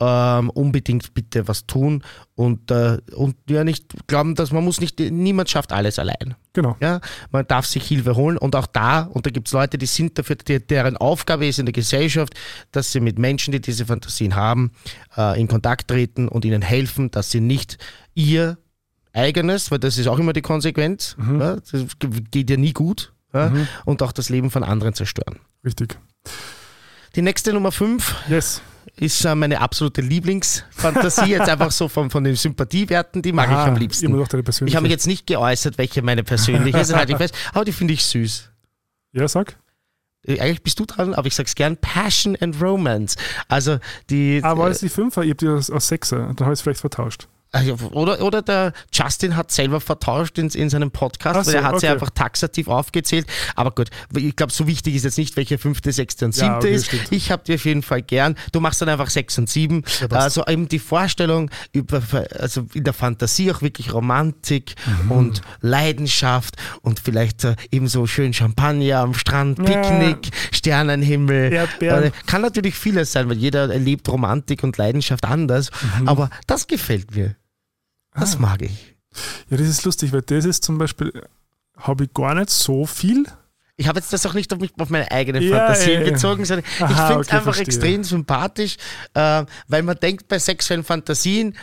[0.00, 2.02] ähm, unbedingt bitte was tun
[2.34, 6.34] und, äh, und ja nicht glauben, dass man muss nicht, niemand schafft alles allein.
[6.54, 6.76] Genau.
[6.80, 7.00] Ja,
[7.30, 10.18] man darf sich Hilfe holen und auch da, und da gibt es Leute, die sind
[10.18, 12.34] dafür, die, deren Aufgabe ist in der Gesellschaft,
[12.72, 14.72] dass sie mit Menschen, die diese Fantasien haben,
[15.16, 17.78] äh, in Kontakt treten und ihnen helfen, dass sie nicht
[18.14, 18.58] ihr
[19.12, 21.86] eigenes, weil das ist auch immer die Konsequenz, ja, das
[22.30, 23.52] geht ja nie gut, ja,
[23.84, 25.38] und auch das Leben von anderen zerstören.
[25.64, 25.98] Richtig.
[27.14, 28.62] Die nächste Nummer 5 Yes.
[28.96, 33.56] ist äh, meine absolute Lieblingsfantasie, jetzt einfach so von, von den Sympathiewerten, die mag ich
[33.56, 34.06] Ah, am liebsten.
[34.06, 34.72] Immer noch deine persönliche.
[34.72, 37.72] Ich habe mich jetzt nicht geäußert, welche meine persönliche ist, halte ich fest, aber die
[37.72, 38.50] finde ich süß.
[39.12, 39.56] ja, sag.
[40.24, 43.16] Äh, Eigentlich bist du dran, aber ich sag's gern, Passion and Romance.
[43.48, 43.78] Also
[44.08, 45.22] die Ah, war äh, das die Fünfer?
[45.22, 46.18] Ich habe die aus, aus Sechser.
[46.18, 47.26] Dann habe ich es vielleicht vertauscht.
[47.92, 51.80] Oder, oder der Justin hat selber vertauscht in, in seinem Podcast, so, weil er hat
[51.80, 51.92] sie okay.
[51.94, 53.26] einfach taxativ aufgezählt.
[53.56, 56.66] Aber gut, ich glaube, so wichtig ist jetzt nicht, welche fünfte, sechste und Ja, siebte
[56.68, 56.86] okay, ist.
[56.86, 57.08] stimmt.
[57.10, 58.36] Ich habe die auf jeden Fall gern.
[58.52, 59.82] Du machst dann einfach sechs und sieben.
[59.82, 60.12] passt.
[60.12, 62.02] also eben die Vorstellung über,
[62.38, 64.74] also in der Fantasie auch wirklich Romantik
[65.04, 65.10] Mhm.
[65.10, 69.64] und Leidenschaft und vielleicht äh, eben so schön Champagner am Strand, Ja.
[69.64, 71.52] Picknick, Sternenhimmel.
[71.52, 72.04] Erdbeeren.
[72.04, 75.70] Äh, Kann natürlich vieles sein, weil jeder erlebt Romantik und Leidenschaft anders.
[76.00, 76.08] Mhm.
[76.08, 77.34] Aber das gefällt mir.
[78.14, 78.40] Das Ah.
[78.40, 78.94] mag ich.
[79.50, 81.12] Ja, das ist lustig, weil das ist zum Beispiel,
[81.76, 83.24] habe ich gar nicht so viel.
[83.76, 86.44] Ich habe jetzt das auch nicht auf, mich, auf meine eigene Ja, Fantasie ja, bezogen,
[86.44, 87.64] sondern ich finde es okay, einfach verstehe.
[87.64, 88.76] extrem sympathisch,
[89.14, 91.56] äh, weil man denkt bei sexuellen Fantasien,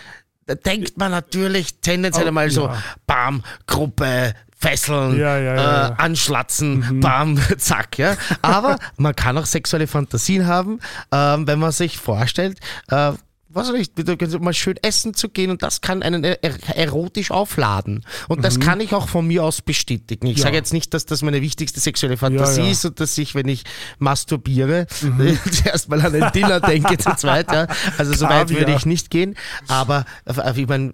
[0.45, 2.83] da denkt man natürlich tendenziell Oh, einmal so, ja.
[3.05, 5.89] bam, Gruppe, Fesseln, Ja, ja, ja, äh, ja.
[5.91, 5.95] Mhm.
[5.99, 7.97] anschlatzen, bam, zack.
[7.97, 8.17] Ja?
[8.41, 10.79] Aber man kann auch sexuelle Fantasien haben,
[11.11, 12.59] ähm, wenn man sich vorstellt,
[12.89, 13.13] äh,
[13.51, 16.37] was weiß ich, mal schön essen zu gehen und das kann einen er
[16.77, 18.05] erotisch aufladen.
[18.27, 20.27] Und das kann ich auch von mir aus bestätigen.
[20.27, 20.37] Ich Mhm.
[20.37, 20.43] Ja.
[20.43, 22.71] sage jetzt nicht, dass das meine wichtigste sexuelle Fantasie Ja, ja.
[22.71, 23.63] ist und dass ich, wenn ich
[23.97, 25.37] masturbiere, Mhm.
[25.51, 27.51] zuerst mal an ein Dinner denke zu zweit.
[27.51, 27.67] Ja.
[27.97, 29.35] Also so weit würde ich nicht gehen.
[29.67, 30.05] Aber
[30.55, 30.93] ich meine,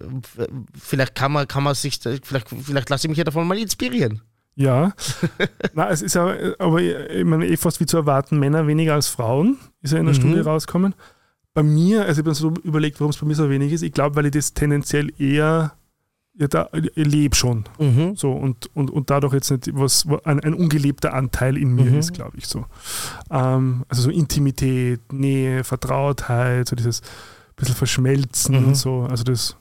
[0.81, 4.21] vielleicht kann man, kann man sich, vielleicht, vielleicht lasse ich mich ja davon mal inspirieren.
[4.55, 4.93] Ja.
[5.73, 9.07] Na, es ist ja, aber ich meine, eh fast wie zu erwarten, Männer weniger als
[9.07, 10.19] Frauen, ist ja in der Mhm.
[10.19, 10.95] Studie rausgekommen.
[11.55, 13.81] Bei mir, also ich habe so überlegt, warum es bei mir so wenig ist.
[13.81, 15.73] Ich glaube, weil ich das tendenziell eher,
[16.37, 17.63] ja, da, lebe schon.
[17.79, 18.15] Mhm.
[18.15, 21.97] So, und, und, und dadurch jetzt nicht was, ein, ein ungelebter Anteil in mir Mhm.
[21.99, 22.65] ist, glaube ich so.
[23.31, 27.01] Ähm, also so Intimität, Nähe, Vertrautheit, so dieses
[27.55, 28.67] bisschen Verschmelzen Mhm.
[28.67, 29.07] und so.
[29.09, 29.55] Also das,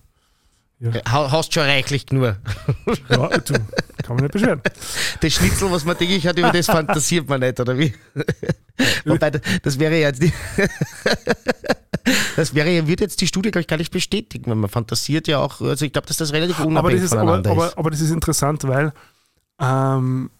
[1.10, 2.36] Ha- Hast schon reichlich nur.
[3.08, 3.54] ja, du,
[4.02, 4.60] kann man nicht beschweren.
[5.20, 7.94] Das Schnitzel, was man täglich hat, über das fantasiert man nicht, oder wie?
[9.04, 10.32] Wobei, das- wäre ja jetzt die,
[12.36, 15.26] das wäre ja, wird jetzt die Studie, glaube ich, gar nicht bestätigen, weil man fantasiert
[15.28, 17.66] ja auch, also ich glaube, dass das relativ aber unabhängig das, ist, aber, voneinander aber,
[17.68, 17.78] ist.
[17.78, 18.92] aber das ist interessant, weil
[19.60, 20.30] ähm,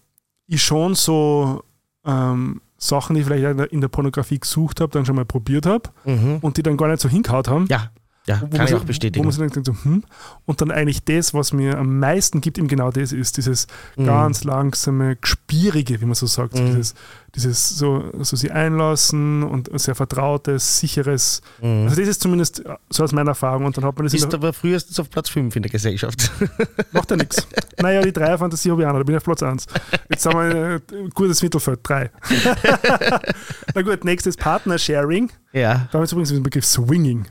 [0.47, 1.63] ich schon so
[2.05, 5.25] ähm, Sachen, die ich vielleicht in der, in der Pornografie gesucht habe, dann schon mal
[5.25, 6.37] probiert habe Mhm.
[6.41, 7.67] und die dann gar nicht so hingehauen haben.
[7.69, 7.89] Ja,
[8.27, 9.23] ja, wo kann ich auch Wo bestätigen.
[9.23, 10.03] man sich dann denkt, so, hm,
[10.45, 14.05] und dann eigentlich das, was mir am meisten gibt, eben genau das ist, dieses Mhm.
[14.07, 16.65] ganz langsame, gespierige, wie man so sagt, Mhm.
[16.67, 16.95] dieses,
[17.35, 21.41] dieses so, so sie einlassen und sehr vertrautes, sicheres.
[21.61, 21.83] Mhm.
[21.87, 24.53] Also das ist zumindest so aus meiner Erfahrung und dann hat man das Ist aber
[24.53, 26.31] frühestens auf Platz 5 in der Gesellschaft.
[26.93, 27.47] macht ja nichts.
[27.79, 29.65] Naja, die Dreierfantasie habe ich auch noch, da bin ich auf Platz 1.
[30.09, 32.09] Jetzt haben wir ein gutes Mittelfeld, drei.
[33.75, 35.29] Na gut, nächstes Partnersharing.
[35.53, 35.87] ja.
[35.91, 37.25] Da haben wir übrigens den Begriff Swinging.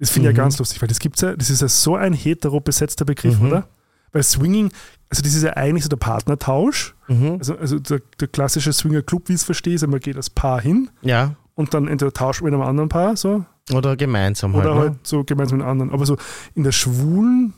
[0.00, 0.36] Das finde ich Mhm.
[0.38, 3.38] ja ganz lustig, weil das gibt's ja, das ist ja so ein hetero besetzter Begriff,
[3.40, 3.46] Mhm.
[3.48, 3.68] oder?
[4.12, 4.70] Weil Swinging,
[5.10, 6.94] also das ist ja eigentlich so der Partnertausch.
[7.08, 7.36] Mhm.
[7.38, 10.60] Also, also der, der klassische Swinger-Club, wie ich es verstehe, ist, man geht als Paar
[10.60, 11.34] hin ja.
[11.54, 14.64] und dann entweder tauscht mit einem anderen Paar, so, Oder gemeinsam halt.
[14.64, 14.80] oder ne?
[14.80, 15.92] halt so gemeinsam mit einem anderen.
[15.92, 16.16] Aber so
[16.54, 17.52] in der schwulen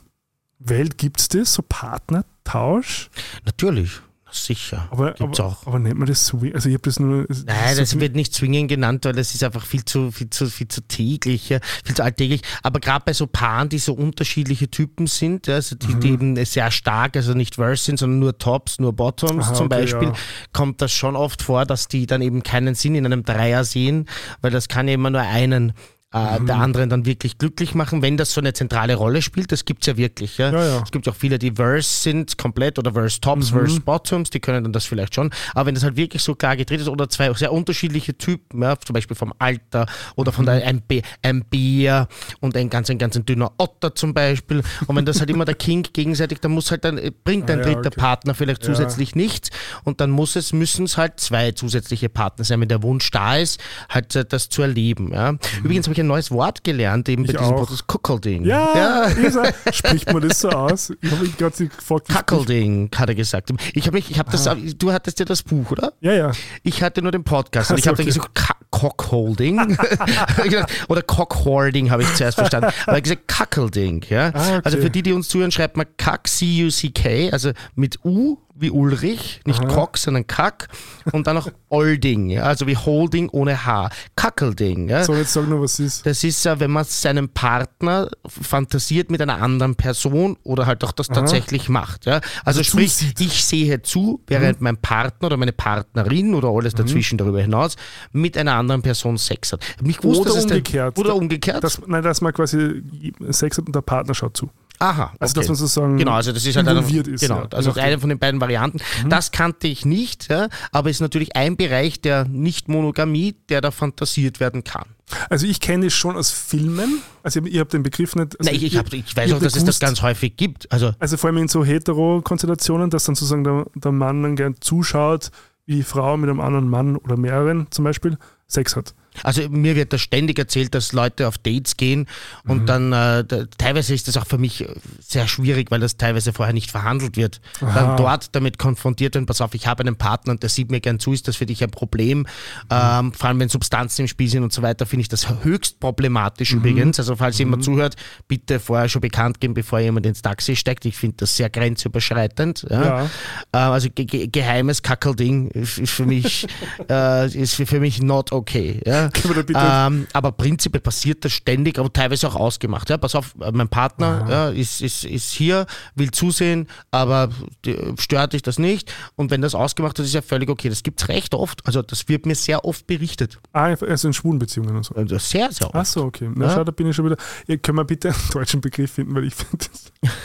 [0.59, 3.09] Welt gibt es das, so Partnertausch.
[3.45, 4.01] Natürlich,
[4.33, 4.87] sicher.
[4.91, 5.67] Aber, Gibt's aber, auch.
[5.67, 6.53] aber nennt man das Swing?
[6.53, 7.25] Also ich habe das nur.
[7.45, 10.49] Nein, so das wird nicht Swingen genannt, weil das ist einfach viel zu, viel zu,
[10.49, 12.41] viel zu täglich, ja, viel zu alltäglich.
[12.63, 16.35] Aber gerade bei so Paaren, die so unterschiedliche Typen sind, ja, also die, die Mhm.
[16.35, 19.81] eben sehr stark, also nicht Verse sind, sondern nur Tops, nur Bottoms Aha, zum okay,
[19.81, 20.13] Beispiel, ja.
[20.53, 24.07] kommt das schon oft vor, dass die dann eben keinen Sinn in einem Dreier sehen,
[24.41, 25.73] weil das kann ja immer nur einen
[26.13, 29.51] äh, der anderen dann wirklich glücklich machen, wenn das so eine zentrale Rolle spielt.
[29.51, 30.37] Das gibt es ja wirklich.
[30.37, 30.51] Ja?
[30.51, 30.81] Ja, ja.
[30.83, 34.63] Es gibt auch viele, die Verse sind komplett oder Verse Tops, Verse Bottoms, die können
[34.63, 35.31] dann das vielleicht schon.
[35.53, 38.77] Aber wenn das halt wirklich so klar gedreht ist oder zwei sehr unterschiedliche Typen, ja,
[38.77, 39.85] zum Beispiel vom Alter
[40.15, 40.81] oder von der, ein,
[41.21, 42.07] ein Bär
[42.41, 44.63] und ein ganz, ein ganz ein dünner Otter zum Beispiel.
[44.87, 47.61] Und wenn das halt immer der King gegenseitig, dann muss halt dann, äh, bringt ein
[47.61, 47.99] Ah, dritter okay.
[47.99, 49.49] Partner vielleicht zusätzlich nichts
[49.83, 53.37] und dann muss es, müssen es halt zwei zusätzliche Partner sein, wenn der Wunsch da
[53.37, 55.11] ist, halt äh, das zu erleben.
[55.13, 55.35] Ja.
[55.63, 57.59] Übrigens habe ich ein neues Wort gelernt, eben bei Ich diesem auch.
[57.61, 58.45] Podcast, Kuckelding.
[58.45, 59.09] Ja, ja.
[59.25, 60.91] Isa, spricht man das so aus?
[61.01, 62.09] Ich habe gerade sie gefragt.
[62.09, 63.51] Kackelding, hat er gesagt.
[63.73, 64.55] Ich habe mich, ich habe das, Ah.
[64.77, 65.93] du hattest ja das Buch, oder?
[66.01, 66.31] Ja, ja.
[66.63, 68.29] Ich hatte nur den Podcast und ich habe so, dann gesagt,
[68.71, 69.77] Cockholding
[70.89, 72.71] oder Cockhoarding habe ich zuerst verstanden.
[72.85, 74.31] Aber ich gesagt Kackelding, ja.
[74.33, 74.61] Ah, okay.
[74.63, 79.41] Also für die, die uns zuhören, schreibt man Kack, C-U-C-K, also mit U wie Ulrich,
[79.45, 80.67] nicht Cock, sondern Kack
[81.11, 83.89] und dann noch Olding, ja, also wie Holding ohne H.
[84.15, 85.03] Kackelding, ja.
[85.03, 86.05] So, jetzt sag nur, was es ist.
[86.05, 90.91] Das ist ja, wenn man seinen Partner fantasiert mit einer anderen Person oder halt auch
[90.91, 92.05] das tatsächlich macht.
[92.05, 92.15] Ja?
[92.45, 93.19] Also, Also sprich, zusieht.
[93.19, 93.25] Mhm.
[93.25, 97.75] ich sehe zu, während mein Partner oder meine Partnerin oder alles dazwischen darüber hinaus
[98.11, 99.61] mit einer anderen Person Sex hat.
[99.81, 100.99] Mich gewusst, Oder es der- umgekehrt.
[100.99, 101.63] oder umgekehrt.
[101.63, 102.83] Dass, nein, dass man quasi
[103.29, 104.49] Sex hat und der Partner schaut zu.
[104.81, 105.13] Aha.
[105.19, 105.39] Also, okay.
[105.39, 107.21] dass man sozusagen Genau, also das ist halt eine, involviert ist.
[107.21, 107.47] genau, ja.
[107.51, 107.83] also nachdem.
[107.83, 108.79] eine von den beiden Varianten.
[109.07, 114.39] Das kannte ich nicht, ja, aber ist natürlich ein Bereich der Nicht-Monogamie, der da fantasiert
[114.39, 114.85] werden kann.
[115.29, 117.01] Also ich kenne es schon aus Filmen.
[117.21, 118.39] Also ich habe den Begriff nicht.
[118.39, 120.71] Also Nein, ich, ich, hab, ich weiß auch, dass es das ganz häufig gibt.
[120.71, 124.55] Also Also vor allem in so Hetero-Konstellationen, dass dann sozusagen der, der Mann dann gern
[124.61, 125.29] zuschaut,
[125.65, 128.17] wie die Frau mit einem anderen Mann oder mehreren zum Beispiel
[128.47, 128.95] Sex hat.
[129.23, 132.07] Also mir wird das ständig erzählt, dass Leute auf Dates gehen
[132.45, 134.65] und dann äh, da, teilweise ist das auch für mich
[134.99, 137.41] sehr schwierig, weil das teilweise vorher nicht verhandelt wird.
[137.59, 137.73] Aha.
[137.73, 140.79] Dann dort damit konfrontiert werden, pass auf, ich habe einen Partner und der sieht mir
[140.79, 142.25] gern zu, ist das für dich ein Problem?
[142.69, 145.79] Ähm, vor allem wenn Substanzen im Spiel sind und so weiter, finde ich das höchst
[145.79, 146.99] problematisch übrigens.
[146.99, 147.95] Also falls jemand zuhört,
[148.27, 150.85] bitte vorher schon bekannt geben, bevor jemand ins Taxi steigt.
[150.85, 152.65] Ich finde das sehr grenzüberschreitend.
[152.69, 152.83] Ja.
[152.83, 153.03] Ja.
[153.51, 156.47] Äh, also ge ge geheimes Kackelding ist ist für mich
[156.89, 158.79] äh, ist für mich not okay.
[158.85, 159.00] Ja?
[159.45, 162.89] Bitte- Ähm, aber prinzipiell passiert das ständig, aber teilweise auch ausgemacht.
[162.89, 162.97] Ja?
[162.97, 165.65] Pass auf, äh, mein Partner ja, ist, ist, ist hier,
[165.95, 167.29] will zusehen, aber
[167.65, 168.93] die, stört dich das nicht.
[169.15, 170.69] Und wenn das ausgemacht ist, ist ja völlig okay.
[170.69, 171.65] Das gibt es recht oft.
[171.65, 173.39] Also das wird mir sehr oft berichtet.
[173.53, 174.95] Ah, also in schwulen Beziehungen und so.
[174.95, 175.75] Also sehr, sehr oft.
[175.75, 176.29] Ach so, okay.
[176.35, 176.53] Na, Ja.
[176.55, 177.17] schau, da bin ich schon wieder.
[177.47, 179.65] Ja, können wir bitte einen deutschen Begriff finden, weil ich finde,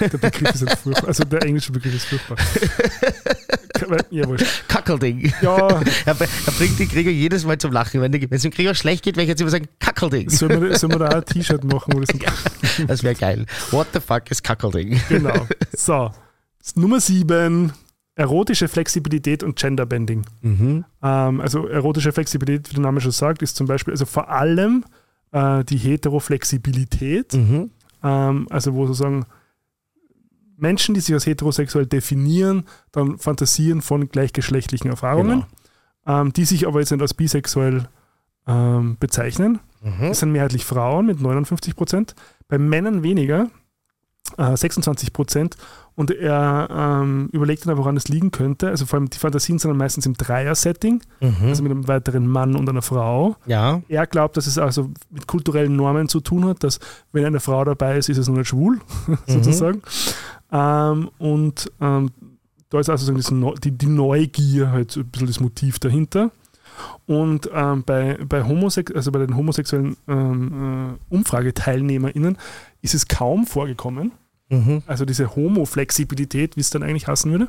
[0.00, 1.08] der Begriff ist jetzt furchtbar.
[1.08, 2.36] Also der englische Begriff ist furchtbar.
[4.10, 4.46] Ja, wurscht.
[4.68, 5.32] Kackelding.
[5.42, 5.68] Ja,
[6.06, 8.00] Er, bringt den Krieger jedes Mal zum Lachen.
[8.00, 10.28] Wenn die- wenn es dem Krieger schlecht geht, werde ich jetzt immer sagen, Kackelding.
[10.30, 11.92] sollen wir, sollen wir da auch ein T-Shirt machen?
[11.94, 12.08] Wo das
[12.86, 13.46] Das wäre geil.
[13.70, 15.00] What the fuck ist Kackelding?
[15.08, 15.46] genau.
[15.72, 16.10] So,
[16.74, 17.72] Nummer sieben.
[18.18, 20.24] Erotische Flexibilität und Genderbending.
[20.40, 20.84] Mhm.
[21.02, 24.84] Ähm, also erotische Flexibilität, wie der Name schon sagt, ist zum Beispiel, also vor allem
[25.32, 27.70] äh, die Heteroflexibilität, Mhm.
[28.02, 29.26] ähm, also wo sozusagen
[30.56, 35.44] Menschen, die sich als heterosexuell definieren, dann fantasieren von gleichgeschlechtlichen Erfahrungen,
[36.06, 36.20] Genau.
[36.22, 37.88] ähm, die sich aber jetzt nicht als bisexuell
[38.46, 39.60] ähm, bezeichnen.
[39.82, 40.08] Mhm.
[40.08, 42.14] Das sind mehrheitlich Frauen mit 59 Prozent,
[42.48, 43.48] bei Männern weniger,
[44.38, 45.56] äh, 26 Prozent.
[45.94, 46.68] Und er
[47.02, 48.68] ähm, überlegt dann aber, woran es liegen könnte.
[48.68, 51.36] Also vor allem die Fantasien sind dann meistens im Dreier-Setting, Mhm.
[51.48, 53.36] also mit einem weiteren Mann und einer Frau.
[53.46, 53.80] Ja.
[53.88, 56.80] Er glaubt, dass es also mit kulturellen Normen zu tun hat, dass
[57.12, 58.78] wenn eine Frau dabei ist, ist es noch nicht schwul,
[59.26, 59.80] sozusagen.
[60.52, 62.10] Ähm, und ähm,
[62.68, 63.32] da ist also das
[63.62, 66.30] die, die Neugier halt so ein bisschen das Motiv dahinter.
[67.06, 72.38] Und ähm, bei, bei, Homosex also bei den homosexuellen ähm, äh, UmfrageteilnehmerInnen
[72.82, 74.12] ist es kaum vorgekommen.
[74.48, 74.82] Mhm.
[74.86, 77.48] Also diese Homo-Flexibilität, wie es dann eigentlich heißen würde.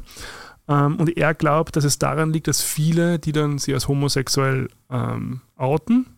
[0.68, 4.68] Ähm, und er glaubt, dass es daran liegt, dass viele, die dann sie als homosexuell
[4.90, 6.18] ähm, outen,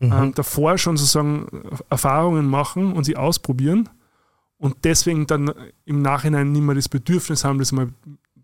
[0.00, 0.12] Mhm.
[0.12, 1.46] ähm, davor schon sozusagen
[1.90, 3.88] Erfahrungen machen und sie ausprobieren
[4.56, 5.52] und deswegen dann
[5.84, 7.88] im Nachhinein nicht mehr das Bedürfnis haben, das sie mal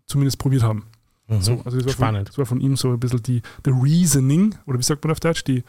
[0.05, 0.85] zumindest probiert haben.
[1.27, 1.41] Mhm.
[1.41, 2.29] So, also das war, von, Spannend.
[2.29, 5.19] das war von ihm so ein bisschen die, the Reasoning, oder wie sagt man auf
[5.19, 5.63] Deutsch, die,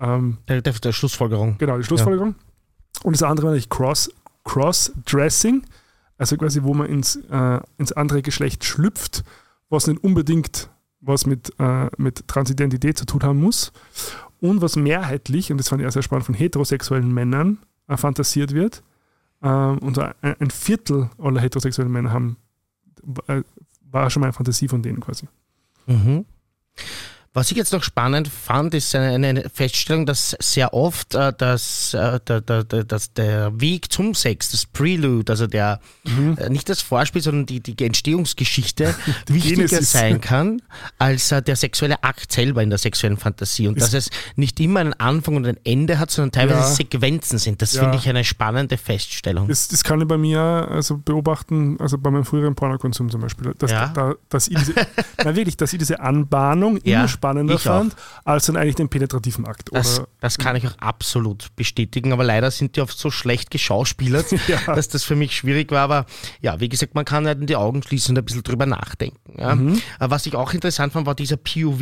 [0.00, 1.56] ähm, Der, der, der Schlussfolgerung.
[1.58, 2.34] genau, die Schlussfolgerung.
[3.02, 4.10] Und das andere war natürlich Cross,
[4.44, 5.62] Cross-Dressing,
[6.18, 9.24] also quasi, wo man ins, äh, ins andere Geschlecht schlüpft,
[9.68, 10.68] was nicht unbedingt
[11.02, 13.72] was mit, äh, mit Transidentität zu tun haben muss.
[14.40, 17.58] Und was mehrheitlich, und das fand ich auch sehr spannend, von heterosexuellen Männern
[17.88, 18.82] äh, fantasiert wird.
[19.42, 22.36] Ähm, und so ein, ein Viertel aller heterosexuellen Männer haben,
[23.26, 23.42] äh,
[23.92, 25.28] war schon mal eine Fantasie von denen quasi.
[25.86, 26.24] Mhm.
[27.34, 32.20] Was ich jetzt noch spannend fand, ist eine, Feststellung, dass sehr oft äh, das, äh,
[32.20, 36.36] der, der, das, der Weg zum Sex, das Prelude, also der mhm.
[36.36, 38.94] äh, nicht das Vorspiel, sondern die, die Entstehungsgeschichte
[39.28, 39.92] die wichtiger Genesis.
[39.92, 40.60] sein kann
[40.98, 43.66] als äh, der sexuelle Akt selber in der sexuellen Fantasie.
[43.66, 46.66] Und ist dass es nicht immer einen Anfang und ein Ende hat, sondern teilweise ja.
[46.66, 47.62] Sequenzen sind.
[47.62, 47.80] Das ja.
[47.82, 49.48] finde ich eine spannende Feststellung.
[49.48, 53.54] Das, das, kann ich bei mir also beobachten, also bei meinem früheren Pornokonsum zum Beispiel,
[53.56, 53.88] dass, ja.
[53.88, 54.74] da, dass ich diese,
[55.24, 57.94] na wirklich, dass ich diese Anbahnung immer spannender fand,
[58.24, 59.68] als dann eigentlich den penetrativen Akt.
[59.72, 64.26] Das, das, kann ich auch absolut bestätigen, aber leider sind die oft so schlecht geschauspielert,
[64.48, 64.58] ja.
[64.66, 65.82] dass das für mich schwierig war.
[65.82, 66.06] Aber
[66.40, 69.38] ja, wie gesagt, man kann halt die Augen schließen und ein bisschen drüber nachdenken.
[69.38, 69.54] Ja.
[69.54, 69.80] Mhm.
[70.00, 71.80] Was ich auch interessant fand, war dieser POV.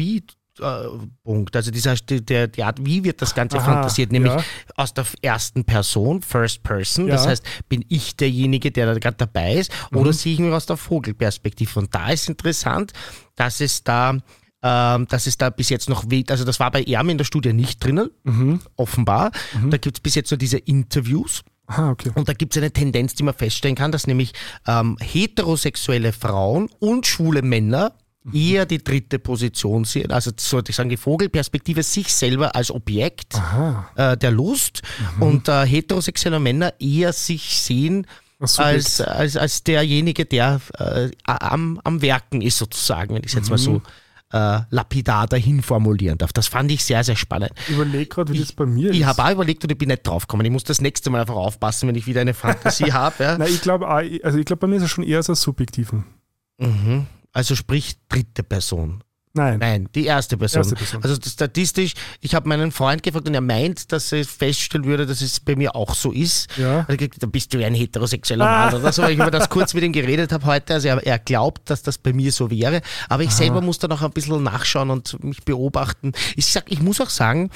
[1.24, 1.56] Punkt.
[1.56, 4.44] Also dieser, der, die Art, wie wird das Ganze Aha, fantasiert, nämlich ja.
[4.76, 7.06] aus der ersten Person, First Person.
[7.06, 7.14] Ja.
[7.14, 9.98] Das heißt, bin ich derjenige, der da gerade dabei ist, mhm.
[9.98, 11.78] oder sehe ich mich aus der Vogelperspektive?
[11.78, 12.92] Und da ist interessant,
[13.36, 14.18] dass es da
[14.62, 17.52] ähm, dass es da bis jetzt noch, also das war bei Erm in der Studie
[17.52, 18.60] nicht drinnen, mhm.
[18.76, 19.32] offenbar.
[19.60, 19.70] Mhm.
[19.70, 21.42] Da gibt es bis jetzt nur diese Interviews.
[21.66, 22.10] Aha, okay.
[22.14, 24.32] Und da gibt es eine Tendenz, die man feststellen kann, dass nämlich
[24.66, 27.92] ähm, heterosexuelle Frauen und schwule Männer
[28.24, 28.34] mhm.
[28.34, 33.40] eher die dritte Position sehen, also sollte ich sagen, die Vogelperspektive sich selber als Objekt
[33.94, 34.82] äh, der Lust
[35.16, 35.22] mhm.
[35.22, 38.06] und äh, heterosexuelle Männer eher sich sehen
[38.56, 43.46] als, als, als derjenige, der äh, am, am Werken ist sozusagen, wenn ich es jetzt
[43.46, 43.50] mhm.
[43.50, 43.82] mal so
[44.32, 46.32] äh, lapidar dahin formulieren darf.
[46.32, 47.52] Das fand ich sehr, sehr spannend.
[47.68, 48.96] Ich überlege gerade, wie ich, das bei mir ist.
[48.96, 50.46] Ich habe auch überlegt und ich bin nicht draufgekommen.
[50.46, 53.22] Ich muss das nächste Mal einfach aufpassen, wenn ich wieder eine Fantasie habe.
[53.22, 53.38] Ja.
[53.38, 56.04] Nein, ich glaube, also ich bei mir ist es schon eher so subjektiven.
[56.58, 57.06] Mhm.
[57.32, 59.02] Also sprich dritte Person.
[59.32, 59.60] Nein.
[59.60, 60.62] Nein, die erste Person.
[60.62, 61.04] Erste Person.
[61.04, 65.20] Also statistisch, ich habe meinen Freund gefragt und er meint, dass er feststellen würde, dass
[65.20, 66.48] es bei mir auch so ist.
[66.56, 66.84] Ja.
[66.88, 69.84] Also, da bist du ein heterosexueller Mann oder so, weil ich über das kurz mit
[69.84, 70.74] ihm geredet habe heute.
[70.74, 72.80] Also er, er, glaubt, dass das bei mir so wäre.
[73.08, 73.36] Aber ich Aha.
[73.36, 76.12] selber muss da noch ein bisschen nachschauen und mich beobachten.
[76.34, 77.50] Ich sag, ich muss auch sagen,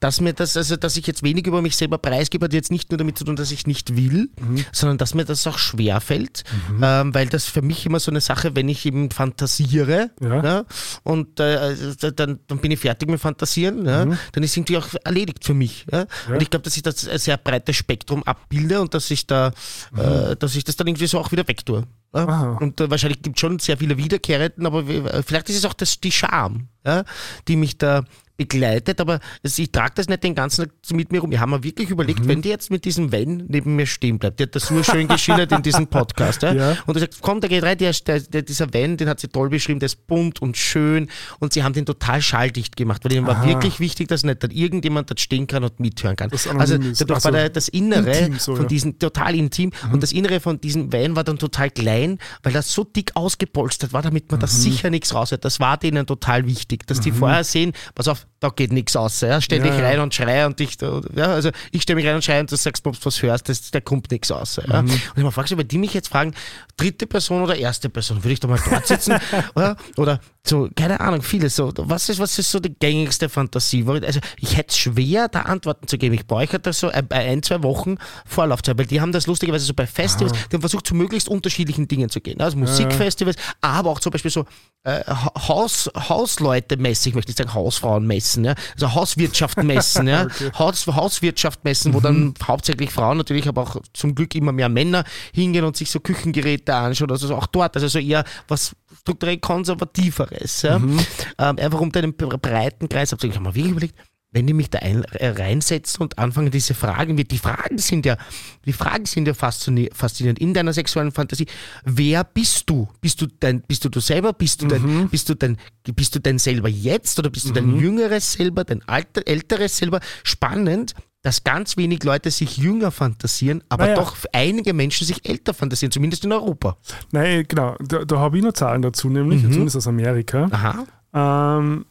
[0.00, 2.90] dass mir das, also dass ich jetzt wenig über mich selber preisgebe, hat jetzt nicht
[2.90, 4.64] nur damit zu tun, dass ich nicht will, mhm.
[4.72, 6.80] sondern dass mir das auch schwer fällt, mhm.
[6.82, 10.10] ähm, weil das für mich immer so eine Sache, wenn ich eben fantasiere.
[10.20, 10.66] Ja, ne,
[11.04, 11.74] und und äh,
[12.14, 13.86] dann, dann bin ich fertig mit Fantasieren.
[13.86, 14.04] Ja?
[14.04, 14.18] Mhm.
[14.32, 15.86] Dann ist irgendwie auch erledigt für mich.
[15.92, 15.98] Ja?
[16.00, 16.06] ja.
[16.34, 19.52] Und ich glaube, dass ich das ein sehr breites Spektrum abbilde und dass ich da,
[19.92, 20.00] mhm.
[20.00, 21.84] äh, dass ich das dann irgendwie so auch wieder wegtue.
[22.14, 22.56] Ja?
[22.60, 24.84] Und äh, wahrscheinlich gibt es schon sehr viele Wiederkehrenden, aber
[25.22, 27.04] vielleicht ist es auch das, die Scham, ja?
[27.48, 28.04] die mich da
[28.40, 31.30] begleitet, aber ich trage das nicht den ganzen Tag mit mir rum.
[31.30, 32.28] Wir haben mir wirklich überlegt, mhm.
[32.28, 35.08] wenn die jetzt mit diesem Wenn neben mir stehen bleibt, der hat das so schön
[35.08, 36.40] geschildert in diesem Podcast.
[36.40, 36.52] Ja?
[36.54, 36.76] ja.
[36.86, 39.50] Und er sagt, komm, der geht rein, der, der, dieser Wenn, den hat sie toll
[39.50, 43.26] beschrieben, der ist bunt und schön und sie haben den total schalldicht gemacht, weil ihnen
[43.26, 46.30] war wirklich wichtig, dass nicht dann irgendjemand dort stehen kann und mithören kann.
[46.32, 49.92] Also dadurch also war der, das Innere so, von diesen, total intim mhm.
[49.92, 53.92] und das Innere von diesem Van war dann total klein, weil das so dick ausgepolstert
[53.92, 54.42] war, damit man mhm.
[54.42, 55.44] das sicher nichts raushört.
[55.44, 57.16] Das war denen total wichtig, dass die mhm.
[57.16, 59.20] vorher sehen, pass auf, da geht nichts aus.
[59.20, 59.40] Ja?
[59.40, 62.24] Stell dich ja, rein und schrei und ich, ja, also ich stelle mich rein und
[62.24, 64.56] schreie und du sagst, ob du was hörst, das, da kommt nichts aus.
[64.56, 64.82] Ja?
[64.82, 64.90] Mhm.
[64.90, 66.34] Und ich mal fragst, wenn die mich jetzt fragen,
[66.76, 69.18] dritte Person oder erste Person, würde ich da mal dort sitzen?
[69.54, 71.70] oder, oder so, keine Ahnung, vieles so.
[71.76, 73.84] Was ist, was ist so die gängigste Fantasie?
[73.86, 76.14] Also ich hätte es schwer, da Antworten zu geben.
[76.14, 79.74] Ich bräuchte da so ein, ein, zwei Wochen Vorlaufzeit, weil die haben das lustigerweise so
[79.74, 80.46] bei Festivals, ah.
[80.50, 82.40] die haben versucht, zu möglichst unterschiedlichen Dingen zu gehen.
[82.40, 84.46] Also Musikfestivals, aber auch zum Beispiel so
[84.84, 88.54] äh, Haus, Hausleute messen, ich möchte nicht sagen Hausfrauen messen, ja?
[88.74, 90.22] also Hauswirtschaft messen, ja?
[90.24, 90.50] okay.
[90.58, 92.02] Haus, Hauswirtschaft messen, wo mhm.
[92.02, 95.04] dann hauptsächlich Frauen natürlich, aber auch zum Glück immer mehr Männer
[95.34, 100.62] hingehen und sich so Küchengeräte anschauen, also auch dort, also so eher was strukturell konservativeres.
[100.62, 100.78] Ja?
[100.78, 101.00] Mhm.
[101.38, 103.32] Ähm, einfach um einen breiten Kreis abzudecken.
[103.32, 103.94] Ich habe mir wirklich überlegt,
[104.32, 108.16] wenn die mich da ein, äh, reinsetzen und anfangen, diese Fragen, die Fragen sind ja,
[108.64, 111.46] die Fragen sind ja faszinierend in deiner sexuellen Fantasie.
[111.84, 112.88] Wer bist du?
[113.00, 114.32] Bist du dein, bist du du selber?
[114.32, 115.08] Bist du dein, mhm.
[115.08, 117.80] bist du dein, bist du dein selber jetzt oder bist du dein mhm.
[117.80, 120.00] jüngeres selber, dein alter, älteres selber?
[120.22, 123.96] Spannend, dass ganz wenig Leute sich jünger fantasieren, aber naja.
[123.96, 126.76] doch einige Menschen sich älter fantasieren, zumindest in Europa.
[127.12, 127.76] Nein, genau.
[127.80, 129.52] Da, da habe ich noch Zahlen dazu, nämlich, mhm.
[129.52, 130.48] zumindest aus Amerika.
[130.50, 130.86] Aha.
[131.12, 131.84] Ähm,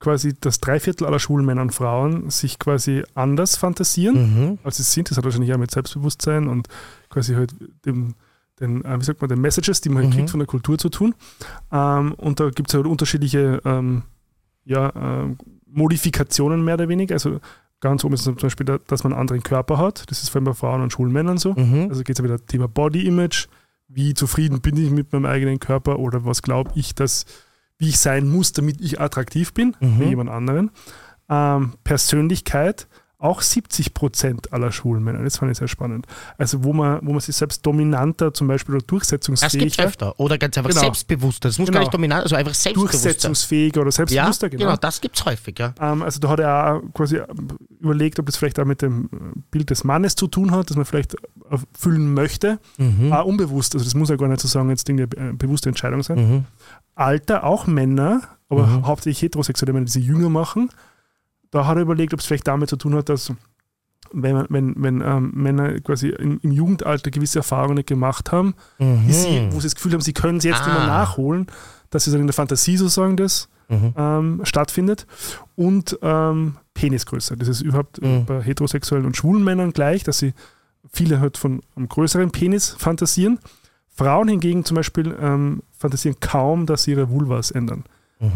[0.00, 4.16] quasi, dass drei Viertel aller schwulen Männer und Frauen sich quasi anders fantasieren,
[4.50, 4.58] mhm.
[4.62, 5.10] als sie sind.
[5.10, 6.68] Das hat wahrscheinlich auch mit Selbstbewusstsein und
[7.08, 7.54] quasi halt
[7.86, 8.14] dem,
[8.60, 10.16] den, äh, wie sagt man, den Messages, die man halt mhm.
[10.16, 11.14] kriegt von der Kultur zu tun.
[11.72, 14.02] Ähm, und da gibt es halt unterschiedliche ähm,
[14.64, 15.34] ja, äh,
[15.66, 17.14] Modifikationen mehr oder weniger.
[17.14, 17.40] Also
[17.84, 20.10] ganz oben ist zum Beispiel, dass man einen anderen Körper hat.
[20.10, 21.52] Das ist vor allem bei Frauen und schwulen Männern so.
[21.52, 21.86] Mhm.
[21.88, 23.46] Also geht es ja wieder Thema Body Image.
[23.86, 27.26] Wie zufrieden bin ich mit meinem eigenen Körper oder was glaube ich, dass
[27.78, 29.98] wie ich sein muss, damit ich attraktiv bin mhm.
[29.98, 30.70] für jemand anderen.
[31.28, 35.22] Ähm, Persönlichkeit, auch 70 Prozent aller schwulen Männer.
[35.22, 36.06] Das fand ich sehr spannend.
[36.36, 40.20] Also wo man, wo man sich selbst dominanter zum Beispiel oder Das gibt durchsetzungsfähiger, öfter.
[40.20, 40.82] Oder ganz einfach Genau.
[40.82, 41.48] selbstbewusster.
[41.48, 41.76] Das muss Genau.
[41.78, 42.98] gar nicht dominant, also einfach selbstbewusster.
[42.98, 44.76] durchsetzungsfähiger oder Ja, selbstbewusster, genau.
[44.76, 45.74] das gibt es häufig, ja.
[45.80, 47.20] Ähm, also da hat er auch quasi
[47.80, 49.08] überlegt, ob das vielleicht auch mit dem
[49.50, 51.16] Bild des Mannes zu tun hat, das man vielleicht
[51.50, 52.58] erfüllen möchte.
[52.76, 53.12] Mhm.
[53.12, 56.02] Auch unbewusst, also das muss ja gar nicht so sagen, jetzt Dinge, äh, bewusste Entscheidung
[56.02, 56.18] sein.
[56.18, 56.44] Mhm.
[56.94, 58.86] Alter, auch Männer, aber Mhm.
[58.86, 60.70] hauptsächlich heterosexuelle Männer, die sie jünger machen.
[61.54, 63.32] Da hat er überlegt, ob es vielleicht damit zu tun hat, dass
[64.12, 69.48] wenn, wenn, wenn ähm, Männer quasi im, im Jugendalter gewisse Erfahrungen gemacht haben, die sie,
[69.50, 70.66] wo sie das Gefühl haben, sie können sie jetzt Ah.
[70.76, 71.46] immer nachholen,
[71.90, 73.94] dass es dann in der Fantasie sozusagen das Mhm.
[73.96, 75.06] ähm, stattfindet.
[75.56, 77.36] Und ähm, Penisgröße.
[77.36, 78.26] Das ist überhaupt Mhm.
[78.26, 80.34] bei heterosexuellen und schwulen Männern gleich, dass sie
[80.92, 83.38] viele halt von einem größeren Penis fantasieren.
[83.88, 87.84] Frauen hingegen zum Beispiel ähm, fantasieren kaum, dass sie ihre Vulvas ändern.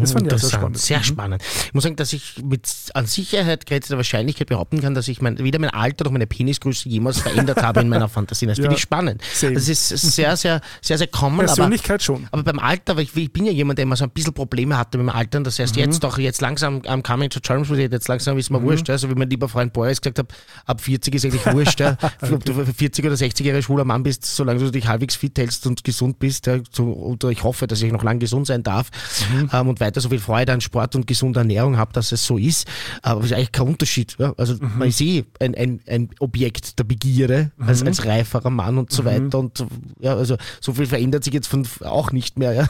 [0.00, 0.78] Das fand ich auch sehr spannend.
[0.78, 1.02] Sehr Mhm.
[1.04, 1.42] spannend.
[1.66, 5.38] Ich muss sagen, dass ich mit an Sicherheit grenzender Wahrscheinlichkeit behaupten kann, dass ich mein,
[5.38, 8.46] weder mein Alter noch meine Penisgröße jemals verändert habe in meiner Fantasie.
[8.46, 8.62] Das Ja.
[8.64, 9.22] finde ich spannend.
[9.34, 9.54] Same.
[9.54, 12.26] Das ist sehr, sehr, sehr, sehr common, aber Persönlichkeit schon.
[12.30, 14.76] aber beim Alter, weil ich, ich bin ja jemand, der immer so ein bisschen Probleme
[14.76, 15.62] hatte mit dem Altern, das Mhm.
[15.62, 18.56] heißt jetzt auch jetzt langsam am Coming to Terms with it, jetzt langsam ist Mhm.
[18.58, 20.26] mir wurscht, also wie mein lieber Freund Boris gesagt hat,
[20.66, 21.96] ab 40 ist eigentlich wurscht, ja.
[22.32, 25.66] ob du 40 oder 60 Jahre schwuler Mann bist, solange du dich halbwegs fit hältst
[25.66, 28.90] und gesund bist, ja, so, oder ich hoffe, dass ich noch lange gesund sein darf
[29.32, 29.50] Mhm.
[29.52, 32.38] ähm, und weiter so viel Freude an Sport und gesunder Ernährung habe, dass es so
[32.38, 32.66] ist,
[33.02, 34.34] aber es ist eigentlich kein Unterschied, ja.
[34.36, 34.78] also Mhm.
[34.78, 39.04] man ist eh ein, ein, ein Objekt der Begierde als, als reiferer Mann und so
[39.04, 39.64] weiter und
[40.00, 42.68] ja, also so viel verändert sich jetzt von auch nicht mehr, ja.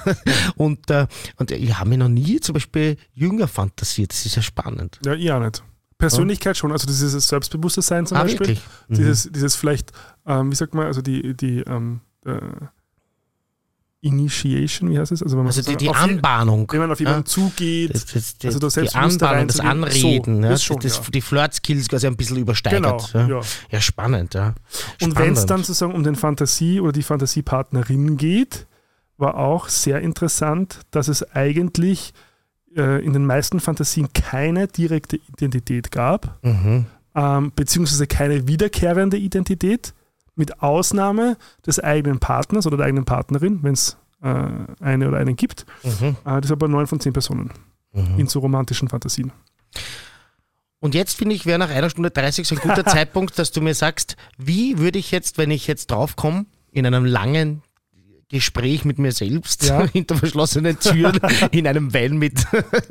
[0.56, 1.06] Und, äh,
[1.36, 4.12] und ich habe mir noch nie zum Beispiel jünger fantasiert.
[4.12, 4.98] Das ist ja spannend.
[5.04, 5.62] Ja, ich auch nicht.
[5.98, 8.40] Persönlichkeit schon, also dieses selbstbewusste Sein zum ah, Beispiel.
[8.40, 8.60] wirklich?
[8.88, 8.94] Mhm.
[8.94, 9.92] Dieses, dieses vielleicht,
[10.26, 12.38] ähm, wie sagt man, also die, die ähm, äh,
[14.00, 15.22] Initiation, wie heißt es?
[15.22, 16.68] Also, wenn man Also die, die Anbahnung.
[16.70, 17.24] wenn man auf jemanden Ja.
[17.24, 20.96] zugeht, Das, das, die, Also das die Anbahnung, das Anreden, so, ja, das schon, das,
[20.98, 21.02] ja.
[21.12, 23.10] die Flirt-Skills quasi ein bisschen übersteigert.
[23.12, 23.38] genau, ja.
[23.38, 23.40] ja.
[23.70, 24.54] ja, spannend, ja.
[25.02, 25.50] Und wenn es Spannend.
[25.50, 28.66] dann sozusagen um den Fantasie- oder die Fantasiepartnerin geht,
[29.16, 32.12] war auch sehr interessant, dass es eigentlich
[32.76, 36.86] äh, in den meisten Fantasien keine direkte Identität gab, Mhm.
[37.16, 39.92] ähm, beziehungsweise keine wiederkehrende Identität,
[40.38, 41.36] mit Ausnahme
[41.66, 44.48] des eigenen Partners oder der eigenen Partnerin, wenn es äh,
[44.80, 45.66] eine oder einen gibt.
[45.82, 46.16] Mhm.
[46.24, 47.50] Äh, das ist aber neun von zehn Personen
[47.92, 48.18] Mhm.
[48.20, 49.32] in so romantischen Fantasien.
[50.80, 53.60] Und jetzt finde ich, wäre nach einer Stunde 30 so ein guter Zeitpunkt, dass du
[53.60, 57.62] mir sagst, wie würde ich jetzt, wenn ich jetzt draufkomme, in einem langen
[58.30, 59.84] Gespräch mit mir selbst, Ja.
[59.92, 61.18] hinter verschlossenen Türen,
[61.50, 62.44] in einem Van mit,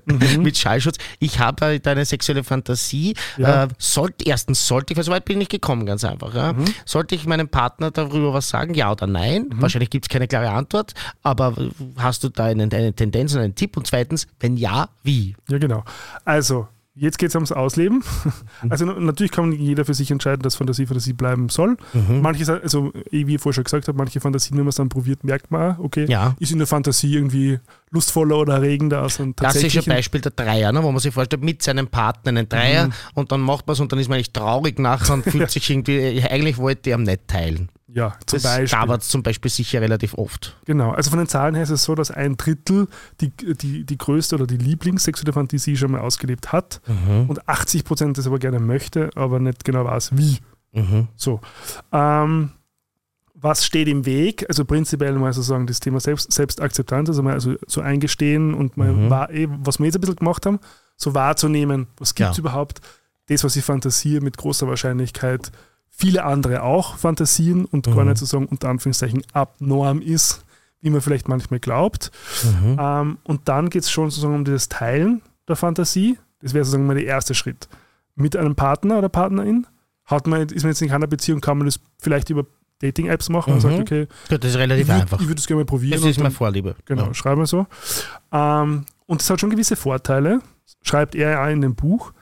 [0.05, 0.41] Mhm.
[0.41, 0.97] mit Schallschutz.
[1.19, 3.13] Ich habe da eine sexuelle Fantasie.
[3.37, 3.65] Ja.
[3.65, 6.33] Äh, sollte, erstens, sollte ich, weil so weit bin ich gekommen, ganz einfach.
[6.33, 6.53] Ja.
[6.53, 6.65] Mhm.
[6.85, 9.47] Sollte ich meinem Partner darüber was sagen, ja oder nein?
[9.53, 10.93] Wahrscheinlich gibt es keine klare Antwort,
[11.23, 11.53] aber
[11.97, 13.77] hast du da eine, eine Tendenz und einen Tipp?
[13.77, 15.35] Und zweitens, wenn ja, wie?
[15.49, 15.83] Ja, genau.
[16.25, 18.03] Also, jetzt geht es ums Ausleben.
[18.69, 21.77] Also, n- natürlich kann jeder für sich entscheiden, dass Fantasie Fantasie bleiben soll.
[21.93, 22.21] Mhm.
[22.21, 24.89] Manche, also, eh, wie ich vorher schon gesagt habe, manche Fantasien, wenn man es dann
[24.89, 26.35] probiert, merkt man, auch, okay, Ja.
[26.39, 27.59] ist in der Fantasie irgendwie
[27.91, 29.93] lustvoller oder erregender als ein Klassische tatsächlichen.
[29.93, 32.93] Beispiel der Dreier, ne, wo man sich vorstellt, mit seinem Partner einen Dreier Mhm.
[33.15, 35.69] und dann macht man es und dann ist man eigentlich traurig nachher und fühlt sich
[35.69, 37.69] irgendwie, eigentlich wollte er ihn nicht teilen.
[37.89, 38.79] Ja, zum Das Beispiel.
[38.87, 40.57] gab es zum Beispiel sicher relativ oft.
[40.65, 42.87] Genau, also von den Zahlen her ist es so, dass ein Drittel
[43.21, 46.81] die, die, die größte oder die Lieblingssexuelle Fantasie schon mal ausgelebt hat
[47.27, 50.37] und 80 Prozent das aber gerne möchte, aber nicht genau weiß, wie.
[50.73, 51.07] Mhm.
[51.15, 51.39] So.
[51.93, 52.51] Ähm,
[53.33, 54.45] was steht im Weg?
[54.49, 58.91] Also prinzipiell mal sozusagen das Thema Selbst, Selbstakzeptanz, also mal also so eingestehen und mal
[58.91, 59.09] Mhm.
[59.09, 60.59] wahr, eh, was wir jetzt ein bisschen gemacht haben,
[60.97, 62.41] so wahrzunehmen, was gibt es Ja.
[62.41, 62.81] überhaupt?
[63.29, 65.51] Das, was ich fantasiere, mit großer Wahrscheinlichkeit
[65.99, 68.09] viele andere auch fantasieren und gar Mhm.
[68.09, 70.43] nicht sozusagen unter Anführungszeichen abnorm ist,
[70.81, 72.11] wie man vielleicht manchmal glaubt.
[72.43, 72.77] Mhm.
[72.79, 76.19] Ähm, und dann geht es schon sozusagen um das Teilen der Fantasie.
[76.41, 77.67] Das wäre sozusagen mal der erste Schritt.
[78.15, 79.65] Mit einem Partner oder Partnerin.
[80.05, 82.45] Hat man, ist man jetzt in keiner Beziehung, kann man das vielleicht über
[82.79, 83.61] Dating-Apps machen und Mhm.
[83.61, 85.19] sagt, okay, Gut, das ist ich relativ würde einfach.
[85.19, 85.99] würd es gerne mal probieren.
[85.99, 86.75] Das ist meine Vorliebe.
[86.85, 87.13] genau, Ja.
[87.15, 87.65] schreiben wir so.
[88.31, 90.41] Ähm, und es hat schon gewisse Vorteile,
[90.83, 92.13] schreibt er ja auch in dem Buch,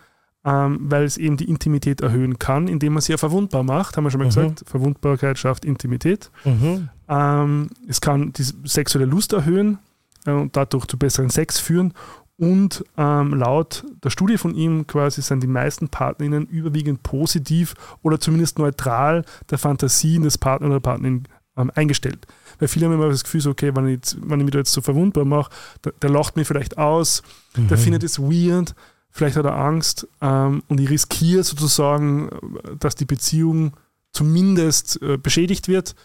[0.45, 4.03] ähm, weil es eben die Intimität erhöhen kann, indem man sie ja verwundbar macht, haben
[4.03, 4.29] wir schon mal Mhm.
[4.29, 4.63] gesagt.
[4.67, 6.29] Verwundbarkeit schafft Intimität.
[6.45, 6.89] Mhm.
[7.09, 9.79] Ähm, es kann die sexuelle Lust erhöhen
[10.25, 11.93] äh, und dadurch zu besseren Sex führen.
[12.37, 18.19] Und ähm, laut der Studie von ihm quasi sind die meisten Partnerinnen überwiegend positiv oder
[18.19, 21.23] zumindest neutral der Fantasien des Partners oder der Partnerin
[21.57, 22.27] ähm, eingestellt.
[22.59, 24.57] Weil viele haben immer das Gefühl, so, okay, wenn ich, jetzt, wenn ich mich da
[24.59, 25.49] jetzt so verwundbar mache,
[25.85, 27.23] der, der lacht mich vielleicht aus,
[27.55, 27.81] der Mhm.
[27.81, 28.75] findet es weird,
[29.15, 32.29] vielleicht hat er Angst ähm, und ich riskiere sozusagen,
[32.79, 33.71] dass die Beziehung
[34.11, 35.95] zumindest äh, beschädigt wird,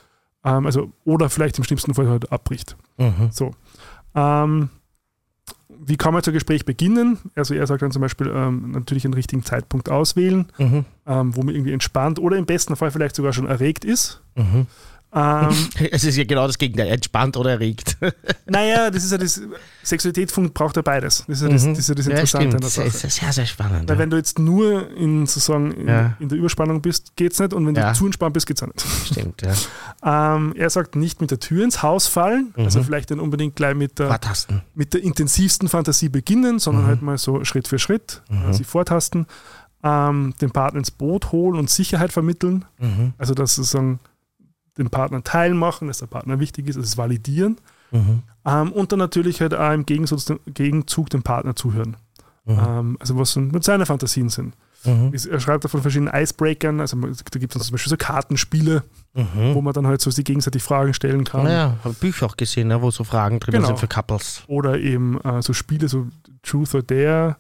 [0.45, 2.77] ähm, also oder vielleicht im schlimmsten Fall halt abbricht.
[2.99, 3.31] Mhm.
[3.33, 3.51] So.
[4.15, 4.71] Ähm,
[5.83, 7.19] wie kann man zu Gespräch beginnen?
[7.35, 10.85] Also er sagt dann zum Beispiel ähm, natürlich einen richtigen Zeitpunkt auswählen, Mhm.
[11.07, 14.21] ähm, wo man irgendwie entspannt oder im besten Fall vielleicht sogar schon erregt ist.
[14.37, 14.67] Mhm.
[15.13, 15.49] Ähm,
[15.91, 17.97] Es ist ja genau das Gegenteil, entspannt oder erregt.
[18.47, 19.41] naja, das ist ja das,
[19.83, 21.25] Sexualität braucht ja beides.
[21.27, 22.11] Das ist ja das, das, ist ja das Mhm.
[22.13, 23.11] ja, Interessante an der Sehr, Sache.
[23.11, 23.89] sehr, sehr spannend.
[23.89, 23.99] Weil ja.
[23.99, 26.17] wenn du jetzt nur in, sozusagen in, Ja.
[26.21, 28.85] in der Überspannung bist, geht's nicht und wenn du zu entspannt bist, geht's auch nicht.
[29.07, 29.53] Stimmt, ja.
[30.35, 32.65] Ähm, er sagt nicht mit der Tür ins Haus fallen, Mhm.
[32.65, 34.63] also vielleicht dann unbedingt gleich mit der, Vortasten.
[34.75, 36.89] mit der intensivsten Fantasie beginnen, sondern Mhm.
[36.89, 39.27] halt mal so Schritt für Schritt äh, sie vortasten,
[39.83, 43.13] ähm, den Partner ins Boot holen und Sicherheit vermitteln, Mhm.
[43.19, 43.99] also dass sozusagen
[44.79, 47.57] den Partner teilmachen, dass der Partner wichtig ist, also das Validieren
[47.93, 48.23] Mhm.
[48.47, 51.97] ähm, und dann natürlich halt auch im Gegenzug, Gegenzug dem Partner zuhören.
[52.45, 52.59] Mhm.
[52.67, 54.55] Ähm, also was mit seine Fantasien sind.
[54.85, 55.13] Mhm.
[55.31, 58.83] Er schreibt da von verschiedenen Icebreakern, also da gibt es zum Beispiel so Kartenspiele,
[59.15, 59.55] Mhm.
[59.55, 61.45] wo man dann halt so sich gegenseitig Fragen stellen kann.
[61.45, 63.67] Naja, habe Bücher auch gesehen, ne, wo so Fragen drin Genau.
[63.67, 64.43] sind für Couples.
[64.47, 66.07] Oder eben äh, so Spiele, so
[66.43, 67.37] Truth or Dare.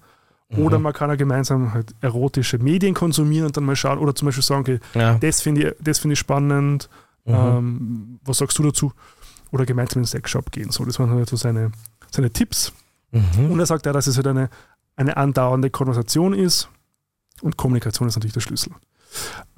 [0.56, 0.82] Oder Mhm.
[0.82, 3.98] man kann ja gemeinsam halt erotische Medien konsumieren und dann mal schauen.
[4.00, 5.14] Oder zum Beispiel sagen, okay, Ja.
[5.18, 6.90] das finde ich, das finde ich spannend.
[7.24, 7.34] Mhm.
[7.34, 8.92] Ähm, was sagst du dazu?
[9.52, 10.70] Oder gemeinsam in den Sexshop gehen.
[10.70, 11.72] So, das waren halt so seine,
[12.10, 12.72] seine Tipps.
[13.10, 13.50] Mhm.
[13.50, 14.48] Und er sagt ja, dass es halt eine,
[14.96, 16.68] eine andauernde Konversation ist.
[17.42, 18.72] Und Kommunikation ist natürlich der Schlüssel.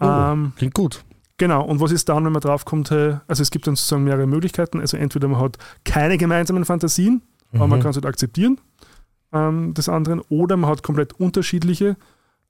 [0.01, 0.05] Oh.
[0.07, 1.05] Ähm, Klingt gut.
[1.37, 4.81] Genau, und was ist dann, wenn man draufkommt, also es gibt dann sozusagen mehrere Möglichkeiten.
[4.81, 7.23] Also entweder man hat keine gemeinsamen Fantasien,
[7.53, 7.83] aber man Mhm.
[7.83, 8.61] kann es halt akzeptieren,
[9.33, 11.97] ähm, des anderen, oder man hat komplett unterschiedliche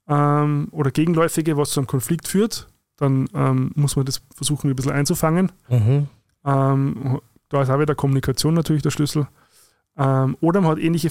[0.08, 2.68] ähm, oder gegenläufige, was zu einem Konflikt führt.
[3.02, 5.50] Dann ähm, muss man das versuchen, ein bisschen einzufangen.
[5.68, 6.06] Mhm.
[6.44, 9.26] Ähm, da ist auch wieder Kommunikation natürlich der Schlüssel.
[9.96, 11.10] Ähm, oder man hat ähnliche,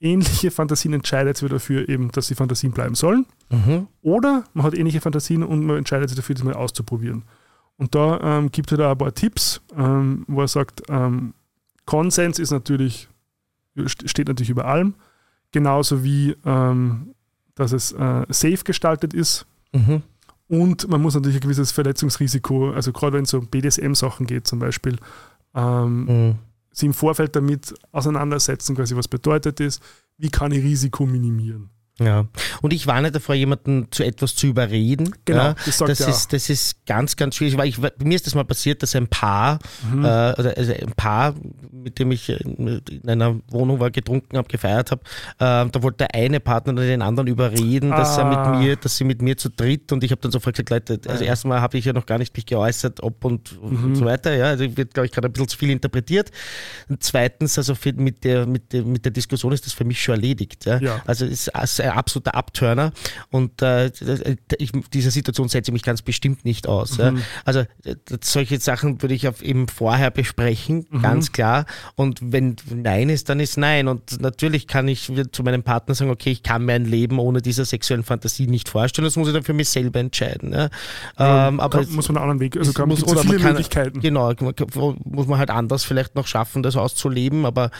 [0.00, 3.26] ähnliche Fantasien, entscheidet sich dafür eben, dass die Fantasien bleiben sollen.
[3.50, 3.88] Mhm.
[4.00, 7.24] Oder man hat ähnliche Fantasien und man entscheidet sich dafür, das mal auszuprobieren.
[7.76, 11.34] Und da ähm, gibt er da ein paar Tipps, ähm, wo er sagt, ähm,
[11.84, 13.08] Konsens ist natürlich,
[13.76, 14.94] st- steht natürlich über allem,
[15.52, 16.34] genauso wie,
[17.54, 19.46] dass es äh, safe gestaltet ist.
[19.72, 20.02] Mhm.
[20.48, 24.58] Und man muss natürlich ein gewisses Verletzungsrisiko, also gerade wenn es um BDSM-Sachen geht zum
[24.58, 24.96] Beispiel,
[25.54, 26.34] ähm, Mhm.
[26.72, 29.80] sie im Vorfeld damit auseinandersetzen, quasi was bedeutet das,
[30.16, 31.70] wie kann ich Risiko minimieren.
[32.00, 32.26] Ja.
[32.62, 35.14] Und ich warne davor, jemanden zu etwas zu überreden.
[35.24, 35.54] Genau, ja.
[35.66, 38.44] das das, er ist, das ist ganz, ganz schwierig, weil ich, mir ist das mal
[38.44, 39.58] passiert, dass ein Paar,
[39.92, 40.04] Mhm.
[40.04, 41.34] äh, also also ein Paar,
[41.72, 45.02] mit dem ich in einer Wohnung war, getrunken habe, gefeiert habe,
[45.38, 48.50] äh, da wollte der eine Partner den anderen überreden, dass er Ah.
[48.50, 51.00] mit mir, dass sie mit mir zu dritt und ich habe dann sofort gesagt, Leute,
[51.10, 51.30] also Ja.
[51.30, 53.84] erstmal habe ich ja noch gar nicht mich geäußert, ob und, Mhm.
[53.84, 56.30] und so weiter, ja, also wird, glaube ich, gerade ein bisschen zu viel interpretiert.
[56.88, 60.14] Und zweitens, also mit, der, mit, der, mit der Diskussion ist das für mich schon
[60.14, 60.64] erledigt.
[60.66, 60.78] Ja?
[60.80, 61.00] Ja.
[61.06, 62.92] Also es ist ein absoluter Abturner
[63.30, 63.90] und äh,
[64.58, 66.96] ich, dieser Situation setze ich mich ganz bestimmt nicht aus.
[66.96, 67.14] Ja?
[67.44, 71.66] Also äh, solche Sachen würde ich auf eben vorher besprechen, ganz klar.
[71.94, 73.88] Und wenn Nein ist, dann ist Nein.
[73.88, 77.40] Und natürlich kann ich zu meinem Partner sagen, okay, ich kann mir ein Leben ohne
[77.42, 79.04] diese sexuellen Fantasie nicht vorstellen.
[79.04, 80.52] Das muss ich dann für mich selber entscheiden.
[80.52, 80.68] Ja?
[81.18, 84.00] ähm, aber muss man einen anderen Weg, also kann, muss- oder viele man kann- Möglichkeiten.
[84.00, 84.32] Genau,
[85.04, 87.70] muss man halt anders vielleicht noch schaffen, das auszuleben, aber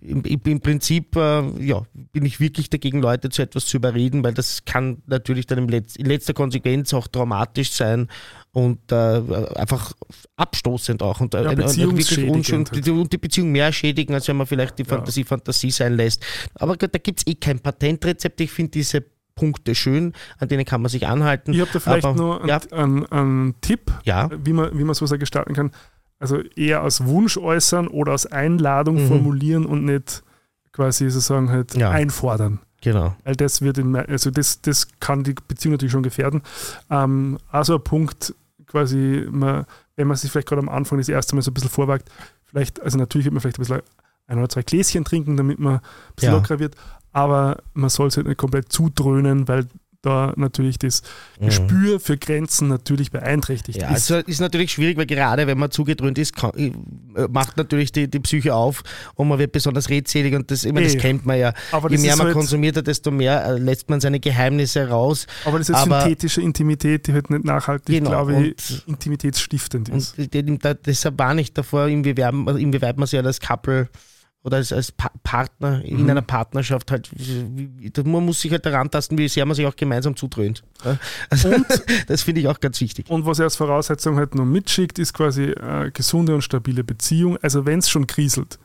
[0.00, 4.24] im, im, im Prinzip äh, ja, bin ich wirklich dagegen, Leute zu etwas zu überreden,
[4.24, 8.08] weil das kann natürlich dann Letz-, in letzter Konsequenz auch traumatisch sein
[8.52, 9.20] und äh,
[9.56, 9.92] einfach
[10.36, 12.86] abstoßend auch und, äh, Ja, ein- wirklich unschön, halt.
[12.86, 14.88] die, und die Beziehung mehr schädigen, als wenn man vielleicht die Ja.
[14.90, 16.24] Fantasie Fantasie sein lässt.
[16.54, 18.40] Aber da gibt es eh kein Patentrezept.
[18.40, 19.04] Ich finde diese
[19.34, 21.52] Punkte schön, an denen kann man sich anhalten.
[21.54, 22.60] Ich habe da vielleicht Aber, nur einen, ja.
[22.72, 24.28] einen, einen Tipp, Ja.
[24.44, 25.70] wie man, wie man sowas gestalten kann.
[26.18, 29.08] Also eher als Wunsch äußern oder als Einladung Mhm.
[29.08, 30.22] formulieren und nicht
[30.72, 31.90] quasi sozusagen halt Ja.
[31.90, 32.60] einfordern.
[32.82, 33.14] Genau.
[33.24, 36.42] Weil das wird in, also das, das kann die Beziehung natürlich schon gefährden.
[36.90, 38.34] Ähm, also ein Punkt,
[38.66, 39.64] quasi, man,
[39.96, 42.10] wenn man sich vielleicht gerade am Anfang das erste Mal so ein bisschen vorwagt,
[42.44, 43.82] vielleicht, also natürlich wird man vielleicht ein bisschen
[44.26, 45.80] ein oder zwei Gläschen trinken, damit man ein
[46.16, 46.36] bisschen Ja.
[46.38, 46.76] lockerer wird,
[47.12, 49.66] aber man soll es halt nicht komplett zudröhnen, weil
[50.02, 51.02] da natürlich das
[51.40, 51.46] Mhm.
[51.46, 54.10] Gespür für Grenzen natürlich beeinträchtigt Ja, ist.
[54.10, 56.72] also ist natürlich schwierig, weil gerade wenn man zugedröhnt ist, kann, äh,
[57.30, 58.82] macht natürlich die, die Psyche auf
[59.14, 60.98] und man wird besonders redselig und das, ich meine, das Eh.
[60.98, 61.54] kennt man ja.
[61.70, 64.88] Aber Je das mehr man halt- konsumiert hat, desto mehr äh, lässt man seine Geheimnisse
[64.88, 65.26] raus.
[65.44, 70.18] aber das ist aber- synthetische Intimität, die halt nicht nachhaltig, Genau, glaube ich, intimitätsstiftend ist.
[70.18, 73.88] Und deshalb warne ich davor, inwieweit, inwieweit man sich halt als Couple
[74.44, 76.10] oder als, als pa Partner in Mhm.
[76.10, 77.10] einer Partnerschaft halt,
[78.04, 80.64] man muss sich halt daran tasten, wie sehr man sich auch gemeinsam zudröhnt.
[81.30, 81.50] Also,
[82.08, 83.08] das finde ich auch ganz wichtig.
[83.08, 87.38] Und was er als Voraussetzung halt nur mitschickt, ist quasi eine gesunde und stabile Beziehung.
[87.40, 88.58] Also wenn es schon kriselt,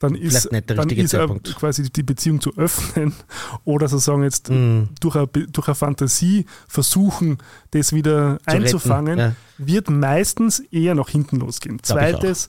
[0.00, 3.12] dann ist, dann ist er quasi die Beziehung zu öffnen
[3.64, 4.88] oder sozusagen jetzt Mhm.
[4.98, 7.36] durch, eine, durch eine Fantasie versuchen,
[7.72, 9.32] das wieder Zu retten, einzufangen, ja.
[9.58, 11.76] wird meistens eher nach hinten losgehen.
[11.76, 12.48] Glaub Zweites,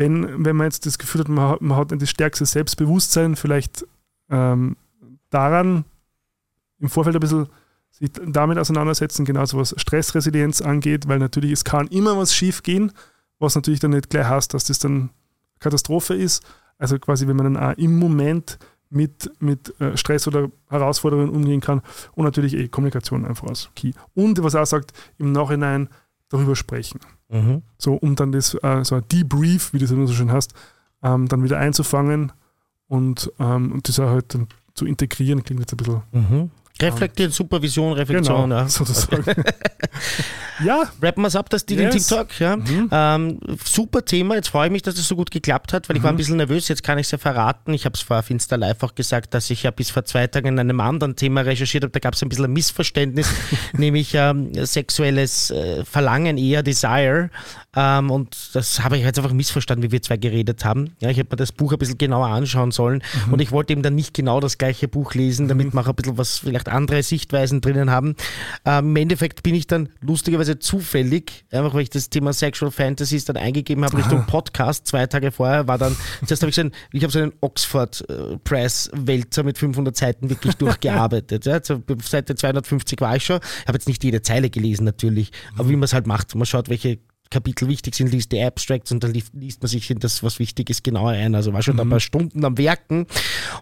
[0.00, 3.36] wenn, wenn man jetzt das Gefühl hat, man hat, man hat nicht das stärkste Selbstbewusstsein,
[3.36, 3.86] vielleicht
[4.30, 4.76] ähm,
[5.28, 5.84] daran
[6.78, 7.48] im Vorfeld ein bisschen
[7.90, 12.92] sich damit auseinandersetzen, genauso was Stressresilienz angeht, weil natürlich es kann immer was schief gehen,
[13.38, 15.10] was natürlich dann nicht gleich heißt, dass das dann
[15.58, 16.42] Katastrophe ist.
[16.78, 18.58] Also quasi, wenn man dann auch im Moment
[18.88, 21.82] mit, mit äh, Stress oder Herausforderungen umgehen kann
[22.12, 23.92] und natürlich eh Kommunikation einfach als Key.
[24.14, 25.90] Und was er auch sagt, im Nachhinein
[26.30, 27.00] darüber sprechen.
[27.30, 27.62] Mhm.
[27.78, 30.54] So, um dann das, äh, so ein Debrief, wie du das immer so schön hast,
[31.02, 32.32] ähm, dann wieder einzufangen
[32.88, 34.36] und, ähm, und das auch halt
[34.74, 36.02] zu integrieren, klingt jetzt ein bisschen.
[36.12, 36.50] Mhm.
[36.80, 38.50] Reflektieren, Supervision, Reflexion.
[38.50, 38.68] Genau, ja.
[38.68, 39.24] sozusagen.
[40.64, 40.90] ja.
[41.00, 42.06] Rappen wir es ab, das Deal yes.
[42.06, 42.40] TikTok.
[42.40, 42.56] Ja.
[42.56, 42.88] Mhm.
[42.90, 44.36] Ähm, super Thema.
[44.36, 46.14] Jetzt freue ich mich, dass es das so gut geklappt hat, weil ich war ein
[46.14, 46.18] mhm.
[46.18, 46.68] bisschen nervös.
[46.68, 47.74] Jetzt kann ich es ja verraten.
[47.74, 50.26] Ich habe es vor auf Insta Live auch gesagt, dass ich ja bis vor zwei
[50.26, 51.92] Tagen in einem anderen Thema recherchiert habe.
[51.92, 53.28] Da gab es ein bisschen ein Missverständnis,
[53.72, 57.30] nämlich ähm, sexuelles äh, Verlangen, eher Desire.
[57.76, 60.96] Ähm, und das habe ich jetzt einfach missverstanden, wie wir zwei geredet haben.
[61.00, 63.02] Ja, ich hätte mir das Buch ein bisschen genauer anschauen sollen.
[63.26, 63.34] Mhm.
[63.34, 65.74] Und ich wollte eben dann nicht genau das gleiche Buch lesen, damit mhm.
[65.74, 68.16] wir auch ein bisschen was vielleicht andere Sichtweisen drinnen haben.
[68.64, 73.24] Ähm, Im Endeffekt bin ich dann lustigerweise zufällig, einfach weil ich das Thema Sexual Fantasies
[73.24, 74.88] dann eingegeben habe Richtung Podcast.
[74.88, 78.04] Zwei Tage vorher war dann, zuerst habe ich so einen, ich habe so einen Oxford
[78.08, 81.46] äh, Press Wälzer mit 500 Seiten wirklich durchgearbeitet.
[81.46, 81.54] ja.
[81.54, 83.38] Also Seite 250 war ich schon.
[83.60, 86.34] Ich habe jetzt nicht jede Zeile gelesen natürlich, aber wie man es halt macht.
[86.34, 86.98] Man schaut, welche
[87.30, 90.68] Kapitel wichtig sind, liest die Abstracts und dann liest man sich in das, was wichtig
[90.68, 91.36] ist, genauer ein.
[91.36, 91.82] Also war schon mhm.
[91.82, 93.06] ein paar Stunden am Werken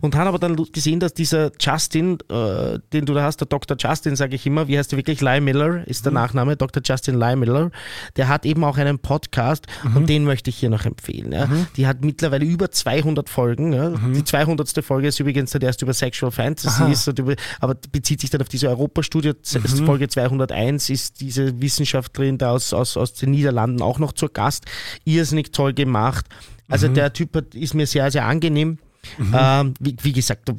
[0.01, 3.77] und habe aber dann gesehen, dass dieser Justin, äh, den du da hast, der Dr.
[3.79, 5.21] Justin, sage ich immer, wie heißt der wirklich?
[5.21, 6.17] Ly Miller ist der mhm.
[6.17, 6.83] Nachname, Dr.
[6.83, 7.71] Justin Ly Miller.
[8.17, 9.97] Der hat eben auch einen Podcast mhm.
[9.99, 11.33] und den möchte ich hier noch empfehlen.
[11.33, 11.47] Ja.
[11.47, 11.67] Mhm.
[11.77, 13.75] Die hat mittlerweile über 200 Folgen.
[13.75, 13.91] Ja.
[13.91, 14.15] Mhm.
[14.15, 14.83] Die 200.
[14.83, 18.71] Folge ist übrigens der erste über Sexual Fantasies, über, aber bezieht sich dann auf diese
[18.71, 19.35] Europastudie.
[19.55, 19.85] Mhm.
[19.85, 24.33] Folge 201 ist diese Wissenschaftlerin da aus, aus, aus den Niederlanden Niederlanden auch noch zur
[24.33, 24.67] Gast.
[25.05, 26.27] Irrsinnig toll gemacht.
[26.69, 26.95] Also mhm.
[26.95, 28.79] der Typ ist mir sehr, sehr angenehm.
[29.17, 29.35] Mhm.
[29.37, 30.53] Ähm, wie, wie, gesagt,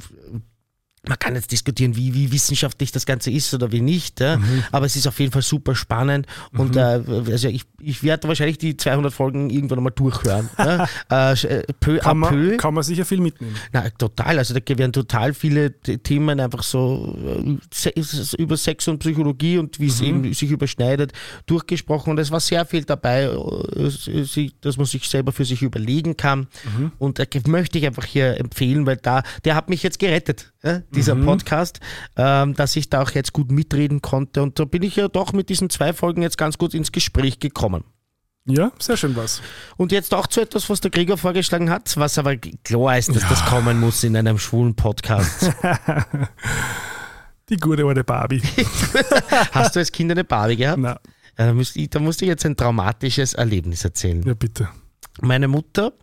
[1.07, 4.37] man kann jetzt diskutieren, wie, wie wissenschaftlich das Ganze ist oder wie nicht, ja?
[4.37, 4.63] mhm.
[4.71, 6.77] aber es ist auf jeden Fall super spannend und mhm.
[6.77, 10.49] äh, also ich, ich werde wahrscheinlich die 200 Folgen irgendwann einmal durchhören.
[10.57, 10.87] ja?
[11.11, 12.57] äh, äh peu kann, man, peu.
[12.57, 13.55] kann man sicher viel mitnehmen.
[13.71, 17.17] Na, total, also da werden total viele Themen einfach so
[17.85, 18.01] äh,
[18.37, 20.07] über Sex und Psychologie und wie es mhm.
[20.07, 21.13] eben sich überschneidet,
[21.45, 26.17] durchgesprochen und es war sehr viel dabei, äh, dass man sich selber für sich überlegen
[26.17, 26.47] kann
[26.77, 26.91] mhm.
[26.97, 30.51] und da möchte ich einfach hier empfehlen, weil da, der hat mich jetzt gerettet.
[30.63, 30.81] Ja?
[30.95, 31.25] Dieser mhm.
[31.25, 31.79] Podcast,
[32.15, 34.41] ähm, dass ich da auch jetzt gut mitreden konnte.
[34.41, 37.39] Und da bin ich ja doch mit diesen zwei Folgen jetzt ganz gut ins Gespräch
[37.39, 37.83] gekommen.
[38.45, 39.41] Ja, sehr schön was.
[39.77, 43.21] Und jetzt auch zu etwas, was der Gregor vorgeschlagen hat, was aber klar ist, dass
[43.23, 43.29] ja.
[43.29, 45.51] das kommen muss in einem schwulen Podcast.
[47.49, 48.41] Die gute alte Barbie.
[49.51, 50.79] Hast du als Kind eine Barbie gehabt?
[50.79, 50.97] Nein.
[51.37, 54.21] Ja, da, musste ich, da musste ich jetzt ein traumatisches Erlebnis erzählen.
[54.23, 54.69] Ja, bitte.
[55.21, 55.93] Meine Mutter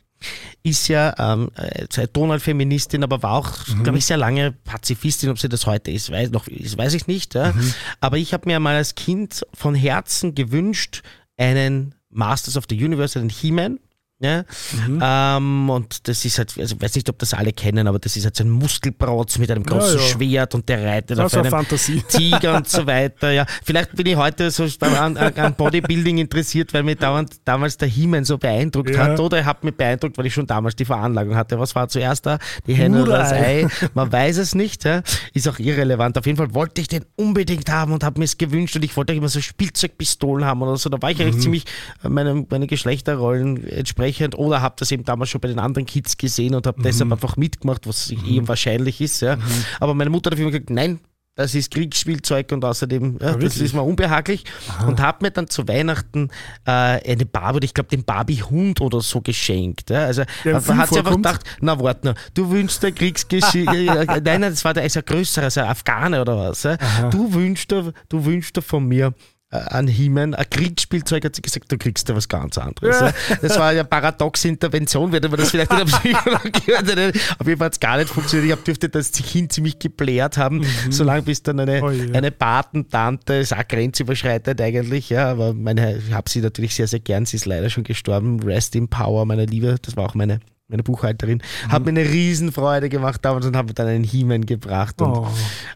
[0.63, 3.83] ist ja ähm, äh, Donald-Feministin, aber war auch, mhm.
[3.83, 5.31] glaube ich, sehr lange Pazifistin.
[5.31, 7.35] Ob sie das heute ist, weiß, noch, ist, weiß ich nicht.
[7.35, 7.53] Ja.
[7.53, 7.75] Mhm.
[8.01, 11.03] Aber ich habe mir mal als Kind von Herzen gewünscht,
[11.37, 13.79] einen Masters of the Universe, einen He-Man.
[14.19, 14.45] Ja?
[14.87, 15.01] Mhm.
[15.03, 18.17] Ähm, und das ist halt, also ich weiß nicht, ob das alle kennen, aber das
[18.17, 20.09] ist halt so ein Muskelprotz mit einem großen ja, ja.
[20.09, 22.03] Schwert und der reitet das auf einem Fantasie.
[22.09, 23.31] Tiger und so weiter.
[23.33, 27.89] Ja, vielleicht bin ich heute so an, an Bodybuilding interessiert, weil mir dauernd, damals der
[27.89, 29.05] He-Man so beeindruckt ja.
[29.05, 29.21] hat.
[29.21, 31.59] Oder er hat mich beeindruckt, weil ich schon damals die Veranlagung hatte.
[31.59, 32.39] Was war zuerst da?
[32.67, 33.69] Die Henne oder das Ei?
[33.95, 34.85] Man weiß es nicht.
[34.85, 35.03] Ja?
[35.35, 36.17] Ist auch irrelevant.
[36.17, 38.97] Auf jeden Fall wollte ich den unbedingt haben und habe mir es gewünscht und ich
[38.97, 40.89] wollte immer so Spielzeugpistolen haben oder so.
[40.89, 41.25] Da war ich mhm.
[41.25, 41.65] eigentlich ziemlich
[42.03, 46.17] meine, meine Geschlechterrollen entsprechend entsprechend oder habe das eben damals schon bei den anderen Kids
[46.17, 46.85] gesehen und habe mhm.
[46.85, 48.25] deshalb einfach mitgemacht, was mhm.
[48.27, 49.21] eben wahrscheinlich ist.
[49.21, 49.37] Ja.
[49.37, 49.43] Mhm.
[49.81, 51.01] Aber meine Mutter hat immer gesagt, nein,
[51.35, 54.45] das ist Kriegsspielzeug und außerdem, ja, das ist mir unbehaglich.
[54.71, 54.87] Aha.
[54.87, 56.31] Und habe mir dann zu Weihnachten
[56.65, 59.91] äh, eine Barbie, ich glaube den Barbie-Hund oder so geschenkt.
[59.91, 60.07] Ja.
[60.07, 64.41] Also Der hat sie einfach gedacht, na warte noch, du wünschst ein Kriegsgeschichte, nein, nein,
[64.41, 66.63] das war der ist ein größerer, also ein Afghane oder was.
[66.63, 66.79] Ja.
[67.11, 69.13] Du wünschst, du wünschst von mir
[69.59, 73.01] an Himen, ein Kriegsspielzeug, hat sie gesagt, du kriegst ja was ganz anderes.
[73.01, 73.13] Ja.
[73.43, 77.67] Das war ja paradoxe Intervention, würde man das vielleicht in der Psychologie Auf jeden Fall
[77.67, 78.59] hat es gar nicht funktioniert.
[78.59, 80.93] Ich dürfte das Kind ziemlich gebläht haben, mhm.
[80.93, 82.15] solange bis dann eine, oh yeah.
[82.15, 87.01] eine Patentante, ist auch grenzüberschreitend eigentlich, ja, aber meine, ich habe sie natürlich sehr, sehr
[87.01, 88.43] gern, sie ist leider schon gestorben.
[88.43, 91.73] Rest in Power, meine Liebe, das war auch meine meine Buchhalterin, mhm.
[91.73, 95.29] hat mir eine Riesenfreude gemacht damals und habe dann einen He-Man gebracht und oh.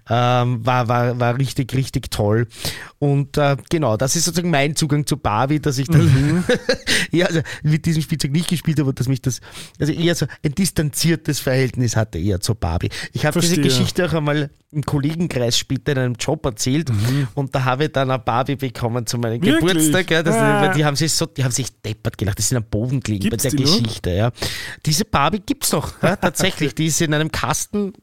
[0.08, 2.48] ähm, war, war, war richtig, richtig toll.
[3.02, 6.44] Und äh, genau, das ist sozusagen mein Zugang zu Barbie, dass ich dann Mhm.
[7.10, 9.40] ja, also mit diesem Spielzeug nicht gespielt habe und dass mich das,
[9.78, 12.90] also eher so ein distanziertes Verhältnis hatte eher zu Barbie.
[13.14, 13.56] Ich habe diese.
[13.62, 16.92] Geschichte auch einmal im Kollegenkreis später in einem Job erzählt
[17.34, 19.46] und da habe ich dann eine Barbie bekommen zu meinem Mhm.
[19.46, 19.60] Wirklich?
[19.72, 20.10] Geburtstag.
[20.10, 20.74] Ja, das, Ah.
[20.74, 23.44] Die haben sich so, die haben sich deppert gelacht, die sind am Boden gelegen Gibt's
[23.44, 23.78] bei der noch?
[23.78, 24.10] Geschichte.
[24.10, 24.30] Ja.
[24.84, 26.74] Diese Barbie gibt's noch, ja, tatsächlich.
[26.74, 27.94] Die ist in einem Kasten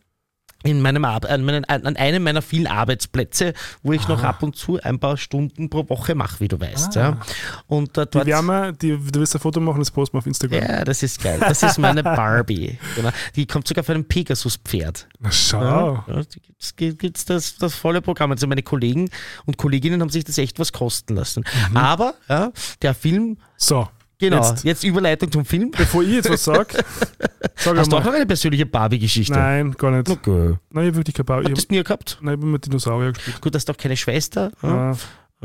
[0.63, 3.53] in meinem Ar an, meinen, an einem meiner vielen Arbeitsplätze,
[3.83, 6.95] wo ich noch ab und zu ein paar Stunden pro Woche mache, wie du weißt.
[6.95, 7.19] Ja.
[7.67, 10.19] Und äh, Die dort, werden wir, die, du wirst ein Foto machen, das posten wir
[10.19, 10.61] auf Instagram.
[10.63, 11.37] ja, das ist geil.
[11.39, 12.77] Das ist meine Barbie.
[12.95, 13.09] Genau.
[13.35, 15.07] Die kommt sogar auf einem Pegasus-Pferd.
[15.19, 16.03] Na schau.
[16.07, 18.31] Ja, die gibt's, gi- gibt's das, das volle Programm.
[18.31, 19.09] Also meine Kollegen
[19.45, 21.43] und Kolleginnen haben sich das echt was kosten lassen.
[21.73, 22.51] Aber ja,
[22.81, 23.87] der Film, So,
[24.19, 24.63] genau, Jetzt.
[24.63, 25.71] jetzt, Überleitung zum Film.
[25.71, 26.67] bevor ich jetzt was sage,
[27.55, 29.33] sag Hast du auch noch eine persönliche Barbie-Geschichte?
[29.33, 30.09] Nein, gar nicht.
[30.09, 30.55] Okay.
[30.71, 32.17] Nein, ich habe wirklich keine ihr habe das nie gehabt?
[32.21, 33.41] nein, ich hab mit Dinosaurier gespielt.
[33.41, 34.51] Gut, hast du auch keine Schwester.
[34.61, 34.97] Ja, Ja,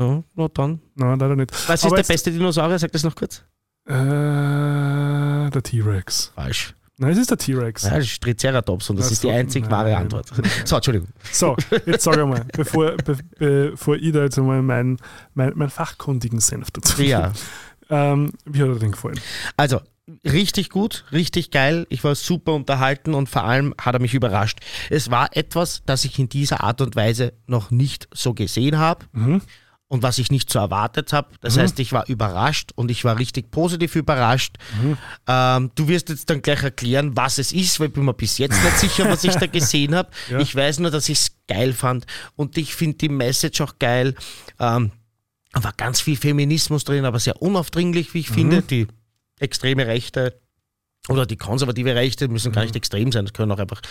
[0.05, 0.79] ja, na dann.
[0.95, 1.51] nein, leider nicht.
[1.67, 2.79] Was ist Aber der jetzt- beste Dinosaurier?
[2.79, 3.43] Sag das noch kurz.
[3.85, 6.31] Äh, der T-Rex.
[6.35, 6.73] Falsch.
[6.97, 7.83] Nein, es ist der T-Rex.
[7.83, 9.71] Ja, das ist Triceratops und das Ach ist die einzig nein.
[9.71, 10.31] wahre Antwort.
[10.65, 11.09] So, Entschuldigung.
[11.31, 11.55] So,
[11.85, 14.97] jetzt sag einmal, bevor, be, bevor ich da jetzt einmal meinen
[15.33, 17.33] mein, mein fachkundigen Senf dazu Ja.
[17.89, 19.19] Ähm, Wie hat er denn gefallen?
[19.57, 19.81] Also,
[20.25, 21.85] richtig gut, richtig geil.
[21.89, 24.59] Ich war super unterhalten und vor allem hat er mich überrascht.
[24.89, 29.05] Es war etwas, das ich in dieser Art und Weise noch nicht so gesehen habe.
[29.13, 29.41] Mhm.
[29.87, 31.29] Und was ich nicht so erwartet habe.
[31.41, 34.55] Das heißt, ich war überrascht und ich war richtig positiv überrascht.
[35.27, 38.39] Ähm, du wirst jetzt dann gleich erklären, was es ist, weil ich bin mir bis
[38.39, 40.09] jetzt nicht sicher, was ich da gesehen habe.
[40.31, 40.39] Ja.
[40.39, 44.15] Ich weiß nur, dass ich es geil fand und ich finde die Message auch geil.
[44.59, 44.91] Ähm,
[45.61, 48.61] war ganz viel Feminismus drin, aber sehr unaufdringlich, wie ich finde.
[48.61, 48.87] Die
[49.39, 50.39] extreme Rechte
[51.09, 53.81] oder die konservative Rechte müssen gar nicht extrem sein, das können auch einfach,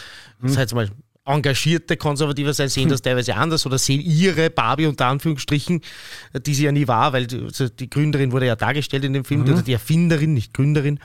[0.41, 0.89] das heißt mal,
[1.25, 5.81] engagierte Konservative sein, sehen das teilweise anders oder sehen ihre Barbie unter Anführungsstrichen,
[6.47, 9.25] die sie ja nie war, weil die, also die Gründerin wurde ja dargestellt in dem
[9.25, 10.99] Film, also die Erfinderin, nicht Gründerin.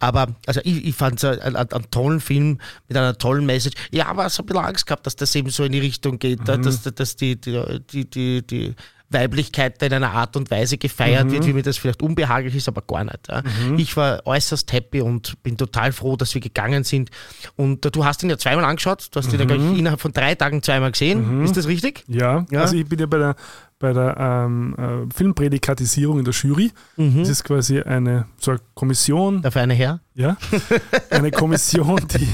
[0.00, 2.58] Aber also ich, ich fand es einen, einen, tollen Film
[2.88, 3.76] mit einer tollen Message.
[3.92, 6.48] Ja, aber so ein bisschen Angst gehabt, dass das eben so in die Richtung geht,
[6.48, 8.74] dass, dass die, die, die, die, die
[9.12, 12.68] Weiblichkeit da in einer Art und Weise gefeiert wird, wie mir das vielleicht unbehaglich ist,
[12.68, 13.28] aber gar nicht.
[13.28, 13.42] Ja.
[13.76, 17.10] Ich war äußerst happy und bin total froh, dass wir gegangen sind.
[17.56, 20.12] Und äh, du hast ihn ja zweimal angeschaut, du hast ihn ja gleich innerhalb von
[20.12, 21.42] drei Tagen zweimal gesehen.
[21.44, 22.04] Ist das richtig?
[22.08, 22.60] Ja, Ja.
[22.62, 23.36] also ich bin ja bei der,
[23.82, 26.72] bei der ähm, äh, Filmprädikatisierung in der Jury.
[26.96, 27.18] Mhm.
[27.18, 30.00] Das ist quasi eine, so eine Kommission, Dafür eine Herr?
[30.14, 30.38] ja,
[31.10, 32.28] eine Kommission, die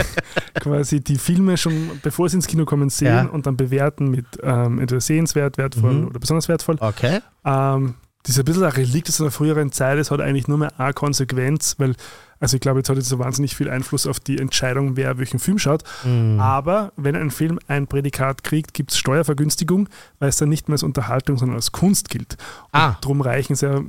[0.61, 1.73] quasi die Filme schon,
[2.03, 3.23] bevor sie ins Kino kommen, sehen Ja.
[3.27, 6.07] und dann bewerten mit ähm, entweder sehenswert, wertvoll Mhm.
[6.09, 6.77] oder besonders wertvoll.
[6.79, 7.19] Okay.
[7.45, 9.99] Ähm, das ist ein bisschen ein Relikt aus einer früheren Zeit.
[9.99, 11.95] Es hat eigentlich nur mehr eine Konsequenz, weil,
[12.40, 15.39] also ich glaube, jetzt hat jetzt so wahnsinnig viel Einfluss auf die Entscheidung, wer welchen
[15.39, 15.82] Film schaut.
[16.05, 16.39] Mhm.
[16.40, 19.89] Aber wenn ein Film ein Prädikat kriegt, gibt es Steuervergünstigung,
[20.19, 22.36] weil es dann nicht mehr als Unterhaltung, sondern als Kunst gilt.
[22.73, 22.97] Und Ah.
[23.01, 23.81] darum reichen es ja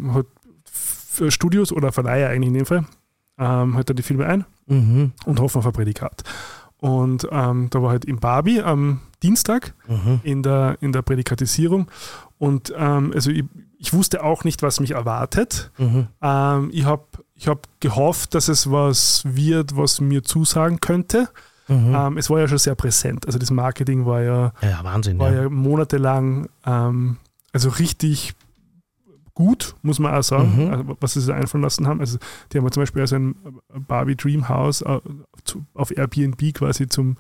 [0.66, 2.86] für Studios oder Verleiher eigentlich in dem Fall,
[3.38, 5.12] ähm, halt da die Filme ein Mhm.
[5.26, 6.24] und hoffen auf ein Prädikat.
[6.78, 10.22] Und ähm, da war halt im Barbie am Dienstag Mhm.
[10.24, 11.88] in der, in der Prädikatisierung.
[12.38, 13.44] Und ähm, also ich,
[13.78, 15.72] ich wusste auch nicht, was mich erwartet.
[15.78, 16.08] Mhm.
[16.22, 17.04] Ähm, ich habe
[17.40, 21.30] ich hab gehofft, dass es was wird, was mir zusagen könnte.
[21.70, 21.94] Mhm.
[21.96, 23.26] Ähm, es war ja schon sehr präsent.
[23.26, 25.20] Also das Marketing war ja, Ja, Wahnsinn.
[25.20, 25.44] war Ja.
[25.44, 27.18] ja monatelang ähm,
[27.54, 28.34] also richtig
[29.34, 30.72] gut, muss man auch sagen, Mhm.
[30.74, 32.02] also, was sie sich einfallen lassen haben.
[32.02, 32.18] Also
[32.52, 33.36] die haben ja zum Beispiel also ein
[33.88, 35.00] Barbie Dream House äh,
[35.76, 37.16] auf Airbnb quasi zum,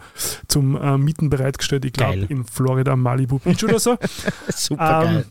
[0.47, 1.85] zum äh, Mieten bereitgestellt.
[1.85, 3.97] Ich glaube in Florida, Malibu Beach oder so.
[4.49, 5.25] Super Ähm, geil.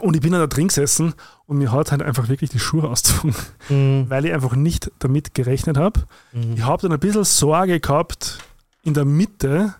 [0.00, 1.14] Und ich bin dann da drin gesessen
[1.46, 3.34] und mir hat halt einfach wirklich die Schuhe ausgezogen,
[3.68, 4.06] Mhm.
[4.08, 6.00] weil ich einfach nicht damit gerechnet habe.
[6.32, 6.54] Mhm.
[6.54, 8.38] Ich habe dann ein bisschen Sorge gehabt
[8.82, 9.74] in der Mitte,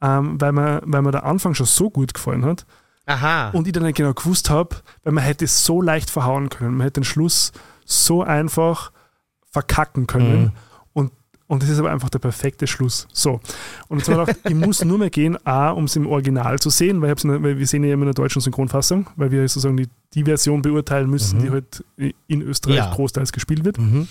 [0.00, 2.66] ähm, weil, mir, weil mir der Anfang schon so gut gefallen hat
[3.06, 3.50] Aha.
[3.50, 6.76] und ich dann nicht genau gewusst habe, weil man hätte es so leicht verhauen können.
[6.76, 7.52] Man hätte den Schluss
[7.84, 8.92] so einfach
[9.50, 10.42] verkacken können.
[10.42, 10.52] Mhm.
[11.48, 13.08] Und, das ist aber einfach der perfekte Schluss.
[13.12, 13.40] So.
[13.88, 16.58] Und jetzt habe ich gedacht, ich muss nur mehr gehen, A, um es im Original
[16.58, 19.40] zu sehen, weil, der, weil wir sehen ja immer in der deutschen Synchronfassung, weil wir
[19.48, 21.42] sozusagen die, die Version beurteilen müssen, Mhm.
[21.42, 21.84] die halt
[22.26, 22.94] in Österreich Ja.
[22.94, 23.78] großteils gespielt wird.
[23.78, 24.06] Mhm.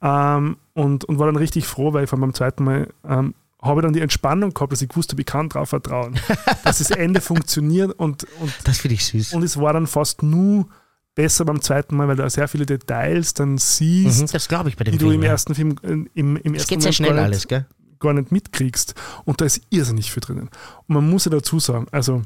[0.00, 3.82] Ähm, und, und war dann richtig froh, weil ich von beim zweiten Mal ähm, habe
[3.82, 6.14] dann die Entspannung gehabt, dass ich gewusst habe, ich kann drauf vertrauen,
[6.62, 9.32] dass das Ende funktioniert und, und, Das finde ich süß.
[9.34, 10.68] und es war dann fast nur
[11.16, 13.58] besser beim zweiten Mal, weil du sehr viele Details dann Mhm.
[13.58, 15.10] siehst, Das glaube ich bei dem die Film.
[15.10, 15.30] du im ja.
[15.30, 17.66] ersten Film äh, im, im ersten geht sehr schnell gar nicht, alles, gell?
[17.98, 18.94] gar nicht mitkriegst.
[19.24, 20.48] Und da ist irrsinnig viel drinnen.
[20.86, 22.22] Und man muss ja dazu sagen, also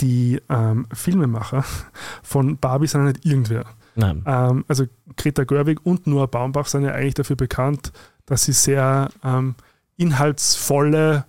[0.00, 1.64] die ähm, Filmemacher
[2.22, 3.64] von Barbie sind ja nicht irgendwer.
[3.94, 4.22] Nein.
[4.26, 4.86] Ähm, also
[5.16, 7.92] Greta Gerwig und Noah Baumbach sind ja eigentlich dafür bekannt,
[8.26, 9.54] dass sie sehr ähm,
[9.96, 11.24] inhaltsvolle,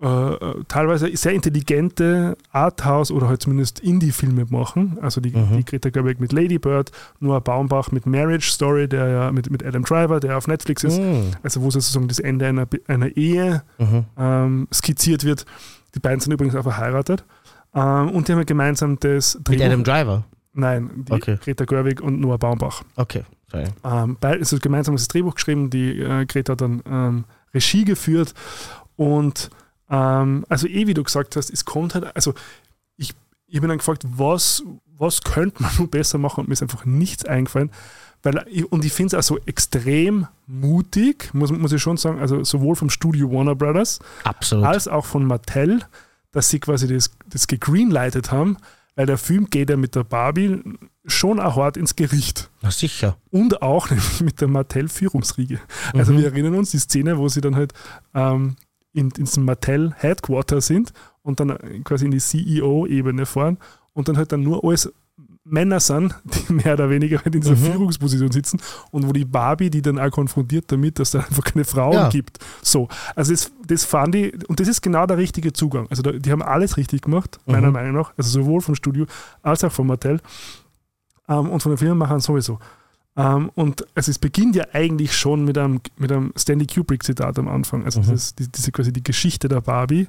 [0.00, 0.36] äh,
[0.68, 4.98] teilweise sehr intelligente Arthouse oder halt zumindest Indie-Filme machen.
[5.00, 5.56] Also die, Mhm.
[5.56, 6.90] die Greta Gerwig mit Lady Bird,
[7.20, 10.98] Noah Baumbach mit Marriage Story, der ja mit, mit Adam Driver, der auf Netflix ist.
[11.00, 11.30] Mhm.
[11.42, 14.04] Also wo sozusagen das Ende einer, einer Ehe Mhm.
[14.18, 15.46] ähm, skizziert wird.
[15.94, 17.24] Die beiden sind übrigens auch verheiratet.
[17.74, 20.24] Ähm, und die haben ja gemeinsam das Mit Adam Driver.
[20.52, 21.38] Nein, die Okay.
[21.42, 22.82] Greta Gerwig und Noah Baumbach.
[22.96, 23.64] Okay, sorry.
[23.84, 27.24] Ähm, beid- also gemeinsam das Drehbuch geschrieben, die äh, Greta hat dann ähm,
[27.54, 28.34] Regie geführt
[28.96, 29.50] und
[29.90, 32.34] ähm, also eh, wie du gesagt hast, es kommt halt, also
[32.96, 33.14] ich,
[33.46, 34.62] ich bin dann gefragt, was,
[34.98, 37.70] was könnte man nur besser machen und mir ist einfach nichts eingefallen.
[38.22, 42.42] Weil, und ich finde es auch so extrem mutig, muss, muss ich schon sagen, also
[42.44, 44.64] sowohl vom Studio Warner Brothers Absolut.
[44.64, 45.80] als auch von Mattel,
[46.32, 48.56] dass sie quasi das, das gegreenlightet haben,
[48.96, 50.60] weil der Film geht ja mit der Barbie
[51.04, 53.16] schon auch hart ins Gericht Na sicher.
[53.30, 53.88] und auch
[54.20, 55.60] mit der Mattel-Führungsriege.
[55.92, 56.18] Also Mhm.
[56.18, 57.74] wir erinnern uns die Szene, wo sie dann halt
[58.14, 58.56] ähm,
[58.96, 60.92] in, in diesem Mattel-Headquarter sind
[61.22, 63.58] und dann äh, quasi in die CEO-Ebene fahren
[63.92, 64.92] und dann halt dann nur alles
[65.48, 66.12] Männer sind,
[66.48, 67.72] die mehr oder weniger halt in dieser Mhm.
[67.72, 68.60] Führungsposition sitzen
[68.90, 72.08] und wo die Barbie die dann auch konfrontiert damit, dass da einfach keine Frauen Ja.
[72.08, 72.38] gibt.
[72.62, 75.86] So, also das, das fand ich, und das ist genau der richtige Zugang.
[75.88, 77.72] Also da, die haben alles richtig gemacht, meiner Mhm.
[77.74, 79.06] Meinung nach, also sowohl vom Studio
[79.42, 80.20] als auch von Mattel
[81.28, 82.58] ähm, und von den Filmemachern sowieso.
[83.16, 87.48] Ähm, und also es beginnt ja eigentlich schon mit einem, mit einem Stanley Kubrick-Zitat am
[87.48, 87.84] Anfang.
[87.84, 88.06] Also Mhm.
[88.10, 90.06] das ist die, diese quasi die Geschichte der Barbie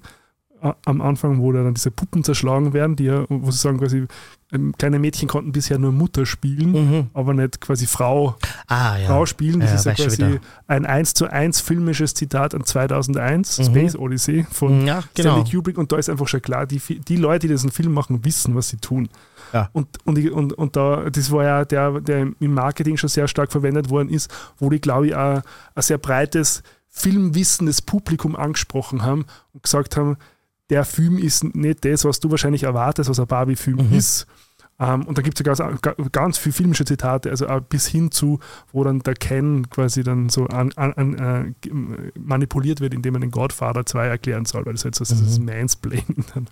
[0.62, 3.78] äh, am Anfang, wo da dann diese Puppen zerschlagen werden, die ja, wo sie sagen
[3.80, 4.08] quasi,
[4.52, 7.08] ähm, kleine Mädchen konnten bisher nur Mutter spielen, Mhm.
[7.14, 8.36] aber nicht quasi Frau,
[8.68, 9.08] Ah, ja.
[9.08, 9.60] Frau spielen.
[9.60, 13.64] Das Ja, ist ja quasi ein 1 zu 1 filmisches Zitat an 2001, Mhm.
[13.66, 15.34] Space Odyssey von Ja, genau.
[15.36, 18.26] Stanley Kubrick und da ist einfach schon klar, die, die Leute, die diesen Film machen,
[18.26, 19.10] wissen, was sie tun.
[19.54, 19.70] Ja.
[19.74, 23.28] Und, und, ich- und, und da, das war ja der, der im Marketing schon sehr
[23.28, 25.42] stark verwendet worden ist, wo die, glaube ich, auch
[25.76, 30.18] ein sehr breites filmwissendes Publikum angesprochen haben und gesagt haben,
[30.70, 33.94] der Film ist nicht das, was du wahrscheinlich erwartest, was ein Barbie-Film Mhm.
[33.98, 34.26] ist.
[34.80, 37.88] Ähm, und da gibt es ja ganz, ga- ganz viele filmische Zitate, also auch bis
[37.88, 38.40] hin zu,
[38.72, 41.70] wo dann der Ken quasi dann so an, an, an, äh,
[42.20, 45.46] manipuliert wird, indem man den Godfather 2 erklären soll, weil das halt so dieses Mhm.
[45.46, 46.48] Mansplaining dann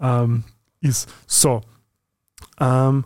[0.00, 0.44] ähm,
[0.80, 1.08] ist.
[1.26, 1.62] So.
[2.60, 3.04] Ähm,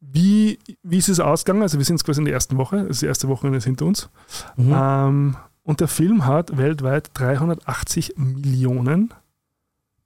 [0.00, 1.62] wie, wie ist es ausgegangen?
[1.62, 3.86] Also wir sind jetzt quasi in der ersten Woche, also die erste Woche ist hinter
[3.86, 4.08] uns.
[4.56, 4.72] Mhm.
[4.74, 9.14] Ähm, und der Film hat weltweit 380 Millionen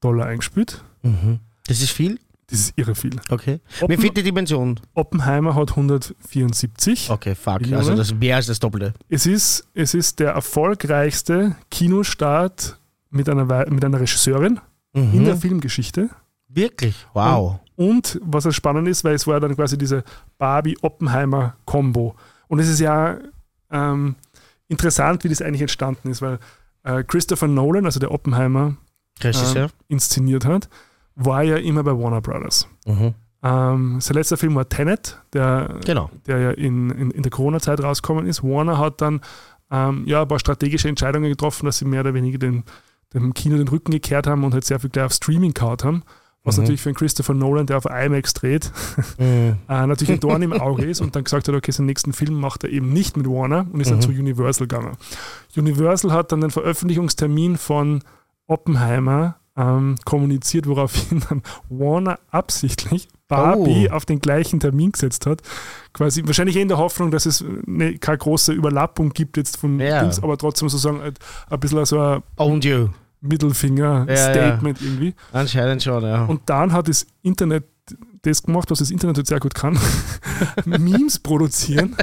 [0.01, 0.85] Dollar eingespielt.
[1.03, 1.41] Mhm.
[1.67, 2.19] Das ist viel?
[2.49, 3.17] Das ist irre viel.
[3.31, 3.61] Okay.
[3.81, 4.79] Mir Oppen, fehlt die Dimension.
[4.95, 7.11] Oppenheimer hat 174.
[7.11, 7.61] Okay, fuck.
[7.61, 7.79] Millionen?
[7.79, 8.95] Also das mehr als das Doppelte.
[9.09, 12.79] Es, ist, es ist der erfolgreichste Kinostart
[13.11, 14.61] mit einer, mit einer Regisseurin
[14.93, 15.41] in der Mhm.
[15.41, 16.11] Filmgeschichte.
[16.49, 17.07] Wirklich?
[17.13, 17.61] Wow.
[17.77, 20.05] Und was ja spannend ist, weil es war ja dann quasi diese
[20.39, 22.15] Barbie-Oppenheimer-Kombo.
[22.49, 23.19] Und es ist ja
[23.71, 24.15] ähm,
[24.69, 26.39] interessant, wie das eigentlich entstanden ist, weil
[26.85, 28.77] äh, Christopher Nolan, also der Oppenheimer
[29.21, 29.69] Regisseur?
[29.89, 30.69] inszeniert hat,
[31.15, 32.69] war ja immer bei Warner Brothers.
[32.87, 33.15] Mhm.
[33.43, 36.11] Ähm, sein letzter Film war Tenet, der, Genau.
[36.27, 38.43] der ja in, in, in der Corona-Zeit rausgekommen ist.
[38.43, 39.21] Warner hat dann
[39.71, 42.65] ähm, ja, ein paar strategische Entscheidungen getroffen, dass sie mehr oder weniger den,
[43.15, 46.03] dem Kino den Rücken gekehrt haben und halt sehr viel gleich auf Streaming kaut haben.
[46.47, 46.63] Was Mhm.
[46.63, 48.73] natürlich für einen Christopher Nolan, der auf IMAX dreht,
[49.19, 49.57] Mhm.
[49.69, 52.35] äh, natürlich ein Dorn im Auge ist und dann gesagt hat, okay, seinen nächsten Film
[52.41, 54.03] macht er eben nicht mit Warner und ist dann Mhm.
[54.03, 54.97] zu Universal gegangen.
[55.57, 58.03] Universal hat dann den Veröffentlichungstermin von
[58.47, 63.95] Oppenheimer ähm, kommuniziert, woraufhin dann Warner absichtlich Barbie Oh.
[63.95, 65.41] auf den gleichen Termin gesetzt hat.
[65.95, 70.03] Quasi wahrscheinlich in der Hoffnung, dass es eine, keine große Überlappung gibt jetzt vom Ja.
[70.03, 71.15] Dings, aber trotzdem sozusagen ein,
[71.49, 72.89] ein bisschen so ein Owned you.
[73.27, 75.15] Mittelfinger-Statement irgendwie.
[75.33, 76.25] Anscheinend schon, ja.
[76.25, 77.65] Und dann hat das Internet
[78.23, 79.79] das gemacht, was das Internet halt sehr gut kann,
[80.65, 81.97] Memes produzieren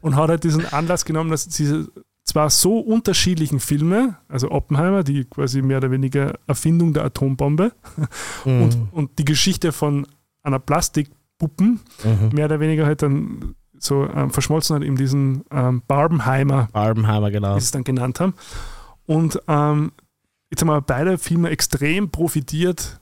[0.00, 1.88] und hat halt diesen Anlass genommen, dass diese
[2.24, 7.72] zwar so unterschiedlichen Filme, also Oppenheimer, die quasi mehr oder weniger Erfindung der Atombombe
[8.44, 8.62] Mhm.
[8.62, 10.06] und, und die Geschichte von
[10.42, 12.30] einer Plastikpuppen Mhm.
[12.34, 17.54] mehr oder weniger halt dann so ähm, verschmolzen hat in diesen ähm, Barbenheimer Barbenheimer, genau.
[17.54, 18.34] wie sie es dann genannt haben.
[19.06, 19.92] Und ähm,
[20.50, 23.00] jetzt haben wir beide Filme extrem profitiert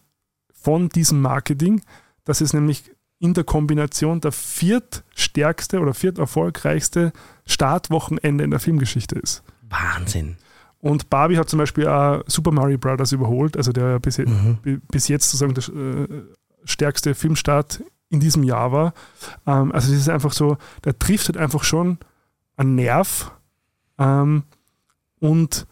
[0.53, 1.83] von diesem Marketing,
[2.25, 7.13] dass es nämlich in der Kombination der viertstärkste oder vierterfolgreichste
[7.47, 9.43] Startwochenende in der Filmgeschichte ist.
[9.63, 10.37] Wahnsinn.
[10.79, 14.59] Und Barbie hat zum Beispiel auch Super Mario Brothers überholt, also der bis, Mhm.
[14.63, 16.23] bi- bis jetzt sozusagen der äh,
[16.65, 18.95] stärkste Filmstart in diesem Jahr war.
[19.47, 21.99] Ähm, also es ist einfach so, der trifft halt einfach schon
[22.57, 23.33] einen Nerv
[23.99, 24.45] ähm,
[25.19, 25.67] und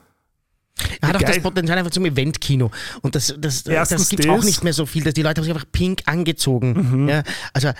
[1.01, 1.39] Er hat auch das.
[1.41, 2.71] Potenzial einfach zum Eventkino.
[3.03, 4.31] Und das, das, Erstens das gibt das.
[4.31, 7.03] auch nicht mehr so viel, dass die Leute haben sich einfach pink angezogen.
[7.03, 7.09] Mhm.
[7.09, 7.23] Ja,
[7.53, 7.71] also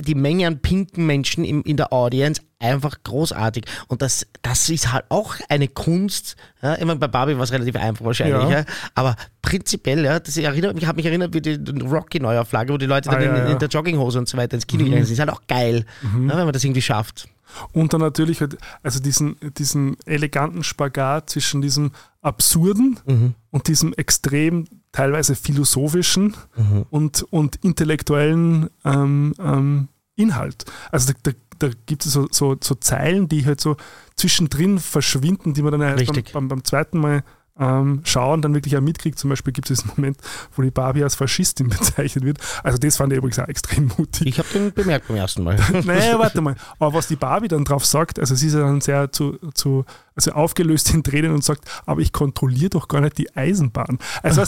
[0.00, 3.64] die, Menge an pinken Menschen im, in der Audience, einfach großartig.
[3.86, 6.36] Und das, das ist halt auch eine Kunst.
[6.62, 8.50] Ja, ich meine, bei Barbie war es relativ einfach wahrscheinlich, Ja.
[8.60, 8.64] ja.
[8.94, 13.08] aber prinzipiell, ja, das erinnert mich, hat mich erinnert wie die Rocky-Neuauflage, wo die Leute
[13.10, 13.44] dann Ah, in.
[13.44, 13.50] Mhm.
[13.52, 15.12] in der Jogginghose und so weiter ins Kino gegangen sind.
[15.12, 17.28] Ist halt auch geil, ja, wenn man das irgendwie schafft.
[17.72, 21.92] Und dann natürlich halt, also diesen, diesen eleganten Spagat zwischen diesem
[22.22, 23.34] absurden Mhm.
[23.50, 26.86] und diesem extrem teilweise philosophischen Mhm.
[26.90, 30.64] und, und intellektuellen ähm, ähm, Inhalt.
[30.90, 33.76] Also da, da, da gibt es so, so, so Zeilen, die halt so
[34.16, 37.22] zwischendrin verschwinden, die man dann erst beim, beim, beim zweiten Mal
[37.58, 39.18] ähm, schauen, dann wirklich auch mitkriegt.
[39.18, 40.18] Zum Beispiel gibt es diesen Moment,
[40.54, 42.38] wo die Barbie als Faschistin bezeichnet wird.
[42.62, 44.26] Also das fand ich übrigens auch extrem mutig.
[44.26, 45.56] Ich habe den bemerkt beim ersten Mal.
[45.84, 46.56] Naja, warte mal.
[46.78, 49.84] Aber was die Barbie dann drauf sagt, also sie ist ja dann sehr zu, zu
[50.14, 53.98] also aufgelöst in Tränen und sagt, aber ich kontrolliere doch gar nicht die Eisenbahn.
[54.22, 54.44] Also,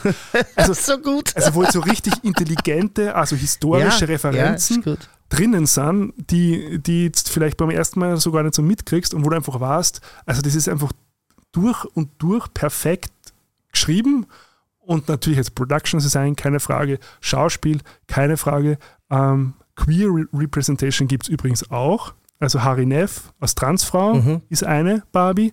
[0.56, 1.36] also, so gut.
[1.36, 5.08] also wo jetzt so richtig intelligente, also historische Referenzen Ja, ist gut.
[5.28, 9.24] drinnen sind, die, die jetzt vielleicht beim ersten Mal so gar nicht so mitkriegst und
[9.24, 10.90] wo du einfach warst, also das ist einfach
[11.52, 13.12] durch und durch perfekt
[13.72, 14.26] geschrieben
[14.80, 18.78] und natürlich jetzt Production Design, keine Frage, Schauspiel, keine Frage,
[19.10, 22.14] ähm, Queer Re Representation gibt es übrigens auch.
[22.40, 24.42] Also Harry Neff als Transfrau Mhm.
[24.48, 25.52] ist eine Barbie.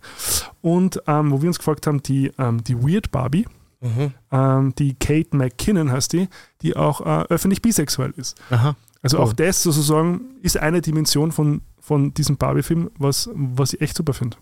[0.62, 3.46] Und ähm, wo wir uns gefragt haben, die, ähm, die Weird Barbie,
[3.82, 4.12] Mhm.
[4.32, 6.28] ähm, die Kate McKinnon heißt die,
[6.62, 8.36] die auch äh, öffentlich bisexuell ist.
[8.50, 8.76] Aha.
[9.04, 13.96] Also auch das sozusagen ist eine Dimension von, von diesem Barbie-Film, was, was ich echt
[13.98, 14.38] super finde.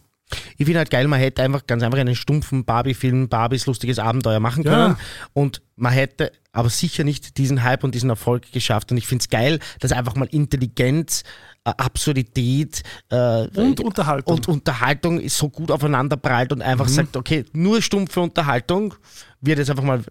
[0.57, 4.39] Ich finde halt geil, man hätte einfach ganz einfach einen stumpfen Barbie-Film, Barbies lustiges Abenteuer
[4.39, 4.71] machen Ja.
[4.71, 4.97] können.
[5.33, 8.91] Und man hätte aber sicher nicht diesen Hype und diesen Erfolg geschafft.
[8.91, 11.23] Und ich finde es geil, dass einfach mal Intelligenz,
[11.65, 14.35] äh, Absurdität äh, Und Unterhaltung.
[14.35, 18.93] und Unterhaltung ist so gut aufeinander prallt und einfach sagt, okay, nur stumpfe Unterhaltung
[19.41, 20.03] wird jetzt einfach mal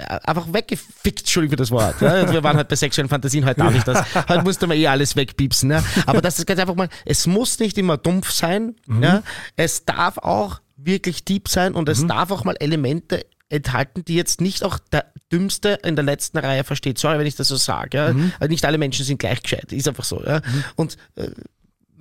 [0.00, 2.00] einfach weggefickt, Entschuldigung für das Wort.
[2.00, 2.08] Ja?
[2.08, 4.04] Also Wir waren halt bei sexuellen Fantasien, heute darf ich das.
[4.28, 5.68] Heute musste man eh alles wegpiepsen.
[5.68, 5.82] Ne?
[6.06, 8.76] Aber das ist ganz einfach mal, es muss nicht immer dumpf sein.
[9.00, 9.22] Ja?
[9.56, 14.40] Es darf auch wirklich deep sein und es darf auch mal Elemente enthalten, die jetzt
[14.40, 16.98] nicht auch der Dümmste in der letzten Reihe versteht.
[16.98, 17.96] Sorry, wenn ich das so sage.
[17.98, 18.06] Ja?
[18.40, 19.72] Also nicht alle Menschen sind gleich gescheit.
[19.72, 20.22] Ist einfach so.
[20.24, 20.40] Ja?
[20.76, 21.30] Und äh,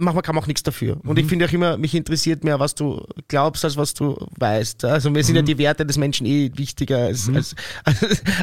[0.02, 0.98] manchmal kann man auch nichts dafür.
[1.04, 4.86] Und ich finde auch immer, mich interessiert mehr, was du glaubst, als was du weißt.
[4.86, 7.56] Also mir sind ja die Werte des Menschen eh wichtiger als, als,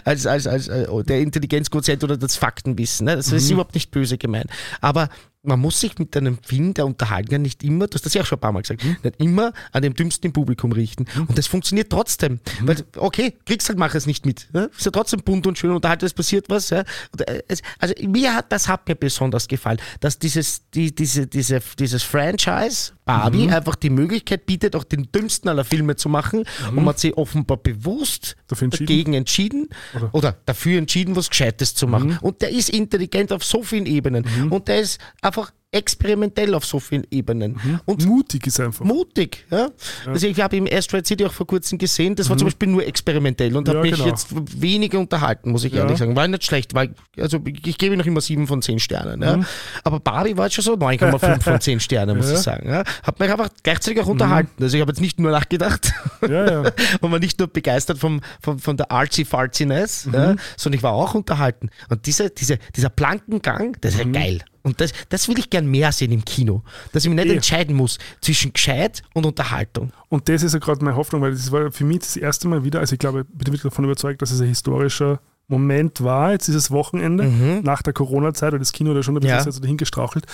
[0.04, 3.06] als, als, als, äh, der Intelligenzquotient oder das Faktenwissen.
[3.06, 3.16] Ne?
[3.16, 4.50] Das ist überhaupt nicht böse gemeint.
[4.80, 5.08] Aber
[5.48, 8.26] man muss sich mit einem Film, der Unterhaltung nicht immer, du hast das ja auch
[8.26, 11.06] schon ein paar Mal gesagt, nicht immer an dem dümmsten im Publikum richten.
[11.16, 12.40] Und das funktioniert trotzdem.
[12.60, 14.48] Weil, okay, kriegst halt mach es nicht mit.
[14.76, 16.70] Ist ja trotzdem bunt und schön unterhalten, es passiert was.
[16.70, 16.84] Ja?
[17.18, 17.42] Äh,
[17.78, 22.92] also mir hat, das hat mir besonders gefallen, dass dieses, die, diese, diese, dieses Franchise
[23.08, 26.44] Barbie einfach die Möglichkeit bietet, auch den dümmsten aller Filme zu machen.
[26.68, 28.86] Und man hat sich offenbar bewusst Dafür entschieden?
[28.86, 29.68] dagegen entschieden
[30.12, 32.18] oder, dafür entschieden, was Gescheites zu machen.
[32.20, 34.24] Und der ist intelligent auf so vielen Ebenen.
[34.50, 37.60] Und der ist einfach experimentell auf so vielen Ebenen.
[37.84, 38.84] Und Mutig ist einfach.
[38.86, 39.44] mutig.
[39.50, 39.68] Ja?
[40.06, 42.86] Also ich habe im Asteroid City auch vor kurzem gesehen, das war zum Beispiel nur
[42.86, 44.06] experimentell und Ja, hat mich genau.
[44.06, 44.28] jetzt
[44.60, 45.82] weniger unterhalten, muss ich Ja.
[45.82, 46.16] ehrlich sagen.
[46.16, 49.20] War nicht schlecht, weil also ich gebe noch immer 7 von 10 Sternen.
[49.20, 49.40] Ja?
[49.84, 52.34] Aber Barbie war jetzt schon so 9,5 von 10 Sternen, muss Ja.
[52.34, 52.68] ich sagen.
[52.68, 52.84] Ja?
[53.02, 54.62] Hat mich einfach gleichzeitig auch unterhalten.
[54.62, 55.92] Also ich habe jetzt nicht nur nachgedacht
[56.22, 56.72] Ja, ja.
[57.02, 60.14] und war nicht nur begeistert vom, vom, von der Artsy-Fartsiness, Mhm.
[60.14, 61.68] ja, sondern ich war auch unterhalten.
[61.90, 64.00] Und diese, diese, dieser Plankengang, das Mhm.
[64.00, 64.40] ist ja geil.
[64.68, 66.62] Und das, das will ich gern mehr sehen im Kino.
[66.92, 67.36] Dass ich mich nicht Eh.
[67.36, 69.92] entscheiden muss zwischen gescheit und Unterhaltung.
[70.08, 72.64] Und das ist ja gerade meine Hoffnung, weil das war für mich das erste Mal
[72.64, 75.20] wieder, also ich glaube, ich bin wirklich davon überzeugt, dass es ein historischer
[75.50, 76.32] Moment war.
[76.32, 77.24] Jetzt ist es Wochenende
[77.64, 79.50] nach der Corona-Zeit, weil das Kino da schon ein bisschen Mhm.
[79.54, 79.60] Ja.
[79.60, 80.26] dahin gestrauchelt.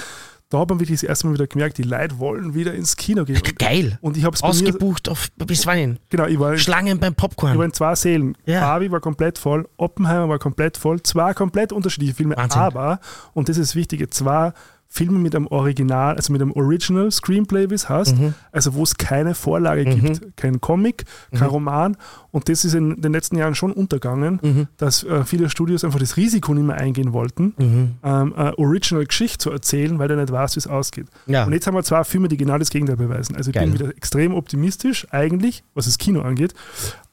[0.54, 3.24] Da hat man wirklich das erste Mal wieder gemerkt, die Leute wollen wieder ins Kino
[3.24, 3.34] gehen.
[3.36, 3.98] Und, Geil.
[4.00, 5.98] und ich habe es bei mir, Ausgebucht auf bis wann?
[6.10, 7.60] genau, ich war, in- Schlangen beim ich war Popcorn.
[7.60, 8.36] in zwei Sälen.
[8.46, 8.60] Ja.
[8.60, 12.60] Barbie war komplett voll, Oppenheimer war komplett voll, zwei komplett unterschiedliche Filme, Wahnsinn.
[12.60, 13.00] aber,
[13.32, 14.52] und das ist das Wichtige, zwei
[14.88, 18.34] Filme mit einem Original, also mit einem Original Screenplay, wie es heißt, Mhm.
[18.52, 21.96] also wo es keine Vorlage gibt, kein Comic, kein Roman.
[22.30, 24.66] Und das ist in den letzten Jahren schon untergangen, Mhm.
[24.76, 27.88] dass äh, viele Studios einfach das Risiko nicht mehr eingehen wollten, Mhm.
[28.04, 31.06] ähm, eine Original-Geschichte zu erzählen, weil der nicht weiß, wie es ausgeht.
[31.26, 31.44] Ja.
[31.44, 33.34] Und jetzt haben wir zwei Filme, die genau das Gegenteil beweisen.
[33.34, 33.64] Also ich Geil.
[33.70, 36.54] bin wieder extrem optimistisch, eigentlich, was das Kino angeht.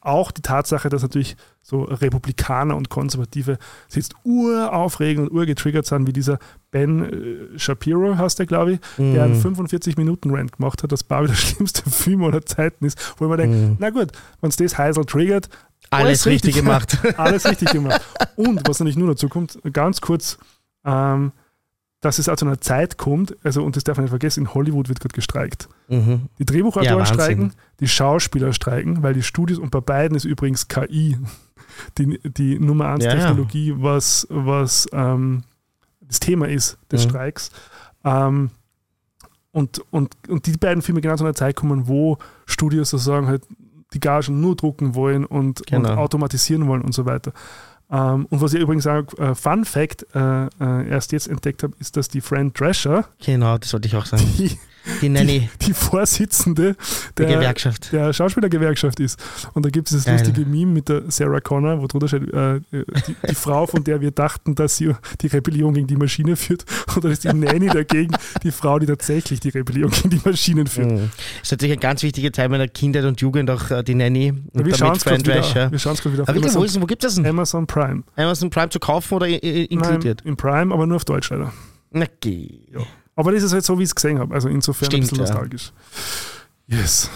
[0.03, 3.57] Auch die Tatsache, dass natürlich so Republikaner und Konservative
[3.94, 6.40] jetzt uraufregen und urgetriggert sind, wie dieser
[6.72, 9.34] Ben äh, Shapiro, heißt der, glaube ich, der Mhm.
[9.34, 13.38] einen 45-Minuten-Rant gemacht hat, dass Barbie der schlimmste Film aller Zeiten ist, wo ich mir
[13.38, 14.11] denke, na gut,
[14.41, 15.88] wenn es das Heisel triggert, Mhm.
[15.98, 16.98] Alles richtig gemacht.
[17.18, 18.02] alles richtig gemacht.
[18.38, 20.38] Und was natürlich nur dazu kommt, ganz kurz,
[20.86, 21.32] ähm,
[22.02, 24.53] dass es auch zu einer Zeit kommt, also und das darf man nicht vergessen, in
[24.53, 25.69] Hollywood wird gerade gestreikt.
[25.88, 26.23] Mhm.
[26.40, 30.68] Die Drehbuchautoren Ja, streiken, die Schauspieler streiken, weil die Studios, und bei beiden ist übrigens
[30.68, 31.18] KI
[31.98, 33.18] die, die Nummer 1 Ja, ja.
[33.19, 35.44] Technologie, was, was ähm,
[36.02, 37.10] das Thema ist des Mhm.
[37.10, 37.52] Streiks.
[38.03, 38.49] Ähm,
[39.52, 43.44] und, und, und die beiden Filme genau zu einer Zeit kommen, wo Studios sozusagen halt
[43.94, 45.91] die Gagen nur drucken wollen und, Genau.
[45.91, 47.34] und automatisieren wollen und so weiter.
[47.91, 51.73] Ähm, und was ich übrigens auch, äh, Fun Fact, äh, äh, erst jetzt entdeckt habe,
[51.80, 54.23] ist, dass die Fran Drescher, Genau, das wollte ich auch sagen.
[54.38, 54.57] die,
[55.02, 56.76] Die Nanny die Vorsitzende
[57.18, 57.91] der der, Gewerkschaft.
[57.91, 59.22] der Schauspielergewerkschaft ist.
[59.53, 60.18] Und da gibt es dieses Geil.
[60.18, 64.02] lustige Meme mit der Sarah Connor, wo drunter steht, äh, die, die Frau, von der
[64.02, 66.66] wir dachten, dass sie die Rebellion gegen die Maschine führt.
[66.95, 70.68] Und dann ist die Nanny dagegen die Frau, die tatsächlich die Rebellion gegen die Maschinen
[70.68, 70.91] führt.
[70.91, 71.10] Mhm.
[71.41, 74.34] ist natürlich ein ganz wichtiger Teil meiner Kindheit und Jugend, auch äh, die Nanny.
[74.53, 75.72] Und wir schauen es Drescher.
[75.72, 77.26] wieder, wir grad wieder auf Aber wo, Amazon, ist, wo gibt es das denn?
[77.32, 78.03] Amazon Prime.
[78.16, 80.22] Amazon Prime zu kaufen oder inkludiert?
[80.24, 81.53] Nein, im Prime, aber nur auf Deutsch leider.
[81.91, 82.62] Na, geh.
[82.74, 82.82] Ja.
[83.22, 84.34] Aber das ist halt so, wie ich es gesehen habe.
[84.34, 85.23] Also insofern ein Stimmt, bisschen ja.
[85.26, 85.72] nostalgisch.
[86.68, 87.07] Yes,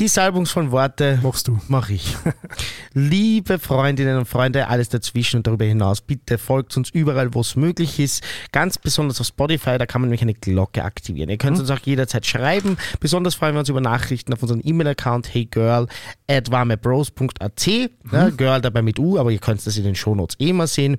[0.00, 1.60] Die salbungsvollen Worte machst du.
[1.68, 2.16] mache ich.
[2.94, 7.54] Liebe Freundinnen und Freunde, alles dazwischen und darüber hinaus, bitte folgt uns überall, wo es
[7.56, 8.24] möglich ist.
[8.52, 11.28] Ganz besonders auf Spotify, da kann man nämlich eine Glocke aktivieren.
[11.28, 12.76] Ihr könnt uns auch jederzeit schreiben.
[12.98, 15.86] Besonders freuen wir uns über Nachrichten auf unseren E-Mail-Account heygirl
[16.28, 17.66] at warmebros.at.
[18.12, 20.96] Ja, Girl dabei mit U, aber ihr könnt das in den Shownotes eh mal sehen.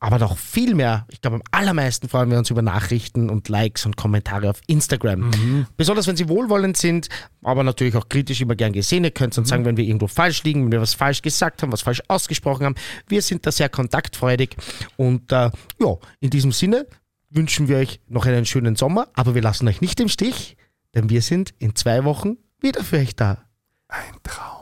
[0.00, 3.84] Aber noch viel mehr, ich glaube am allermeisten freuen wir uns über Nachrichten und Likes
[3.84, 5.66] und Kommentare auf Instagram.
[5.76, 7.08] Besonders wenn sie wohlwollend sind,
[7.42, 9.02] aber natürlich auch kritisch immer gern gesehen.
[9.02, 11.72] Ihr könnt uns sagen, wenn wir irgendwo falsch liegen, wenn wir was falsch gesagt haben,
[11.72, 12.74] was falsch ausgesprochen haben.
[13.08, 14.56] Wir sind da sehr kontaktfreudig.
[14.96, 15.50] Und äh,
[15.80, 16.86] ja, in diesem Sinne
[17.30, 20.56] wünschen wir euch noch einen schönen Sommer, aber wir lassen euch nicht im Stich,
[20.94, 23.44] denn wir sind in zwei Wochen wieder für euch da.
[23.88, 24.57] Ein Traum.